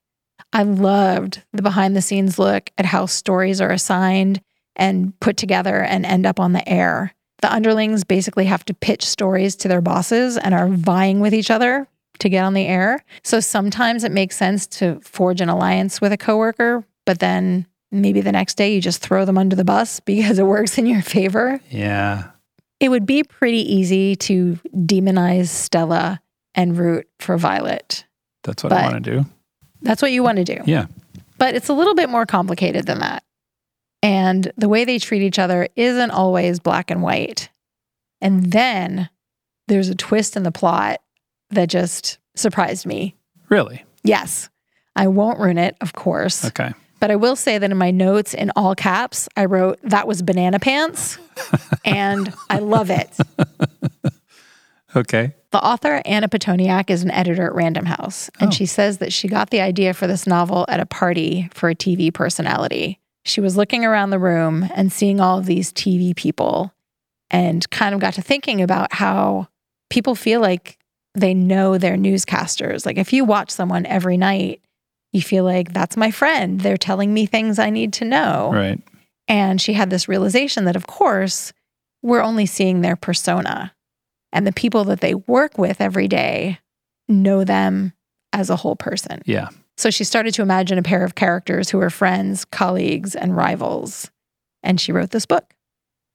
I 0.53 0.65
loved 0.65 1.43
the 1.53 1.63
behind 1.63 1.97
the 1.97 2.03
scenes 2.03 2.39
look 2.39 2.71
at 2.77 2.85
how 2.85 3.07
stories 3.07 3.61
are 3.61 3.71
assigned 3.71 4.41
and 4.77 5.19
put 5.21 5.37
together 5.37 5.83
and 5.83 6.05
end 6.05 6.27
up 6.27 6.41
on 6.41 6.53
the 6.53 6.67
air. 6.69 7.15
The 7.41 7.53
underlings 7.53 8.05
basically 8.05 8.47
have 8.47 8.65
to 8.67 8.75
pitch 8.75 9.05
stories 9.05 9.57
to 9.57 9.69
their 9.69 9.81
bosses 9.81 10.37
and 10.37 10.55
are 10.55 10.69
vying 10.69 11.21
with 11.21 11.35
each 11.35 11.51
other 11.51 11.89
to 12.23 12.29
get 12.29 12.45
on 12.45 12.55
the 12.55 12.67
air. 12.67 13.05
So 13.23 13.41
sometimes 13.41 14.05
it 14.05 14.13
makes 14.13 14.37
sense 14.37 14.67
to 14.69 15.01
forge 15.01 15.41
an 15.41 15.49
alliance 15.49 16.01
with 16.01 16.13
a 16.13 16.17
coworker, 16.17 16.85
but 17.05 17.19
then 17.19 17.67
maybe 17.91 18.21
the 18.21 18.33
next 18.33 18.55
day 18.55 18.75
you 18.75 18.81
just 18.81 19.03
throw 19.03 19.25
them 19.25 19.37
under 19.37 19.57
the 19.57 19.65
bus 19.65 20.01
because 20.05 20.39
it 20.39 20.47
works 20.47 20.79
in 20.79 20.87
your 20.87 21.03
favor. 21.03 21.61
Yeah. 21.71 22.31
It 22.81 22.89
would 22.89 23.07
be 23.07 23.23
pretty 23.23 23.61
easy 23.75 24.17
to 24.17 24.59
demonize 24.75 25.49
Stella 25.49 26.21
and 26.55 26.77
root 26.77 27.09
for 27.21 27.37
Violet. 27.37 28.05
That's 28.45 28.65
what 28.65 28.73
I 28.73 28.91
want 28.91 29.05
to 29.05 29.19
do. 29.19 29.27
That's 29.83 30.03
what 30.03 30.13
you 30.13 30.23
want 30.23 30.39
to 30.39 30.45
do. 30.45 30.59
Yeah. 30.65 30.87
But 31.39 31.55
it's 31.55 31.69
a 31.69 31.75
little 31.75 31.95
bit 31.95 32.09
more 32.09 32.27
complicated 32.27 32.87
than 32.87 33.01
that. 33.01 33.25
And 34.03 34.53
the 34.57 34.69
way 34.69 34.85
they 34.85 34.99
treat 34.99 35.23
each 35.23 35.39
other 35.39 35.69
isn't 35.77 36.11
always 36.11 36.59
black 36.59 36.91
and 36.91 37.03
white. 37.03 37.51
And 38.21 38.53
then 38.53 39.09
there's 39.69 39.89
a 39.89 39.95
twist 39.95 40.37
in 40.37 40.43
the 40.43 40.53
plot 40.53 41.01
that 41.53 41.69
just 41.69 42.19
surprised 42.35 42.87
me. 42.87 43.15
Really? 43.49 43.85
Yes. 44.03 44.49
I 44.97 45.07
won't 45.07 45.39
ruin 45.39 45.59
it, 45.59 45.77
of 45.81 45.93
course. 45.93 46.45
Okay. 46.45 46.73
But 47.01 47.11
I 47.11 47.17
will 47.17 47.35
say 47.37 47.59
that 47.59 47.71
in 47.71 47.77
my 47.77 47.91
notes 47.91 48.33
in 48.35 48.53
all 48.57 48.75
caps, 48.75 49.29
I 49.37 49.47
wrote 49.47 49.79
that 49.83 50.07
was 50.07 50.23
banana 50.23 50.59
pants. 50.61 51.19
and 51.85 52.33
I 52.51 52.59
love 52.59 52.91
it. 52.91 53.11
Okay. 54.95 55.35
The 55.53 55.65
author, 55.65 56.03
Anna 56.05 56.29
Pitoniak, 56.29 56.91
is 56.91 57.03
an 57.03 57.11
editor 57.11 57.47
at 57.47 57.55
Random 57.55 57.87
House, 57.87 58.29
and 58.39 58.49
Oh. 58.49 58.51
she 58.53 58.67
says 58.67 58.99
that 58.99 59.11
she 59.11 59.27
got 59.27 59.49
the 59.49 59.63
idea 59.63 59.95
for 59.95 60.07
this 60.07 60.27
novel 60.27 60.67
at 60.69 60.81
a 60.81 60.87
party 60.87 61.49
for 61.55 61.71
a 61.71 61.75
TV 61.75 62.13
personality. 62.13 63.01
She 63.25 63.41
was 63.41 63.57
looking 63.57 63.87
around 63.87 64.11
the 64.11 64.19
room 64.19 64.69
and 64.75 64.93
seeing 64.93 65.19
all 65.19 65.39
of 65.39 65.47
these 65.47 65.73
TV 65.73 66.15
people 66.15 66.75
and 67.31 67.69
kind 67.71 67.95
of 67.95 68.03
got 68.03 68.13
to 68.15 68.23
thinking 68.23 68.61
about 68.61 68.93
how 68.93 69.49
people 69.89 70.15
feel 70.15 70.43
like 70.43 70.77
they 71.15 71.35
know 71.35 71.79
their 71.79 71.97
newscasters. 71.97 72.87
Like 72.87 72.97
if 72.97 73.13
you 73.13 73.25
watch 73.25 73.51
someone 73.51 73.87
every 73.87 74.17
night, 74.17 74.61
you 75.13 75.21
feel 75.21 75.45
like 75.45 75.73
that's 75.73 75.97
my 75.97 76.11
friend. 76.11 76.61
They're 76.61 76.77
telling 76.77 77.13
me 77.13 77.27
things 77.27 77.59
I 77.59 77.71
need 77.71 77.93
to 77.95 78.05
know. 78.05 78.51
Right. 78.53 78.81
And 79.29 79.61
she 79.61 79.75
had 79.75 79.91
this 79.91 80.09
realization 80.09 80.65
that, 80.65 80.77
of 80.77 80.87
course, 80.87 81.53
we're 82.03 82.23
only 82.23 82.47
seeing 82.47 82.81
their 82.81 82.97
persona. 82.97 83.75
And 84.33 84.47
the 84.47 84.53
people 84.53 84.85
that 84.85 85.01
they 85.01 85.15
work 85.15 85.59
with 85.59 85.81
every 85.81 86.09
day 86.09 86.59
know 87.09 87.45
them 87.45 87.93
as 88.33 88.49
a 88.49 88.57
whole 88.57 88.77
person. 88.77 89.21
Yeah. 89.27 89.49
So 89.77 89.91
she 89.91 90.05
started 90.05 90.33
to 90.35 90.43
imagine 90.43 90.79
a 90.79 90.83
pair 90.83 91.05
of 91.05 91.15
characters 91.15 91.71
who 91.71 91.79
were 91.79 91.91
friends, 91.91 92.45
colleagues, 92.47 93.15
and 93.15 93.37
rivals. 93.37 94.11
And 94.63 94.81
she 94.81 94.93
wrote 94.93 95.11
this 95.11 95.27
book. 95.27 95.55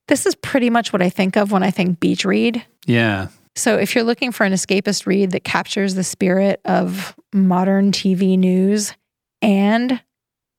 This 0.07 0.25
is 0.25 0.35
pretty 0.35 0.69
much 0.69 0.93
what 0.93 1.01
I 1.01 1.09
think 1.09 1.35
of 1.35 1.51
when 1.51 1.63
I 1.63 1.71
think 1.71 1.99
beach 1.99 2.25
read. 2.25 2.65
Yeah. 2.85 3.27
So 3.57 3.75
if 3.75 3.95
you're 3.95 4.03
looking 4.03 4.31
for 4.31 4.45
an 4.45 4.53
escapist 4.53 5.07
read 5.07 5.31
that 5.31 5.43
captures 5.43 5.95
the 5.95 6.03
spirit 6.03 6.61
of 6.63 7.15
modern 7.33 7.91
TV 7.91 8.37
news 8.37 8.93
and 9.41 9.99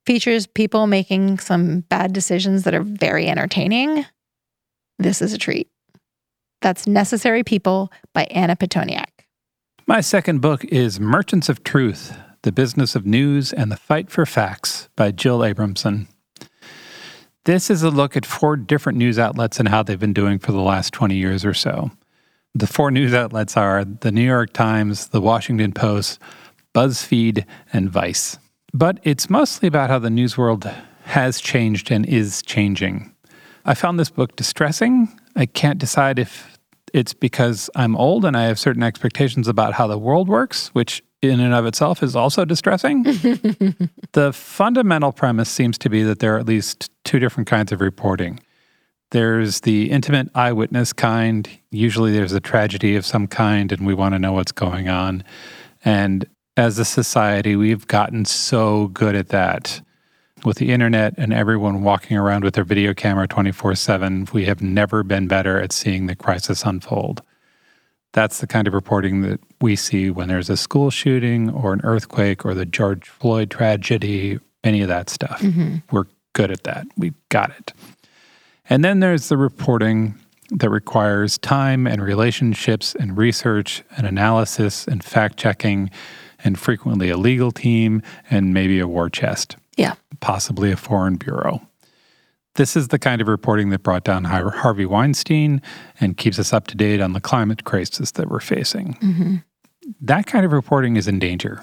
features 0.05 0.49
people 0.49 0.88
making 0.88 1.38
some 1.38 1.80
bad 1.82 2.12
decisions 2.12 2.64
that 2.64 2.74
are 2.74 2.82
very 2.82 3.28
entertaining, 3.28 4.05
this 4.99 5.22
is 5.22 5.32
a 5.32 5.38
treat. 5.38 5.70
That's 6.61 6.88
Necessary 6.88 7.44
People 7.44 7.92
by 8.14 8.24
Anna 8.32 8.57
Pitoniak. 8.57 9.07
My 9.86 10.01
second 10.01 10.40
book 10.40 10.64
is 10.64 10.99
Merchants 10.99 11.49
of 11.49 11.62
Truth 11.62 12.18
The 12.42 12.51
Business 12.51 12.96
of 12.96 13.07
News 13.07 13.53
and 13.53 13.70
the 13.70 13.76
Fight 13.76 14.11
for 14.11 14.26
Facts 14.26 14.88
by 14.96 15.12
Jill 15.12 15.38
Abramson. 15.38 16.09
This 17.44 17.70
is 17.70 17.84
a 17.84 17.90
look 17.90 18.16
at 18.16 18.26
four 18.26 18.57
different 18.57 18.99
news 18.99 19.20
outlets 19.20 19.61
and 19.61 19.68
how 19.68 19.84
they've 19.84 20.01
been 20.01 20.12
doing 20.12 20.40
for 20.40 20.51
the 20.51 20.61
last 20.61 20.92
20 20.92 21.14
years 21.14 21.44
or 21.44 21.55
so. 21.55 21.92
The 22.55 22.66
four 22.66 22.90
news 22.90 23.14
outlets 23.14 23.57
are 23.57 23.84
the 23.84 24.11
New 24.11 24.24
York 24.24 24.53
Times, 24.53 25.09
the 25.09 25.20
Washington 25.20 25.72
Post, 25.72 26.18
BuzzFeed, 26.74 27.44
and 27.72 27.90
Vice. 27.90 28.38
But 28.72 28.99
it's 29.03 29.30
mostly 29.30 29.68
about 29.68 29.90
how 29.90 29.99
the 29.99 30.11
news 30.11 30.36
world 30.36 30.70
has 31.05 31.40
changed 31.40 31.90
and 31.90 32.05
is 32.07 32.42
changing. 32.42 33.14
I 33.64 33.74
found 33.74 33.99
this 33.99 34.11
book 34.11 34.36
distressing. 34.36 35.09
I 35.36 35.46
can't 35.46 35.78
decide 35.78 36.18
if 36.18 36.59
it's 36.94 37.14
because 37.14 37.70
I'm 37.76 37.96
old 37.96 38.24
and 38.24 38.36
I 38.36 38.44
have 38.44 38.59
certain 38.59 38.82
expectations 38.82 39.46
about 39.49 39.74
how 39.74 39.86
the 39.86 39.99
world 39.99 40.28
works, 40.28 40.68
which 40.68 41.03
in 41.20 41.40
and 41.40 41.55
of 41.55 41.66
itself 41.66 42.03
is 42.03 42.14
also 42.14 42.44
distressing. 42.44 43.03
the 44.12 44.32
fundamental 44.32 45.12
premise 45.12 45.49
seems 45.49 45.78
to 45.78 45.88
be 45.88 46.03
that 46.03 46.20
there 46.20 46.36
are 46.36 46.38
at 46.38 46.46
least 46.46 46.90
two 47.05 47.18
different 47.18 47.49
kinds 47.49 47.72
of 47.72 47.80
reporting. 47.80 48.40
There's 49.11 49.61
the 49.61 49.90
intimate 49.90 50.28
eyewitness 50.34 50.92
kind. 50.92 51.48
Usually 51.70 52.12
there's 52.12 52.32
a 52.32 52.40
tragedy 52.40 52.96
of 52.96 53.06
some 53.06 53.26
kind, 53.26 53.72
and 53.72 53.86
we 53.86 53.94
want 53.94 54.14
to 54.14 54.18
know 54.18 54.32
what's 54.32 54.52
going 54.52 54.88
on. 54.88 55.24
And 55.84 56.26
as 56.56 56.78
a 56.78 56.84
society, 56.84 57.56
we've 57.56 57.86
gotten 57.86 58.24
so 58.24 58.88
good 58.88 59.14
at 59.14 59.28
that. 59.28 59.80
With 60.44 60.59
the 60.59 60.70
internet 60.70 61.14
and 61.16 61.32
everyone 61.32 61.82
walking 61.82 62.16
around 62.16 62.44
with 62.44 62.54
their 62.54 62.64
video 62.64 62.94
camera 62.94 63.26
24 63.26 63.74
7, 63.74 64.28
we 64.32 64.44
have 64.44 64.62
never 64.62 65.02
been 65.02 65.26
better 65.26 65.61
at 65.61 65.72
seeing 65.72 66.06
the 66.06 66.14
crisis 66.14 66.62
unfold. 66.64 67.22
That's 68.12 68.38
the 68.38 68.46
kind 68.46 68.68
of 68.68 68.74
reporting 68.74 69.22
that 69.22 69.40
we 69.61 69.74
see 69.74 70.11
when 70.11 70.28
there's 70.28 70.48
a 70.48 70.56
school 70.56 70.90
shooting 70.90 71.50
or 71.50 71.72
an 71.72 71.80
earthquake 71.82 72.44
or 72.44 72.54
the 72.54 72.66
George 72.66 73.09
Floyd 73.09 73.50
tragedy, 73.50 74.38
any 74.62 74.80
of 74.80 74.88
that 74.88 75.11
stuff. 75.11 75.40
Mm-hmm. 75.40 75.76
We're 75.90 76.06
good 76.34 76.50
at 76.52 76.62
that. 76.64 76.86
We've 76.96 77.14
got 77.30 77.50
it. 77.50 77.72
And 78.70 78.84
then 78.84 79.00
there's 79.00 79.28
the 79.28 79.36
reporting 79.36 80.14
that 80.50 80.70
requires 80.70 81.38
time 81.38 81.86
and 81.86 82.02
relationships 82.02 82.94
and 82.94 83.16
research 83.16 83.82
and 83.96 84.06
analysis 84.06 84.86
and 84.86 85.02
fact 85.04 85.36
checking 85.38 85.90
and 86.44 86.58
frequently 86.58 87.10
a 87.10 87.16
legal 87.16 87.50
team 87.50 88.02
and 88.30 88.54
maybe 88.54 88.78
a 88.78 88.86
war 88.86 89.10
chest, 89.10 89.56
Yeah. 89.76 89.94
possibly 90.20 90.70
a 90.72 90.76
foreign 90.76 91.16
bureau. 91.16 91.62
This 92.54 92.76
is 92.76 92.88
the 92.88 92.98
kind 92.98 93.20
of 93.20 93.28
reporting 93.28 93.70
that 93.70 93.82
brought 93.82 94.04
down 94.04 94.24
Harvey 94.24 94.86
Weinstein 94.86 95.62
and 96.00 96.16
keeps 96.16 96.38
us 96.38 96.52
up 96.52 96.66
to 96.68 96.76
date 96.76 97.00
on 97.00 97.12
the 97.12 97.20
climate 97.20 97.64
crisis 97.64 98.10
that 98.12 98.28
we're 98.28 98.40
facing. 98.40 98.94
Mm-hmm. 98.94 99.36
That 100.00 100.26
kind 100.26 100.44
of 100.44 100.52
reporting 100.52 100.96
is 100.96 101.06
in 101.06 101.18
danger. 101.18 101.62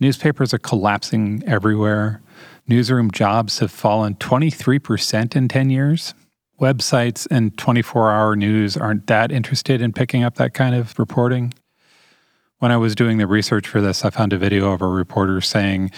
Newspapers 0.00 0.54
are 0.54 0.58
collapsing 0.58 1.42
everywhere. 1.46 2.20
Newsroom 2.66 3.10
jobs 3.10 3.58
have 3.58 3.70
fallen 3.70 4.14
23% 4.14 5.36
in 5.36 5.48
10 5.48 5.70
years. 5.70 6.14
Websites 6.60 7.26
and 7.30 7.56
24 7.58 8.10
hour 8.10 8.36
news 8.36 8.76
aren't 8.76 9.06
that 9.08 9.30
interested 9.30 9.82
in 9.82 9.92
picking 9.92 10.22
up 10.22 10.36
that 10.36 10.54
kind 10.54 10.74
of 10.74 10.98
reporting. 10.98 11.52
When 12.58 12.72
I 12.72 12.76
was 12.76 12.94
doing 12.94 13.18
the 13.18 13.26
research 13.26 13.68
for 13.68 13.80
this, 13.80 14.04
I 14.04 14.10
found 14.10 14.32
a 14.32 14.38
video 14.38 14.72
of 14.72 14.80
a 14.80 14.86
reporter 14.86 15.40
saying, 15.40 15.90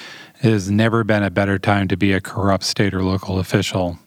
It 0.42 0.50
has 0.50 0.70
never 0.70 1.04
been 1.04 1.22
a 1.22 1.30
better 1.30 1.58
time 1.58 1.86
to 1.88 1.96
be 1.96 2.12
a 2.12 2.20
corrupt 2.20 2.64
state 2.64 2.94
or 2.94 3.02
local 3.02 3.38
official. 3.38 3.98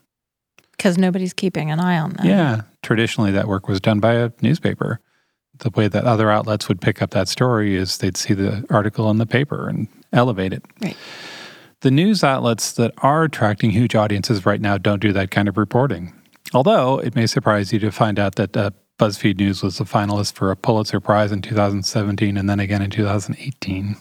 Because 0.71 0.97
nobody's 0.97 1.33
keeping 1.33 1.71
an 1.71 1.79
eye 1.79 1.99
on 1.99 2.11
them. 2.11 2.25
Yeah, 2.25 2.61
traditionally 2.81 3.31
that 3.31 3.47
work 3.47 3.67
was 3.67 3.79
done 3.79 3.99
by 3.99 4.15
a 4.15 4.31
newspaper. 4.41 4.99
The 5.59 5.69
way 5.69 5.87
that 5.87 6.03
other 6.05 6.31
outlets 6.31 6.67
would 6.67 6.81
pick 6.81 7.01
up 7.01 7.11
that 7.11 7.27
story 7.27 7.75
is 7.75 7.97
they'd 7.97 8.17
see 8.17 8.33
the 8.33 8.65
article 8.69 9.09
in 9.11 9.17
the 9.17 9.25
paper 9.25 9.69
and 9.69 9.87
elevate 10.11 10.53
it. 10.53 10.63
Right. 10.81 10.97
The 11.81 11.91
news 11.91 12.25
outlets 12.25 12.73
that 12.73 12.93
are 12.97 13.23
attracting 13.23 13.71
huge 13.71 13.95
audiences 13.95 14.45
right 14.45 14.59
now 14.59 14.77
don't 14.77 15.01
do 15.01 15.13
that 15.13 15.31
kind 15.31 15.47
of 15.47 15.57
reporting. 15.57 16.13
Although 16.53 16.99
it 16.99 17.15
may 17.15 17.25
surprise 17.25 17.71
you 17.71 17.79
to 17.79 17.91
find 17.91 18.19
out 18.19 18.35
that 18.35 18.57
uh, 18.57 18.71
BuzzFeed 18.97 19.37
News 19.37 19.63
was 19.63 19.79
a 19.79 19.85
finalist 19.85 20.33
for 20.33 20.51
a 20.51 20.57
Pulitzer 20.57 20.99
Prize 20.99 21.31
in 21.31 21.41
2017 21.41 22.35
and 22.35 22.49
then 22.49 22.59
again 22.59 22.81
in 22.81 22.89
2018. 22.89 23.95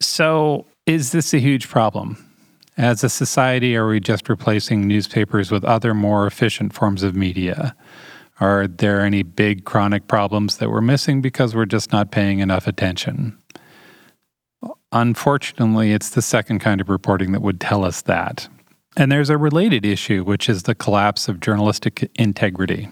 So, 0.00 0.66
is 0.84 1.12
this 1.12 1.32
a 1.32 1.38
huge 1.38 1.68
problem? 1.68 2.22
As 2.76 3.04
a 3.04 3.08
society, 3.08 3.76
are 3.76 3.86
we 3.86 4.00
just 4.00 4.28
replacing 4.28 4.88
newspapers 4.88 5.52
with 5.52 5.64
other 5.64 5.94
more 5.94 6.26
efficient 6.26 6.74
forms 6.74 7.04
of 7.04 7.14
media? 7.14 7.76
Are 8.40 8.66
there 8.66 9.00
any 9.02 9.22
big 9.22 9.64
chronic 9.64 10.08
problems 10.08 10.58
that 10.58 10.70
we're 10.70 10.80
missing 10.80 11.22
because 11.22 11.54
we're 11.54 11.66
just 11.66 11.92
not 11.92 12.10
paying 12.10 12.40
enough 12.40 12.66
attention? 12.66 13.38
Unfortunately, 14.92 15.92
it's 15.92 16.10
the 16.10 16.22
second 16.22 16.60
kind 16.60 16.80
of 16.80 16.88
reporting 16.88 17.32
that 17.32 17.42
would 17.42 17.60
tell 17.60 17.84
us 17.84 18.02
that. 18.02 18.48
And 18.96 19.12
there's 19.12 19.30
a 19.30 19.36
related 19.36 19.84
issue, 19.84 20.24
which 20.24 20.48
is 20.48 20.62
the 20.62 20.74
collapse 20.74 21.28
of 21.28 21.40
journalistic 21.40 22.10
integrity. 22.14 22.88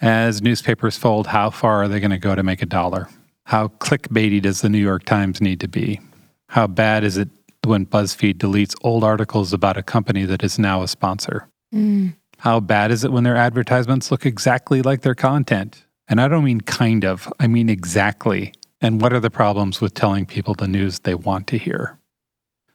As 0.00 0.40
newspapers 0.40 0.96
fold, 0.96 1.28
how 1.28 1.50
far 1.50 1.82
are 1.82 1.88
they 1.88 2.00
going 2.00 2.10
to 2.10 2.18
go 2.18 2.34
to 2.34 2.42
make 2.42 2.62
a 2.62 2.66
dollar? 2.66 3.08
How 3.44 3.68
clickbaity 3.68 4.40
does 4.40 4.60
the 4.60 4.68
New 4.68 4.78
York 4.78 5.04
Times 5.04 5.40
need 5.40 5.60
to 5.60 5.68
be? 5.68 6.00
How 6.48 6.66
bad 6.66 7.04
is 7.04 7.16
it 7.16 7.28
when 7.64 7.86
BuzzFeed 7.86 8.38
deletes 8.38 8.74
old 8.82 9.04
articles 9.04 9.52
about 9.52 9.76
a 9.76 9.82
company 9.82 10.24
that 10.24 10.42
is 10.42 10.58
now 10.58 10.82
a 10.82 10.88
sponsor? 10.88 11.48
Mm. 11.74 12.14
How 12.38 12.60
bad 12.60 12.90
is 12.90 13.04
it 13.04 13.12
when 13.12 13.24
their 13.24 13.36
advertisements 13.36 14.10
look 14.10 14.26
exactly 14.26 14.82
like 14.82 15.02
their 15.02 15.14
content? 15.14 15.84
And 16.08 16.20
I 16.20 16.28
don't 16.28 16.44
mean 16.44 16.60
kind 16.60 17.04
of, 17.04 17.32
I 17.38 17.46
mean 17.46 17.68
exactly. 17.68 18.52
And 18.82 19.00
what 19.00 19.12
are 19.12 19.20
the 19.20 19.30
problems 19.30 19.80
with 19.80 19.94
telling 19.94 20.26
people 20.26 20.54
the 20.54 20.66
news 20.66 20.98
they 20.98 21.14
want 21.14 21.46
to 21.46 21.56
hear? 21.56 22.00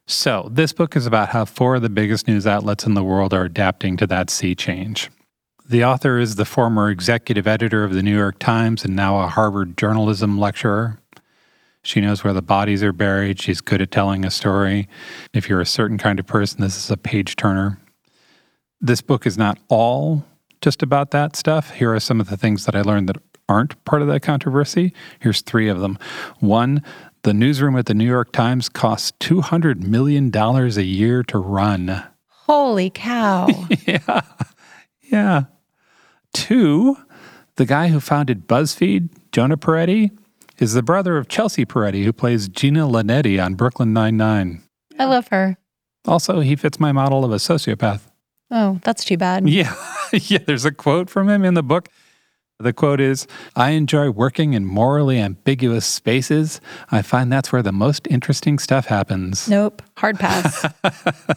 So, 0.08 0.48
this 0.50 0.72
book 0.72 0.96
is 0.96 1.06
about 1.06 1.30
how 1.30 1.44
four 1.44 1.76
of 1.76 1.82
the 1.82 1.90
biggest 1.90 2.30
news 2.30 2.48
outlets 2.48 2.86
in 2.86 2.94
the 2.94 3.04
world 3.04 3.34
are 3.34 3.44
adapting 3.44 3.98
to 3.98 4.08
that 4.08 4.30
sea 4.30 4.56
change. 4.56 5.10
The 5.68 5.84
author 5.84 6.18
is 6.18 6.36
the 6.36 6.46
former 6.46 6.90
executive 6.90 7.46
editor 7.46 7.84
of 7.84 7.94
the 7.94 8.02
New 8.02 8.16
York 8.16 8.40
Times 8.40 8.86
and 8.86 8.96
now 8.96 9.20
a 9.20 9.28
Harvard 9.28 9.78
journalism 9.78 10.40
lecturer. 10.40 10.98
She 11.84 12.00
knows 12.00 12.24
where 12.24 12.34
the 12.34 12.42
bodies 12.42 12.82
are 12.84 12.94
buried. 12.94 13.42
She's 13.42 13.60
good 13.60 13.82
at 13.82 13.92
telling 13.92 14.24
a 14.24 14.32
story. 14.32 14.88
If 15.34 15.50
you're 15.50 15.60
a 15.60 15.66
certain 15.66 15.98
kind 15.98 16.20
of 16.20 16.26
person, 16.26 16.62
this 16.62 16.78
is 16.78 16.90
a 16.90 16.96
page 16.96 17.36
turner. 17.36 17.80
This 18.80 19.02
book 19.02 19.26
is 19.26 19.38
not 19.38 19.60
all 19.68 20.24
just 20.62 20.82
about 20.82 21.12
that 21.12 21.36
stuff. 21.36 21.72
Here 21.72 21.94
are 21.94 22.00
some 22.00 22.22
of 22.22 22.30
the 22.30 22.38
things 22.38 22.64
that 22.66 22.76
I 22.76 22.82
learned 22.82 23.10
that 23.10 23.18
aren't 23.50 23.84
part 23.86 24.02
of 24.02 24.08
that 24.10 24.22
controversy. 24.22 24.94
Here's 25.20 25.42
three 25.42 25.70
of 25.70 25.80
them. 25.80 25.98
One, 26.40 26.84
the 27.24 27.34
newsroom 27.34 27.76
at 27.76 27.86
the 27.86 27.94
New 27.94 28.06
York 28.06 28.32
Times 28.32 28.70
costs 28.70 29.14
$200 29.20 29.84
million 29.84 30.36
a 30.36 30.82
year 30.82 31.24
to 31.24 31.38
run. 31.38 32.04
Holy 32.28 32.90
cow. 32.90 33.48
yeah. 33.86 34.22
Yeah. 35.02 35.44
Two, 36.34 36.98
the 37.56 37.66
guy 37.66 37.88
who 37.90 38.00
founded 38.00 38.48
BuzzFeed, 38.48 39.10
Jonah 39.32 39.58
Peretti, 39.58 40.12
is 40.58 40.74
the 40.74 40.84
brother 40.84 41.18
of 41.18 41.28
Chelsea 41.28 41.66
Peretti, 41.66 42.04
who 42.04 42.14
plays 42.14 42.48
Gina 42.48 42.88
Linetti 42.88 43.44
on 43.44 43.56
Brooklyn 43.56 43.94
Nine-Nine. 43.94 44.64
I 44.98 45.06
love 45.06 45.28
her. 45.30 45.58
Also, 46.06 46.40
he 46.40 46.56
fits 46.56 46.80
my 46.80 46.92
model 46.92 47.26
of 47.26 47.32
a 47.32 47.36
sociopath. 47.36 48.02
Oh, 48.50 48.80
that's 48.84 49.04
too 49.04 49.18
bad. 49.18 49.48
Yeah. 49.50 49.76
yeah, 50.14 50.40
there's 50.46 50.66
a 50.66 50.72
quote 50.72 51.10
from 51.10 51.30
him 51.30 51.44
in 51.44 51.54
the 51.54 51.64
book. 51.64 51.90
The 52.60 52.74
quote 52.74 53.00
is 53.00 53.28
I 53.56 53.72
enjoy 53.72 54.10
working 54.10 54.54
in 54.54 54.66
morally 54.66 55.20
ambiguous 55.20 55.86
spaces. 55.86 56.60
I 56.90 57.04
find 57.04 57.32
that's 57.32 57.52
where 57.52 57.62
the 57.62 57.72
most 57.72 58.08
interesting 58.10 58.58
stuff 58.58 58.88
happens. 58.88 59.48
Nope. 59.48 59.84
Hard 59.98 60.18
pass. 60.18 60.66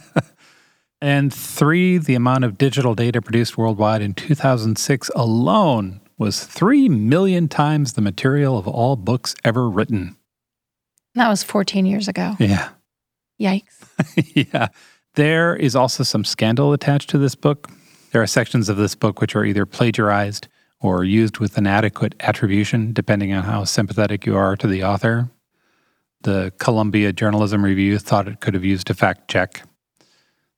and 1.01 1.31
three, 1.31 1.99
the 1.99 2.15
amount 2.15 2.43
of 2.43 2.57
digital 2.57 2.95
data 2.95 3.21
produced 3.21 3.55
worldwide 3.55 4.01
in 4.01 4.15
2006 4.15 5.11
alone 5.15 6.01
was 6.17 6.43
3 6.43 6.89
million 6.89 7.47
times 7.47 7.93
the 7.93 8.01
material 8.01 8.57
of 8.57 8.67
all 8.67 8.95
books 8.95 9.35
ever 9.43 9.69
written. 9.69 10.15
That 11.13 11.29
was 11.29 11.43
14 11.43 11.85
years 11.85 12.07
ago. 12.07 12.35
Yeah. 12.39 12.69
Yikes. 13.39 13.85
yeah. 14.53 14.69
There 15.15 15.55
is 15.55 15.75
also 15.75 16.03
some 16.03 16.23
scandal 16.23 16.73
attached 16.73 17.09
to 17.11 17.19
this 17.19 17.35
book. 17.35 17.69
There 18.11 18.21
are 18.23 18.27
sections 18.27 18.69
of 18.69 18.77
this 18.77 18.95
book 18.95 19.21
which 19.21 19.35
are 19.35 19.45
either 19.45 19.67
plagiarized 19.67 20.47
or 20.81 21.03
used 21.03 21.37
with 21.37 21.57
inadequate 21.57 22.15
attribution, 22.19 22.91
depending 22.91 23.33
on 23.33 23.43
how 23.43 23.63
sympathetic 23.63 24.25
you 24.25 24.35
are 24.35 24.55
to 24.55 24.67
the 24.67 24.83
author. 24.83 25.29
The 26.23 26.51
Columbia 26.57 27.13
Journalism 27.13 27.63
Review 27.63 27.97
thought 27.99 28.27
it 28.27 28.41
could 28.41 28.53
have 28.53 28.65
used 28.65 28.89
a 28.89 28.93
fact 28.93 29.29
check. 29.29 29.63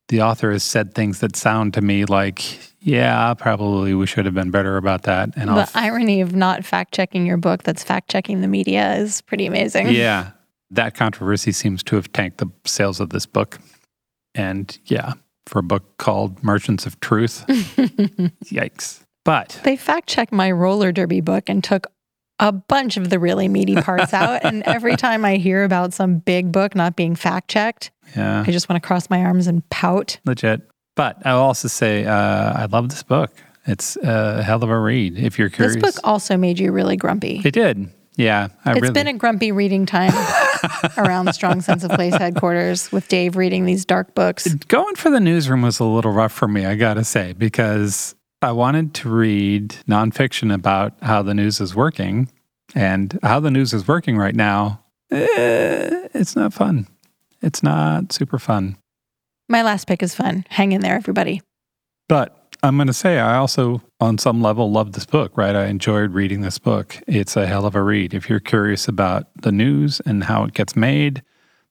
The 0.07 0.21
author 0.21 0.51
has 0.51 0.63
said 0.63 0.93
things 0.93 1.19
that 1.19 1.36
sound 1.36 1.74
to 1.76 1.82
me 1.82 2.05
like, 2.05 2.41
yeah, 2.80 3.34
probably 3.34 3.93
we 3.93 4.05
should 4.05 4.26
have 4.26 4.34
been 4.34 4.51
better 4.51 4.78
about 4.78 5.03
that. 5.03 5.30
And 5.36 5.49
the 5.49 5.61
f- 5.61 5.76
irony 5.76 6.21
of 6.21 6.36
not 6.36 6.65
fact 6.65 6.93
checking 6.93 7.26
your 7.26 7.38
book 7.38 7.63
that's 7.63 7.84
fact 7.84 8.09
checking 8.09 8.41
the 8.41 8.47
media 8.47 8.95
is 8.95 9.21
pretty 9.21 9.45
amazing. 9.45 9.89
Yeah. 9.89 10.32
That 10.71 10.95
controversy 10.95 11.51
seems 11.51 11.84
to 11.84 11.95
have 11.95 12.11
tanked 12.11 12.39
the 12.39 12.47
sales 12.65 12.99
of 12.99 13.11
this 13.11 13.26
book. 13.26 13.59
And 14.36 14.78
yeah, 14.86 15.13
for 15.45 15.59
a 15.59 15.63
book 15.63 15.97
called 15.97 16.43
Merchants 16.43 16.86
of 16.86 16.99
Truth, 16.99 17.45
yikes. 17.47 19.03
But 19.24 19.59
they 19.63 19.78
fact 19.78 20.09
checked 20.09 20.32
my 20.32 20.51
roller 20.51 20.91
derby 20.91 21.21
book 21.21 21.47
and 21.47 21.63
took 21.63 21.88
a 22.39 22.51
bunch 22.51 22.97
of 22.97 23.09
the 23.09 23.19
really 23.19 23.47
meaty 23.47 23.76
parts 23.76 24.13
out. 24.13 24.43
And 24.43 24.63
every 24.63 24.95
time 24.95 25.24
I 25.24 25.38
hear 25.38 25.63
about 25.63 25.93
some 25.93 26.17
big 26.17 26.51
book 26.51 26.76
not 26.76 26.95
being 26.95 27.15
fact 27.15 27.49
checked, 27.49 27.91
yeah. 28.15 28.43
I 28.45 28.51
just 28.51 28.69
want 28.69 28.82
to 28.82 28.86
cross 28.86 29.09
my 29.09 29.24
arms 29.24 29.47
and 29.47 29.67
pout. 29.69 30.19
Legit. 30.26 30.61
But 30.95 31.26
I'll 31.26 31.39
also 31.41 31.67
say 31.67 32.05
uh, 32.05 32.13
I 32.13 32.65
love 32.65 32.89
this 32.89 33.03
book. 33.03 33.32
It's 33.65 33.95
a 33.97 34.43
hell 34.43 34.63
of 34.63 34.69
a 34.69 34.78
read 34.78 35.17
if 35.17 35.39
you're 35.39 35.49
curious. 35.49 35.76
This 35.76 35.95
book 35.95 36.01
also 36.03 36.36
made 36.38 36.59
you 36.59 36.71
really 36.71 36.97
grumpy. 36.97 37.41
It 37.43 37.53
did. 37.53 37.89
Yeah. 38.15 38.49
I 38.65 38.74
it's 38.74 38.82
really... 38.82 38.93
been 38.93 39.07
a 39.07 39.13
grumpy 39.13 39.51
reading 39.51 39.86
time 39.86 40.13
around 40.97 41.26
the 41.26 41.32
Strong 41.32 41.61
Sense 41.61 41.84
of 41.84 41.91
Place 41.91 42.13
headquarters 42.13 42.91
with 42.91 43.07
Dave 43.07 43.38
reading 43.38 43.65
these 43.65 43.86
dark 43.86 44.13
books. 44.13 44.53
Going 44.67 44.95
for 44.95 45.09
the 45.09 45.19
newsroom 45.19 45.61
was 45.61 45.80
a 45.80 45.86
little 45.86 46.11
rough 46.11 46.34
for 46.34 46.47
me, 46.47 46.65
I 46.65 46.76
got 46.76 46.95
to 46.95 47.03
say, 47.03 47.34
because 47.34 48.15
I 48.43 48.51
wanted 48.51 48.93
to 48.95 49.09
read 49.09 49.69
nonfiction 49.87 50.53
about 50.53 50.93
how 51.01 51.21
the 51.21 51.33
news 51.33 51.61
is 51.61 51.73
working. 51.73 52.29
And 52.75 53.17
how 53.23 53.39
the 53.39 53.49
news 53.49 53.71
is 53.71 53.87
working 53.87 54.17
right 54.17 54.35
now, 54.35 54.83
eh, 55.11 56.07
it's 56.13 56.35
not 56.35 56.53
fun. 56.53 56.87
It's 57.41 57.63
not 57.63 58.11
super 58.11 58.37
fun. 58.37 58.77
My 59.47 59.61
last 59.61 59.87
pick 59.87 60.03
is 60.03 60.13
fun. 60.13 60.45
Hang 60.49 60.73
in 60.73 60.81
there, 60.81 60.95
everybody. 60.95 61.41
But 62.09 62.57
I'm 62.63 62.75
going 62.75 62.87
to 62.87 62.93
say 62.93 63.19
I 63.19 63.37
also, 63.37 63.81
on 64.01 64.17
some 64.17 64.41
level, 64.41 64.69
love 64.69 64.91
this 64.91 65.05
book, 65.05 65.37
right? 65.37 65.55
I 65.55 65.67
enjoyed 65.67 66.11
reading 66.11 66.41
this 66.41 66.57
book. 66.57 66.97
It's 67.07 67.37
a 67.37 67.47
hell 67.47 67.65
of 67.65 67.75
a 67.75 67.81
read. 67.81 68.13
If 68.13 68.29
you're 68.29 68.41
curious 68.41 68.89
about 68.89 69.27
the 69.41 69.53
news 69.53 70.01
and 70.05 70.25
how 70.25 70.43
it 70.43 70.53
gets 70.53 70.75
made, 70.75 71.23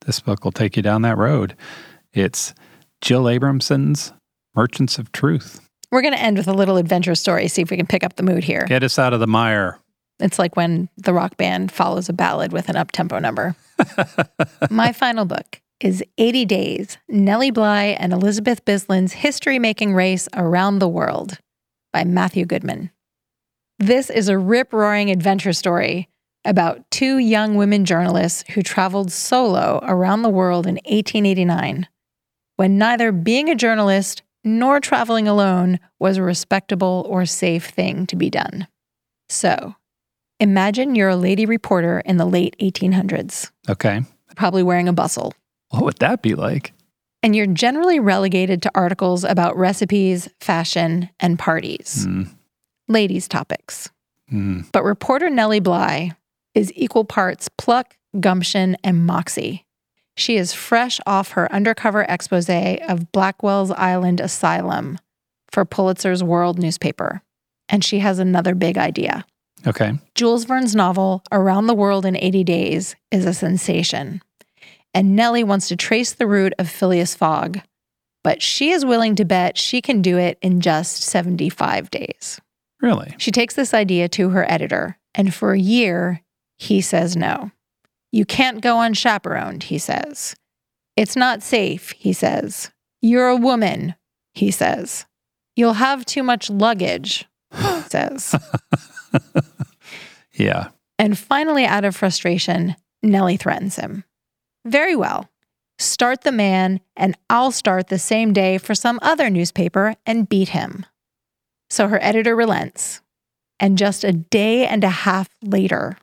this 0.07 0.21
book 0.21 0.43
will 0.43 0.53
take 0.53 0.77
you 0.77 0.83
down 0.83 1.03
that 1.03 1.19
road. 1.19 1.55
It's 2.15 2.55
Jill 3.03 3.29
Abramson's 3.29 4.15
Merchants 4.55 4.99
of 4.99 5.13
Truth. 5.13 5.69
We're 5.93 6.01
going 6.03 6.15
to 6.15 6.21
end 6.21 6.39
with 6.39 6.49
a 6.49 6.55
little 6.55 6.79
adventure 6.79 7.15
story, 7.15 7.47
see 7.49 7.61
if 7.61 7.71
we 7.71 7.77
can 7.77 7.87
pick 7.87 8.03
up 8.03 8.17
the 8.17 8.23
mood 8.23 8.43
here. 8.43 8.65
Get 8.67 8.83
us 8.83 8.99
out 8.99 9.13
of 9.13 9.21
the 9.21 9.27
mire. 9.27 9.79
It's 10.19 10.39
like 10.39 10.57
when 10.57 10.89
the 10.97 11.13
rock 11.13 11.37
band 11.37 11.71
follows 11.71 12.09
a 12.09 12.15
ballad 12.15 12.51
with 12.51 12.71
an 12.71 12.77
up 12.77 12.93
tempo 12.93 13.19
number. 13.19 13.55
My 14.71 14.93
final 14.93 15.27
book 15.27 15.61
is 15.81 16.03
80 16.17 16.47
Days 16.47 16.99
Nellie 17.09 17.51
Bly 17.51 17.85
and 17.99 18.15
Elizabeth 18.15 18.65
Bisland's 18.65 19.13
History 19.13 19.59
Making 19.59 19.95
Race 19.95 20.29
Around 20.35 20.79
the 20.79 20.89
World 20.89 21.39
by 21.93 22.05
Matthew 22.05 22.47
Goodman. 22.47 22.91
This 23.79 24.09
is 24.09 24.29
a 24.29 24.39
rip 24.39 24.73
roaring 24.73 25.11
adventure 25.11 25.53
story 25.53 26.09
about 26.45 26.91
two 26.91 27.19
young 27.19 27.57
women 27.57 27.85
journalists 27.85 28.45
who 28.53 28.63
traveled 28.63 29.13
solo 29.13 29.81
around 29.83 30.23
the 30.23 30.31
world 30.31 30.67
in 30.67 30.77
1889 30.77 31.87
when 32.57 32.79
neither 32.79 33.13
being 33.13 33.51
a 33.51 33.55
journalist 33.55 34.23
nor 34.45 34.81
traveling 34.81 35.29
alone 35.29 35.79
was 35.99 36.17
a 36.17 36.23
respectable 36.23 37.07
or 37.09 37.27
safe 37.27 37.67
thing 37.67 38.07
to 38.07 38.17
be 38.17 38.31
done. 38.31 38.67
So, 39.29 39.75
imagine 40.41 40.95
you're 40.95 41.11
a 41.11 41.17
lady 41.17 41.47
reporter 41.47 42.01
in 42.01 42.17
the 42.17 42.27
late 42.27 42.57
1800s. 42.61 43.51
Okay. 43.69 44.03
Probably 44.37 44.63
wearing 44.63 44.89
a 44.89 44.93
bustle. 44.93 45.33
What 45.71 45.85
would 45.85 45.99
that 45.99 46.23
be 46.23 46.35
like? 46.35 46.73
And 47.23 47.37
you're 47.37 47.47
generally 47.47 48.01
relegated 48.01 48.63
to 48.63 48.71
articles 48.75 49.25
about 49.25 49.57
recipes, 49.57 50.29
fashion, 50.41 51.09
and 51.21 51.39
parties. 51.39 52.07
Mm. 52.07 52.29
Ladies' 52.89 53.29
topics. 53.29 53.91
Mm. 54.33 54.67
But 54.73 54.83
reporter 54.83 55.31
Nellie 55.31 55.61
Bly 55.61 56.13
is 56.55 56.73
equal 56.75 57.05
parts 57.05 57.49
pluck, 57.49 57.97
gumption, 58.19 58.77
and 58.83 59.07
moxie. 59.07 59.65
She 60.23 60.37
is 60.37 60.53
fresh 60.53 61.01
off 61.07 61.33
her 61.33 61.53
undercover 61.53 62.03
expose 62.09 62.49
of 62.49 63.13
Blackwell's 63.13 63.71
Island 63.73 64.21
Asylum 64.21 64.99
for 65.51 65.65
Pulitzer's 65.65 66.23
World 66.23 66.59
newspaper. 66.59 67.23
And 67.69 67.85
she 67.85 67.99
has 67.99 68.19
another 68.19 68.55
big 68.55 68.79
idea. 68.79 69.25
Okay. 69.67 69.93
Jules 70.15 70.45
Verne's 70.45 70.75
novel, 70.75 71.23
Around 71.31 71.67
the 71.67 71.75
World 71.75 72.07
in 72.07 72.17
80 72.17 72.45
Days, 72.45 72.97
is 73.11 73.27
a 73.27 73.35
sensation 73.35 74.21
and 74.95 75.17
Nellie 75.17 75.45
wants 75.45 75.69
to 75.69 75.77
trace 75.77 76.13
the 76.13 76.27
route 76.27 76.55
of 76.59 76.69
Phileas 76.69 77.15
Fogg, 77.15 77.61
but 78.23 78.43
she 78.43 78.71
is 78.71 78.85
willing 78.85 79.15
to 79.17 79.25
bet 79.25 79.57
she 79.57 79.81
can 79.81 80.03
do 80.03 80.19
it 80.19 80.39
in 80.43 80.61
just 80.61 81.03
75 81.03 81.91
days. 81.91 82.41
Really? 82.81 83.15
She 83.19 83.31
takes 83.31 83.55
this 83.55 83.73
idea 83.73 84.09
to 84.11 84.31
her 84.31 84.51
editor, 84.51 84.99
and 85.15 85.33
for 85.33 85.53
a 85.53 85.59
year, 85.59 86.23
he 86.59 86.81
says 86.81 87.17
no. 87.17 87.51
You 88.13 88.27
can't 88.27 88.61
go 88.61 88.81
unchaperoned, 88.81 89.65
he 89.65 89.79
says. 89.79 90.37
It's 90.97 91.17
not 91.17 91.43
safe, 91.43 91.93
he 91.93 92.13
says. 92.13 92.71
You're 93.01 93.29
a 93.29 93.37
woman, 93.37 93.95
he 94.35 94.51
says. 94.51 95.07
You'll 95.57 95.75
have 95.75 96.05
too 96.05 96.23
much 96.23 96.51
luggage, 96.51 97.27
he 97.53 97.81
says. 97.89 98.35
yeah. 100.35 100.69
And 100.99 101.19
finally, 101.19 101.65
out 101.65 101.85
of 101.85 101.97
frustration, 101.97 102.77
Nellie 103.03 103.39
threatens 103.39 103.77
him. 103.77 104.05
Very 104.65 104.95
well. 104.95 105.29
Start 105.79 106.23
the 106.23 106.33
man, 106.33 106.81
and 106.97 107.17
I'll 107.29 107.51
start 107.51 107.89
the 107.89 107.99
same 107.99 108.33
day 108.33 108.59
for 108.59 108.75
some 108.75 109.01
other 109.03 109.31
newspaper 109.31 109.97
and 110.07 110.29
beat 110.29 110.51
him. 110.51 110.87
So 111.71 111.89
her 111.89 111.99
editor 112.03 112.37
relents. 112.37 113.01
And 113.59 113.79
just 113.79 114.05
a 114.05 114.13
day 114.13 114.67
and 114.67 114.85
a 114.85 114.91
half 114.91 115.29
later, 115.43 115.97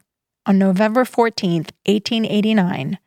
on 0.50 0.58
November 0.58 1.04
14th, 1.06 1.70
1889, 1.86 2.98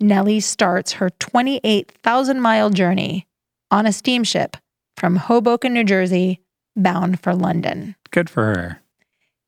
Nellie 0.00 0.40
starts 0.40 0.94
her 0.94 1.10
28,000 1.10 2.40
mile 2.40 2.70
journey 2.70 3.28
on 3.70 3.86
a 3.86 3.92
steamship 3.92 4.56
from 4.96 5.14
Hoboken, 5.14 5.72
New 5.72 5.84
Jersey, 5.84 6.40
bound 6.74 7.20
for 7.20 7.36
London. 7.36 7.94
Good 8.10 8.28
for 8.28 8.46
her. 8.46 8.82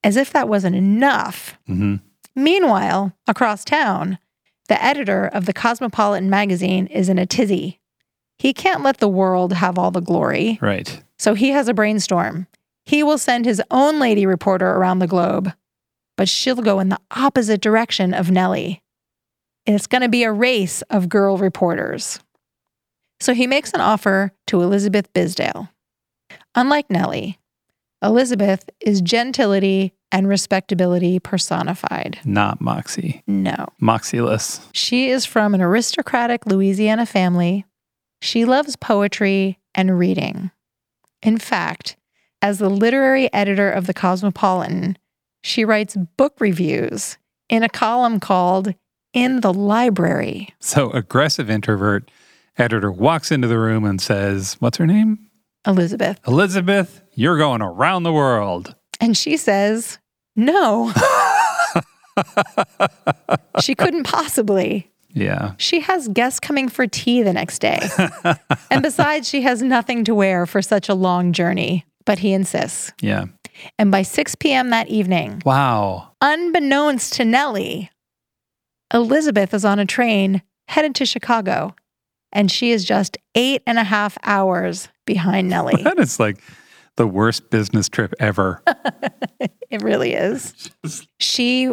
As 0.05 0.17
if 0.17 0.31
that 0.31 0.49
wasn't 0.49 0.77
enough. 0.77 1.59
Mm-hmm. 1.69 1.97
Meanwhile, 2.37 3.17
across 3.27 3.65
town, 3.65 4.19
the 4.69 4.83
editor 4.83 5.27
of 5.27 5.47
the 5.47 5.53
Cosmopolitan 5.53 6.31
magazine 6.31 6.87
is 6.87 7.09
in 7.09 7.19
a 7.19 7.27
tizzy. 7.27 7.81
He 8.39 8.55
can't 8.55 8.85
let 8.85 8.99
the 8.99 9.09
world 9.09 9.55
have 9.55 9.77
all 9.77 9.91
the 9.91 10.01
glory. 10.01 10.61
Right. 10.63 11.03
So 11.19 11.35
he 11.35 11.49
has 11.49 11.67
a 11.67 11.75
brainstorm. 11.75 12.47
He 12.85 13.03
will 13.03 13.19
send 13.19 13.45
his 13.45 13.61
own 13.73 13.99
lady 13.99 14.25
reporter 14.25 14.71
around 14.71 15.01
the 15.01 15.09
globe, 15.09 15.53
but 16.21 16.29
she'll 16.29 16.57
go 16.57 16.81
in 16.81 16.91
the 16.91 17.01
opposite 17.13 17.63
direction 17.63 18.13
of 18.13 18.31
Nellie. 18.31 18.83
It's 19.65 19.87
going 19.87 20.03
to 20.03 20.09
be 20.11 20.23
a 20.23 20.31
race 20.31 20.83
of 20.91 21.09
girl 21.09 21.39
reporters. 21.39 22.21
So 23.21 23.33
he 23.33 23.47
makes 23.47 23.73
an 23.73 23.81
offer 23.81 24.31
to 24.49 24.61
Elizabeth 24.61 25.11
Bisland. 25.15 25.71
Unlike 26.55 26.91
Nellie, 26.91 27.39
Elizabeth 28.03 28.69
is 28.83 29.01
gentility 29.01 29.95
and 30.13 30.29
respectability 30.29 31.21
personified. 31.21 32.19
Not 32.27 32.61
Moxie. 32.61 33.23
No. 33.27 33.69
Moxieless. 33.81 34.61
She 34.75 35.09
is 35.09 35.25
from 35.25 35.55
an 35.55 35.63
aristocratic 35.63 36.45
Louisiana 36.45 37.07
family. 37.07 37.65
She 38.21 38.45
loves 38.45 38.77
poetry 38.77 39.59
and 39.75 39.99
reading. 39.99 40.51
In 41.23 41.39
fact, 41.39 41.97
as 42.43 42.59
the 42.59 42.69
literary 42.69 43.33
editor 43.33 43.71
of 43.71 43.87
the 43.87 43.95
Cosmopolitan, 43.95 44.99
she 45.43 45.65
writes 45.65 45.97
book 46.17 46.35
reviews 46.41 47.19
in 47.49 47.63
a 47.63 47.69
column 47.69 48.21
called 48.21 48.75
In 49.13 49.41
the 49.41 49.53
Library. 49.53 50.55
So, 50.61 50.91
aggressive 50.91 51.51
introvert 51.51 52.11
editor 52.59 52.93
walks 52.93 53.31
into 53.31 53.49
the 53.49 53.59
room 53.59 53.85
and 53.85 54.01
says, 54.01 54.57
What's 54.61 54.79
her 54.79 54.87
name? 54.87 55.27
Elizabeth. 55.67 56.21
Elizabeth, 56.27 57.03
you're 57.15 57.39
going 57.39 57.63
around 57.63 58.03
the 58.03 58.13
world. 58.13 58.75
And 59.01 59.17
she 59.17 59.37
says, 59.37 59.99
No. 60.37 60.93
she 63.61 63.75
couldn't 63.75 64.05
possibly. 64.05 64.91
Yeah. 65.13 65.55
She 65.59 65.81
has 65.81 66.09
guests 66.09 66.39
coming 66.39 66.69
for 66.69 66.87
tea 66.87 67.23
the 67.23 67.33
next 67.33 67.59
day. 67.59 67.81
and 68.71 68.83
besides, 68.83 69.29
she 69.29 69.43
has 69.43 69.61
nothing 69.61 70.05
to 70.05 70.15
wear 70.15 70.47
for 70.47 70.63
such 70.63 70.89
a 70.89 70.95
long 70.95 71.33
journey. 71.33 71.85
But 72.05 72.21
he 72.21 72.33
insists. 72.33 72.93
Yeah. 73.01 73.25
And 73.79 73.91
by 73.91 74.03
6 74.03 74.35
p.m. 74.37 74.71
that 74.71 74.89
evening, 74.89 75.43
wow. 75.45 76.13
Unbeknownst 76.21 77.15
to 77.15 77.25
Nellie, 77.25 77.91
Elizabeth 78.93 79.55
is 79.55 79.65
on 79.65 79.79
a 79.79 79.87
train 79.87 80.43
headed 80.69 80.95
to 80.97 81.07
Chicago. 81.07 81.75
And 82.33 82.51
she 82.51 82.71
is 82.71 82.85
just 82.85 83.19
eight 83.35 83.63
and 83.67 83.79
a 83.79 83.85
half 83.85 84.17
hours 84.23 84.89
behind 85.05 85.49
Nellie. 85.49 85.83
that 85.83 85.99
is 85.99 86.21
like 86.21 86.39
the 86.97 87.07
worst 87.07 87.51
business 87.51 87.89
trip 87.89 88.15
ever. 88.21 88.63
it 89.71 89.83
really 89.83 90.15
is. 90.15 90.71
She 91.19 91.73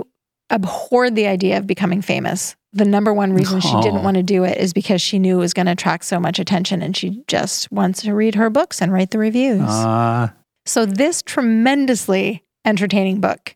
abhorred 0.50 1.16
the 1.16 1.28
idea 1.28 1.58
of 1.58 1.68
becoming 1.68 2.02
famous. 2.02 2.56
The 2.74 2.86
number 2.86 3.14
one 3.14 3.34
reason 3.34 3.60
she 3.60 3.82
didn't 3.82 4.04
want 4.04 4.18
to 4.18 4.24
do 4.24 4.44
it 4.44 4.58
is 4.58 4.74
because 4.74 5.02
she 5.02 5.20
knew 5.20 5.38
it 5.38 5.42
was 5.42 5.54
going 5.54 5.66
to 5.66 5.72
attract 5.72 6.06
so 6.06 6.20
much 6.20 6.40
attention 6.40 6.82
and 6.82 6.96
she 6.96 7.24
just 7.28 7.72
wants 7.72 8.02
to 8.04 8.14
read 8.14 8.36
her 8.36 8.50
books 8.50 8.82
and 8.82 8.92
write 8.92 9.12
the 9.12 9.20
reviews. 9.20 9.62
Uh, 9.62 10.30
so, 10.68 10.86
this 10.86 11.22
tremendously 11.22 12.44
entertaining 12.66 13.22
book 13.22 13.56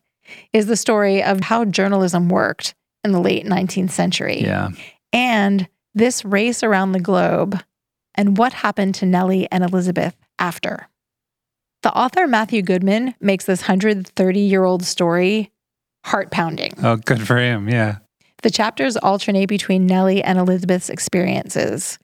is 0.52 0.66
the 0.66 0.76
story 0.76 1.22
of 1.22 1.40
how 1.40 1.64
journalism 1.64 2.28
worked 2.28 2.74
in 3.04 3.12
the 3.12 3.20
late 3.20 3.44
19th 3.44 3.90
century. 3.90 4.40
Yeah. 4.40 4.70
And 5.12 5.68
this 5.94 6.24
race 6.24 6.62
around 6.62 6.92
the 6.92 7.00
globe 7.00 7.62
and 8.14 8.38
what 8.38 8.52
happened 8.52 8.94
to 8.96 9.06
Nellie 9.06 9.48
and 9.50 9.64
Elizabeth 9.64 10.16
after. 10.38 10.88
The 11.82 11.94
author 11.94 12.26
Matthew 12.26 12.62
Goodman 12.62 13.14
makes 13.20 13.44
this 13.44 13.62
130 13.62 14.40
year 14.40 14.64
old 14.64 14.84
story 14.84 15.50
heart 16.04 16.30
pounding. 16.30 16.72
Oh, 16.82 16.96
good 16.96 17.26
for 17.26 17.36
him. 17.36 17.68
Yeah. 17.68 17.98
The 18.42 18.50
chapters 18.50 18.96
alternate 18.96 19.48
between 19.48 19.86
Nellie 19.86 20.22
and 20.22 20.38
Elizabeth's 20.38 20.90
experiences, 20.90 21.98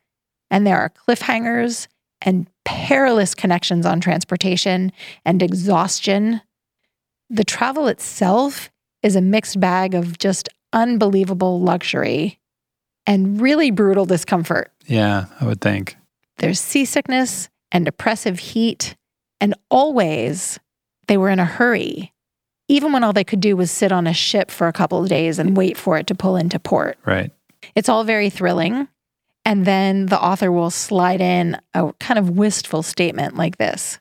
and 0.50 0.66
there 0.66 0.78
are 0.78 0.90
cliffhangers 0.90 1.88
and 2.22 2.48
perilous 2.64 3.34
connections 3.34 3.86
on 3.86 4.00
transportation 4.00 4.92
and 5.24 5.42
exhaustion. 5.42 6.40
The 7.30 7.44
travel 7.44 7.88
itself 7.88 8.70
is 9.02 9.16
a 9.16 9.20
mixed 9.20 9.60
bag 9.60 9.94
of 9.94 10.18
just 10.18 10.48
unbelievable 10.72 11.60
luxury 11.60 12.38
and 13.06 13.40
really 13.40 13.70
brutal 13.70 14.04
discomfort. 14.04 14.70
Yeah, 14.86 15.26
I 15.40 15.46
would 15.46 15.60
think. 15.60 15.96
There's 16.38 16.60
seasickness 16.60 17.48
and 17.72 17.88
oppressive 17.88 18.38
heat, 18.38 18.96
and 19.40 19.54
always 19.70 20.58
they 21.06 21.16
were 21.16 21.30
in 21.30 21.38
a 21.38 21.44
hurry, 21.44 22.12
even 22.68 22.92
when 22.92 23.02
all 23.02 23.12
they 23.12 23.24
could 23.24 23.40
do 23.40 23.56
was 23.56 23.70
sit 23.70 23.92
on 23.92 24.06
a 24.06 24.12
ship 24.12 24.50
for 24.50 24.68
a 24.68 24.72
couple 24.72 25.02
of 25.02 25.08
days 25.08 25.38
and 25.38 25.56
wait 25.56 25.76
for 25.76 25.98
it 25.98 26.06
to 26.08 26.14
pull 26.14 26.36
into 26.36 26.58
port. 26.58 26.98
Right. 27.04 27.30
It's 27.74 27.88
all 27.88 28.04
very 28.04 28.30
thrilling. 28.30 28.88
And 29.48 29.64
then 29.64 30.06
the 30.06 30.22
author 30.22 30.52
will 30.52 30.68
slide 30.68 31.22
in 31.22 31.58
a 31.72 31.90
kind 31.94 32.18
of 32.18 32.36
wistful 32.36 32.82
statement 32.82 33.34
like 33.34 33.56
this 33.56 33.98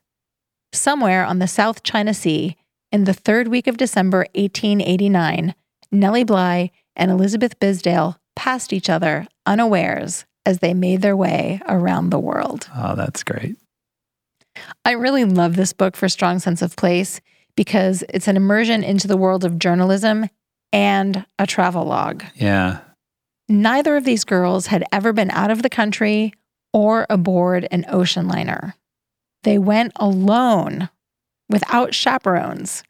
Somewhere 0.74 1.24
on 1.24 1.40
the 1.40 1.48
South 1.48 1.84
China 1.84 2.14
Sea, 2.14 2.58
in 2.92 3.06
the 3.06 3.14
third 3.14 3.48
week 3.48 3.66
of 3.66 3.78
December 3.78 4.26
1889, 4.36 5.56
Nellie 5.90 6.26
Bly 6.26 6.72
and 6.98 7.10
Elizabeth 7.10 7.58
Bisland 7.62 8.18
passed 8.36 8.74
each 8.74 8.90
other 8.90 9.26
unawares 9.46 10.26
as 10.46 10.60
they 10.60 10.74
made 10.74 11.02
their 11.02 11.16
way 11.16 11.62
around 11.70 12.10
the 12.10 12.20
world. 12.20 12.68
Oh, 12.76 12.96
that's 12.96 13.24
great. 13.24 13.56
I 14.84 14.92
really 14.92 15.24
love 15.24 15.56
this 15.56 15.72
book 15.72 15.96
for 15.96 16.10
Strong 16.10 16.40
Sense 16.40 16.62
of 16.62 16.76
Place 16.76 17.22
because 17.56 18.04
it's 18.10 18.28
an 18.28 18.36
immersion 18.36 18.84
into 18.84 19.08
the 19.08 19.16
world 19.16 19.46
of 19.46 19.60
journalism 19.60 20.30
and 20.74 21.26
a 21.40 21.48
travel 21.48 21.86
log. 21.86 22.26
Yeah. 22.36 22.82
Neither 23.50 23.96
of 23.96 24.04
these 24.04 24.26
girls 24.26 24.68
had 24.68 24.84
ever 24.92 25.14
been 25.14 25.32
out 25.32 25.52
of 25.52 25.62
the 25.62 25.70
country 25.70 26.34
or 26.74 27.06
aboard 27.10 27.68
an 27.72 27.86
ocean 27.88 28.28
liner. 28.28 28.76
They 29.44 29.58
went 29.58 29.94
alone, 29.96 30.90
without 31.50 31.94
chaperones, 31.94 32.84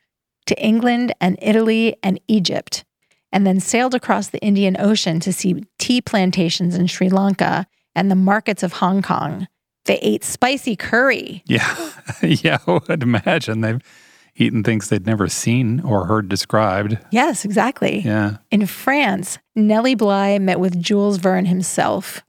to 0.48 0.60
England 0.62 1.14
and 1.22 1.38
Italy 1.42 1.96
and 2.02 2.20
Egypt, 2.28 2.84
and 3.32 3.46
then 3.46 3.60
sailed 3.60 3.94
across 3.94 4.30
the 4.30 4.42
Indian 4.42 4.78
Ocean 4.80 5.20
to 5.20 5.34
see 5.34 5.64
tea 5.78 6.02
plantations 6.02 6.76
in 6.76 6.88
Sri 6.88 7.10
Lanka 7.10 7.68
and 7.94 8.10
the 8.10 8.16
markets 8.16 8.64
of 8.64 8.74
Hong 8.74 9.02
Kong. 9.02 9.48
They 9.86 10.00
ate 10.00 10.24
spicy 10.24 10.76
curry. 10.76 11.44
Yeah. 11.46 11.92
yeah, 12.22 12.58
I 12.66 12.80
would 12.88 13.04
imagine 13.04 13.62
they've 13.62 13.82
eaten 14.38 14.64
things 14.64 14.90
they'd 14.90 15.06
never 15.06 15.28
seen 15.28 15.80
or 15.82 16.06
heard 16.06 16.30
described. 16.30 16.98
Yes, 17.12 17.44
exactly. 17.44 18.00
Yeah. 18.00 18.38
In 18.52 18.66
France, 18.66 19.40
Nellie 19.56 19.96
Bly 19.96 20.40
met 20.40 20.60
with 20.60 20.82
Jules 20.82 21.18
Verne 21.18 21.46
himself. 21.46 22.24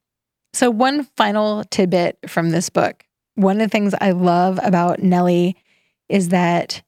So, 0.52 0.70
one 0.70 1.04
final 1.16 1.64
tidbit 1.64 2.18
from 2.28 2.50
this 2.50 2.70
book. 2.70 3.04
One 3.34 3.61
of 3.61 3.66
the 3.66 3.70
things 3.70 3.94
I 4.00 4.11
love 4.11 4.59
about 4.62 5.02
Nellie 5.02 5.56
is 6.09 6.30
that 6.30 6.82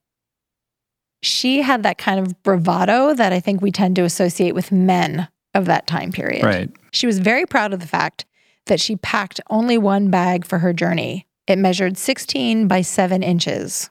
she 1.23 1.63
had 1.63 1.83
that 1.83 1.99
kind 1.99 2.19
of 2.19 2.43
bravado 2.43 3.15
that 3.15 3.33
I 3.33 3.41
think 3.41 3.61
we 3.61 3.71
tend 3.71 3.97
to 3.97 4.03
associate 4.03 4.55
with 4.55 4.73
men 4.73 5.29
of 5.55 5.67
that 5.67 5.87
time 5.87 6.13
period. 6.13 6.45
Right. 6.45 6.71
She 6.93 7.07
was 7.07 7.19
very 7.19 7.45
proud 7.47 7.73
of 7.73 7.81
the 7.81 7.87
fact 7.87 8.25
that 8.67 8.81
she 8.81 8.97
packed 8.97 9.41
only 9.51 9.77
one 9.79 10.11
bag 10.11 10.45
for 10.45 10.59
her 10.59 10.73
journey. 10.73 11.27
It 11.47 11.59
measured 11.59 11.99
16 11.99 12.69
by 12.69 12.83
7 12.83 13.23
inches. 13.23 13.91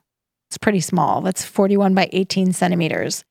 It's 0.50 0.58
pretty 0.58 0.80
small. 0.80 1.22
That's 1.22 1.46
41 1.46 1.94
by 1.94 2.10
18 2.12 2.54
centimeters. 2.54 3.24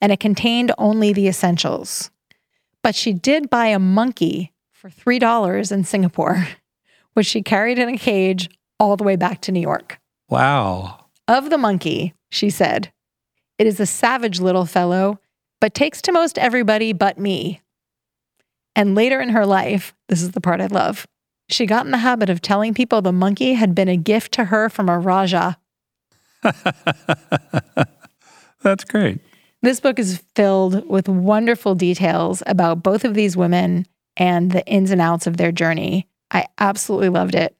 And 0.00 0.10
it 0.10 0.18
contained 0.18 0.72
only 0.76 1.12
the 1.12 1.28
essentials. 1.28 2.10
But 2.82 2.96
she 2.96 3.12
did 3.12 3.48
buy 3.48 3.66
a 3.66 3.78
monkey 3.78 4.52
for 4.72 4.90
$3 4.90 5.72
in 5.72 5.84
Singapore, 5.84 6.48
which 7.14 7.26
she 7.26 7.42
carried 7.42 7.78
in 7.78 7.88
a 7.88 7.96
cage 7.96 8.48
all 8.80 8.96
the 8.96 9.04
way 9.04 9.14
back 9.14 9.40
to 9.42 9.52
New 9.52 9.60
York. 9.60 10.00
Wow. 10.28 11.06
Of 11.28 11.50
the 11.50 11.58
monkey, 11.58 12.12
she 12.28 12.50
said, 12.50 12.92
it 13.56 13.68
is 13.68 13.78
a 13.78 13.86
savage 13.86 14.40
little 14.40 14.66
fellow, 14.66 15.20
but 15.60 15.74
takes 15.74 16.02
to 16.02 16.12
most 16.12 16.38
everybody 16.38 16.92
but 16.92 17.18
me. 17.18 17.60
And 18.74 18.96
later 18.96 19.20
in 19.20 19.28
her 19.28 19.46
life, 19.46 19.94
this 20.08 20.22
is 20.22 20.32
the 20.32 20.40
part 20.40 20.60
I 20.60 20.66
love, 20.66 21.06
she 21.48 21.66
got 21.66 21.84
in 21.84 21.92
the 21.92 21.98
habit 21.98 22.30
of 22.30 22.40
telling 22.40 22.74
people 22.74 23.00
the 23.00 23.12
monkey 23.12 23.54
had 23.54 23.74
been 23.74 23.88
a 23.88 23.96
gift 23.96 24.32
to 24.32 24.46
her 24.46 24.68
from 24.68 24.88
a 24.88 24.98
Raja. 24.98 25.56
That's 28.62 28.84
great. 28.84 29.20
This 29.62 29.80
book 29.80 29.98
is 29.98 30.22
filled 30.36 30.88
with 30.88 31.08
wonderful 31.08 31.74
details 31.74 32.42
about 32.46 32.82
both 32.82 33.04
of 33.04 33.14
these 33.14 33.36
women 33.36 33.86
and 34.16 34.52
the 34.52 34.66
ins 34.66 34.90
and 34.90 35.00
outs 35.00 35.26
of 35.26 35.36
their 35.36 35.52
journey. 35.52 36.06
I 36.30 36.46
absolutely 36.58 37.08
loved 37.08 37.34
it. 37.34 37.56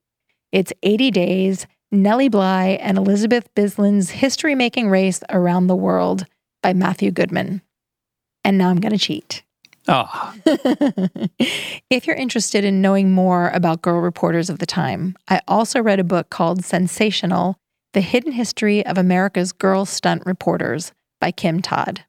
It's 0.52 0.72
80 0.82 1.10
Days 1.10 1.66
Nellie 1.90 2.28
Bly 2.28 2.78
and 2.80 2.98
Elizabeth 2.98 3.48
Bisland's 3.54 4.10
History 4.10 4.54
Making 4.54 4.90
Race 4.90 5.20
Around 5.30 5.68
the 5.68 5.76
World 5.76 6.26
by 6.62 6.72
Matthew 6.72 7.10
Goodman. 7.10 7.62
And 8.44 8.58
now 8.58 8.68
I'm 8.68 8.80
going 8.80 8.92
to 8.92 8.98
cheat. 8.98 9.42
Oh. 9.86 10.34
if 11.90 12.06
you're 12.06 12.16
interested 12.16 12.64
in 12.64 12.80
knowing 12.80 13.10
more 13.10 13.50
about 13.50 13.82
girl 13.82 14.00
reporters 14.00 14.50
of 14.50 14.58
the 14.58 14.66
time, 14.66 15.16
I 15.28 15.40
also 15.46 15.82
read 15.82 16.00
a 16.00 16.04
book 16.04 16.30
called 16.30 16.64
Sensational 16.64 17.58
The 17.94 18.00
Hidden 18.00 18.32
History 18.32 18.84
of 18.84 18.98
America's 18.98 19.52
Girl 19.52 19.84
Stunt 19.84 20.24
Reporters 20.26 20.92
by 21.20 21.30
Kim 21.30 21.62
Todd. 21.62 22.04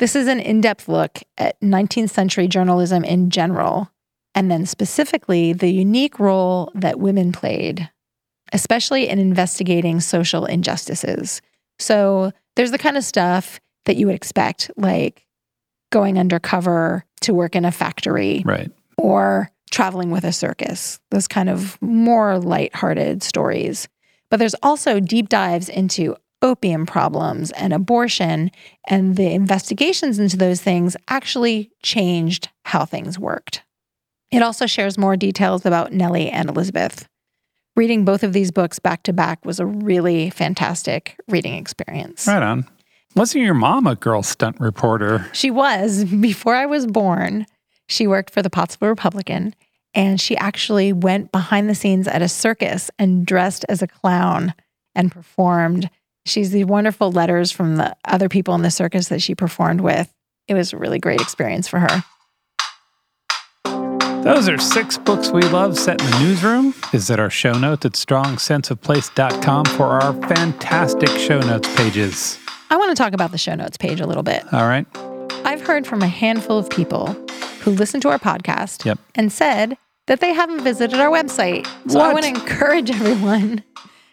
This 0.00 0.16
is 0.16 0.26
an 0.26 0.40
in 0.40 0.60
depth 0.60 0.88
look 0.88 1.20
at 1.38 1.60
19th 1.60 2.10
century 2.10 2.48
journalism 2.48 3.04
in 3.04 3.30
general, 3.30 3.92
and 4.34 4.50
then 4.50 4.66
specifically 4.66 5.52
the 5.52 5.70
unique 5.70 6.18
role 6.18 6.72
that 6.74 6.98
women 6.98 7.30
played, 7.30 7.88
especially 8.52 9.08
in 9.08 9.20
investigating 9.20 10.00
social 10.00 10.44
injustices. 10.46 11.42
So 11.78 12.32
there's 12.56 12.72
the 12.72 12.78
kind 12.78 12.96
of 12.96 13.04
stuff 13.04 13.60
that 13.84 13.96
you 13.96 14.06
would 14.06 14.16
expect, 14.16 14.68
like 14.76 15.24
going 15.90 16.18
undercover 16.18 17.04
to 17.20 17.34
work 17.34 17.54
in 17.54 17.64
a 17.64 17.70
factory 17.70 18.42
Right. 18.44 18.70
or 18.96 19.48
traveling 19.70 20.10
with 20.10 20.24
a 20.24 20.32
circus, 20.32 20.98
those 21.12 21.28
kind 21.28 21.48
of 21.48 21.80
more 21.80 22.40
lighthearted 22.40 23.22
stories. 23.22 23.88
But 24.30 24.38
there's 24.38 24.54
also 24.62 25.00
deep 25.00 25.28
dives 25.28 25.68
into 25.68 26.16
opium 26.42 26.86
problems 26.86 27.50
and 27.52 27.72
abortion, 27.72 28.50
and 28.86 29.16
the 29.16 29.32
investigations 29.32 30.18
into 30.18 30.36
those 30.36 30.60
things 30.60 30.96
actually 31.08 31.70
changed 31.82 32.48
how 32.64 32.84
things 32.84 33.18
worked. 33.18 33.62
It 34.30 34.42
also 34.42 34.66
shares 34.66 34.98
more 34.98 35.16
details 35.16 35.64
about 35.64 35.92
Nellie 35.92 36.30
and 36.30 36.48
Elizabeth. 36.48 37.08
Reading 37.76 38.04
both 38.04 38.22
of 38.22 38.32
these 38.32 38.50
books 38.50 38.78
back 38.78 39.02
to 39.04 39.12
back 39.12 39.44
was 39.44 39.60
a 39.60 39.66
really 39.66 40.30
fantastic 40.30 41.16
reading 41.28 41.54
experience. 41.54 42.26
Right 42.26 42.42
on. 42.42 42.66
Wasn't 43.14 43.42
your 43.42 43.54
mom 43.54 43.86
a 43.86 43.96
girl 43.96 44.22
stunt 44.22 44.60
reporter? 44.60 45.28
She 45.32 45.50
was 45.50 46.04
before 46.20 46.54
I 46.54 46.66
was 46.66 46.86
born. 46.86 47.46
She 47.86 48.06
worked 48.06 48.30
for 48.30 48.42
the 48.42 48.50
Pottsville 48.50 48.88
Republican 48.88 49.54
and 49.94 50.20
she 50.20 50.36
actually 50.36 50.92
went 50.92 51.32
behind 51.32 51.68
the 51.68 51.74
scenes 51.74 52.06
at 52.06 52.22
a 52.22 52.28
circus 52.28 52.90
and 52.98 53.26
dressed 53.26 53.64
as 53.68 53.82
a 53.82 53.86
clown 53.86 54.54
and 54.94 55.10
performed. 55.10 55.90
She's 56.26 56.50
the 56.50 56.64
wonderful 56.64 57.10
letters 57.10 57.50
from 57.50 57.76
the 57.76 57.96
other 58.04 58.28
people 58.28 58.54
in 58.54 58.62
the 58.62 58.70
circus 58.70 59.08
that 59.08 59.22
she 59.22 59.34
performed 59.34 59.80
with. 59.80 60.12
It 60.46 60.54
was 60.54 60.72
a 60.72 60.76
really 60.76 60.98
great 60.98 61.20
experience 61.20 61.68
for 61.68 61.78
her. 61.78 62.04
Those 64.22 64.48
are 64.48 64.58
six 64.58 64.98
books 64.98 65.30
we 65.30 65.42
love 65.42 65.78
set 65.78 66.00
in 66.02 66.10
the 66.10 66.18
newsroom. 66.18 66.72
Visit 66.90 67.18
our 67.20 67.30
show 67.30 67.52
notes 67.52 67.86
at 67.86 67.92
strongsenseofplace.com 67.92 69.64
for 69.64 69.86
our 69.86 70.12
fantastic 70.28 71.08
show 71.10 71.40
notes 71.40 71.74
pages. 71.76 72.38
I 72.68 72.76
want 72.76 72.90
to 72.90 73.02
talk 73.02 73.14
about 73.14 73.30
the 73.30 73.38
show 73.38 73.54
notes 73.54 73.76
page 73.76 74.00
a 74.00 74.06
little 74.06 74.22
bit. 74.22 74.44
All 74.52 74.66
right. 74.66 74.86
I've 75.46 75.62
heard 75.62 75.86
from 75.86 76.02
a 76.02 76.08
handful 76.08 76.58
of 76.58 76.68
people 76.68 77.16
who 77.60 77.70
listened 77.72 78.02
to 78.02 78.08
our 78.08 78.18
podcast 78.18 78.84
Yep. 78.84 78.98
and 79.14 79.32
said 79.32 79.76
that 80.06 80.20
they 80.20 80.32
haven't 80.32 80.62
visited 80.62 80.98
our 81.00 81.10
website. 81.10 81.66
So 81.90 82.00
I 82.00 82.12
want 82.12 82.24
to 82.24 82.30
encourage 82.30 82.90
everyone 82.90 83.62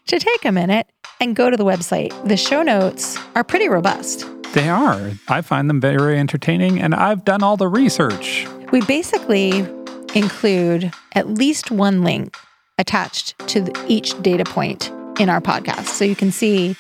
to 0.08 0.20
take 0.20 0.46
a 0.46 0.52
minute 0.52 0.88
and 1.22 1.36
go 1.36 1.50
to 1.50 1.56
the 1.58 1.64
website. 1.66 2.12
The 2.28 2.38
show 2.38 2.62
notes 2.64 3.18
are 3.36 3.44
pretty 3.44 3.70
robust. 3.70 4.26
They 4.54 4.70
are. 4.70 5.12
I 5.28 5.42
find 5.42 5.70
them 5.70 5.82
very 5.82 6.18
entertaining, 6.18 6.82
and 6.82 6.94
I've 6.96 7.26
done 7.26 7.44
all 7.44 7.58
the 7.58 7.68
research. 7.68 8.46
We 8.72 8.82
basically 8.82 9.66
include 10.14 10.92
at 11.14 11.30
least 11.30 11.72
one 11.72 12.04
link 12.04 12.36
attached 12.78 13.38
to 13.50 13.72
each 13.88 14.22
data 14.22 14.44
point 14.44 14.92
in 15.20 15.30
our 15.30 15.42
podcast. 15.42 15.86
So 15.88 16.04
you 16.06 16.16
can 16.16 16.32
see 16.32 16.76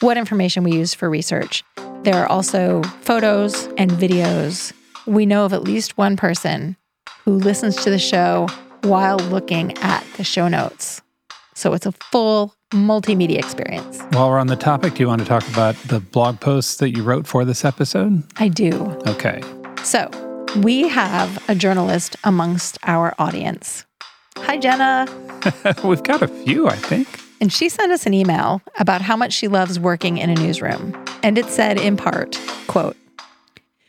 what 0.00 0.16
information 0.16 0.62
we 0.62 0.72
use 0.72 0.94
for 0.94 1.08
research. 1.10 1.64
There 2.02 2.14
are 2.14 2.26
also 2.26 2.82
photos 3.00 3.66
and 3.78 3.90
videos. 3.90 4.72
We 5.08 5.24
know 5.24 5.46
of 5.46 5.54
at 5.54 5.62
least 5.62 5.96
one 5.96 6.18
person 6.18 6.76
who 7.24 7.32
listens 7.32 7.76
to 7.82 7.88
the 7.88 7.98
show 7.98 8.46
while 8.82 9.16
looking 9.16 9.76
at 9.78 10.04
the 10.18 10.22
show 10.22 10.48
notes. 10.48 11.00
So 11.54 11.72
it's 11.72 11.86
a 11.86 11.92
full 11.92 12.54
multimedia 12.72 13.38
experience. 13.38 14.02
While 14.10 14.28
we're 14.28 14.38
on 14.38 14.48
the 14.48 14.56
topic, 14.56 14.94
do 14.94 15.00
you 15.00 15.08
want 15.08 15.22
to 15.22 15.26
talk 15.26 15.48
about 15.48 15.76
the 15.76 16.00
blog 16.00 16.40
posts 16.40 16.76
that 16.76 16.94
you 16.94 17.02
wrote 17.02 17.26
for 17.26 17.46
this 17.46 17.64
episode? 17.64 18.22
I 18.36 18.48
do. 18.48 18.74
Okay. 19.06 19.42
So 19.82 20.10
we 20.58 20.88
have 20.88 21.42
a 21.48 21.54
journalist 21.54 22.16
amongst 22.24 22.76
our 22.82 23.14
audience. 23.18 23.86
Hi, 24.36 24.58
Jenna. 24.58 25.06
We've 25.84 26.02
got 26.02 26.20
a 26.20 26.28
few, 26.28 26.68
I 26.68 26.76
think. 26.76 27.08
And 27.40 27.50
she 27.50 27.70
sent 27.70 27.92
us 27.92 28.04
an 28.04 28.12
email 28.12 28.60
about 28.78 29.00
how 29.00 29.16
much 29.16 29.32
she 29.32 29.48
loves 29.48 29.80
working 29.80 30.18
in 30.18 30.28
a 30.28 30.34
newsroom. 30.34 31.02
And 31.22 31.38
it 31.38 31.46
said 31.46 31.78
in 31.78 31.96
part, 31.96 32.38
quote, 32.66 32.96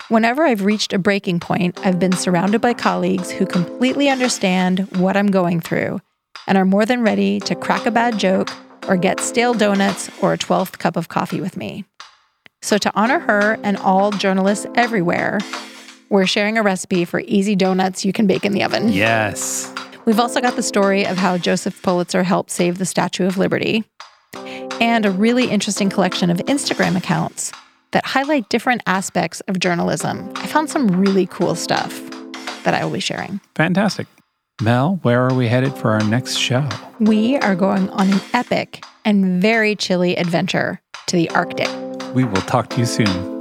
Whenever 0.10 0.44
I've 0.44 0.66
reached 0.66 0.92
a 0.92 0.98
breaking 0.98 1.40
point, 1.40 1.78
I've 1.86 2.00
been 2.00 2.14
surrounded 2.14 2.62
by 2.62 2.74
colleagues 2.74 3.30
who 3.30 3.46
completely 3.46 4.10
understand 4.10 4.80
what 4.98 5.16
I'm 5.16 5.28
going 5.28 5.62
through 5.62 6.02
and 6.48 6.58
are 6.58 6.66
more 6.66 6.84
than 6.84 7.04
ready 7.04 7.40
to 7.42 7.54
crack 7.54 7.86
a 7.86 7.92
bad 7.92 8.18
joke 8.18 8.50
or 8.88 8.98
get 8.98 9.20
stale 9.20 9.54
donuts 9.54 10.10
or 10.24 10.34
a 10.34 10.38
12th 10.40 10.80
cup 10.80 10.98
of 10.98 11.10
coffee 11.10 11.40
with 11.40 11.56
me. 11.56 11.86
So, 12.64 12.80
to 12.80 12.92
honor 12.96 13.20
her 13.20 13.60
and 13.62 13.78
all 13.78 14.10
journalists 14.10 14.66
everywhere, 14.74 15.38
we're 16.10 16.26
sharing 16.26 16.58
a 16.58 16.64
recipe 16.64 17.06
for 17.06 17.20
easy 17.28 17.56
donuts 17.56 18.04
you 18.04 18.12
can 18.12 18.26
bake 18.26 18.46
in 18.46 18.54
the 18.54 18.64
oven. 18.64 18.90
Yes. 18.90 19.72
We've 20.06 20.20
also 20.20 20.42
got 20.42 20.56
the 20.56 20.64
story 20.64 21.06
of 21.06 21.18
how 21.18 21.38
Joseph 21.38 21.84
Pulitzer 21.84 22.24
helped 22.24 22.50
save 22.50 22.80
the 22.80 22.86
Statue 22.88 23.28
of 23.28 23.38
Liberty, 23.38 23.84
and 24.82 25.06
a 25.06 25.12
really 25.12 25.52
interesting 25.52 25.88
collection 25.88 26.32
of 26.32 26.38
Instagram 26.40 26.98
accounts 26.98 27.52
that 27.92 28.06
highlight 28.06 28.50
different 28.50 28.82
aspects 28.86 29.42
of 29.42 29.60
journalism. 29.60 30.32
I 30.36 30.48
found 30.48 30.70
some 30.70 30.88
really 30.88 31.26
cool 31.28 31.56
stuff 31.56 32.02
that 32.64 32.74
I 32.74 32.84
will 32.84 32.92
be 32.92 33.00
sharing. 33.00 33.40
Fantastic. 33.56 34.08
Mel, 34.62 35.00
where 35.04 35.26
are 35.26 35.34
we 35.34 35.48
headed 35.48 35.74
for 35.74 35.92
our 35.92 36.04
next 36.04 36.36
show? 36.36 36.68
We 37.00 37.38
are 37.38 37.56
going 37.56 37.90
on 37.92 38.12
an 38.12 38.22
epic 38.34 38.84
and 39.06 39.42
very 39.42 39.76
chilly 39.76 40.16
adventure 40.18 40.82
to 41.08 41.16
the 41.16 41.30
Arctic. 41.30 41.70
We 42.14 42.26
will 42.26 42.42
talk 42.42 42.70
to 42.72 42.80
you 42.80 42.86
soon. 42.86 43.39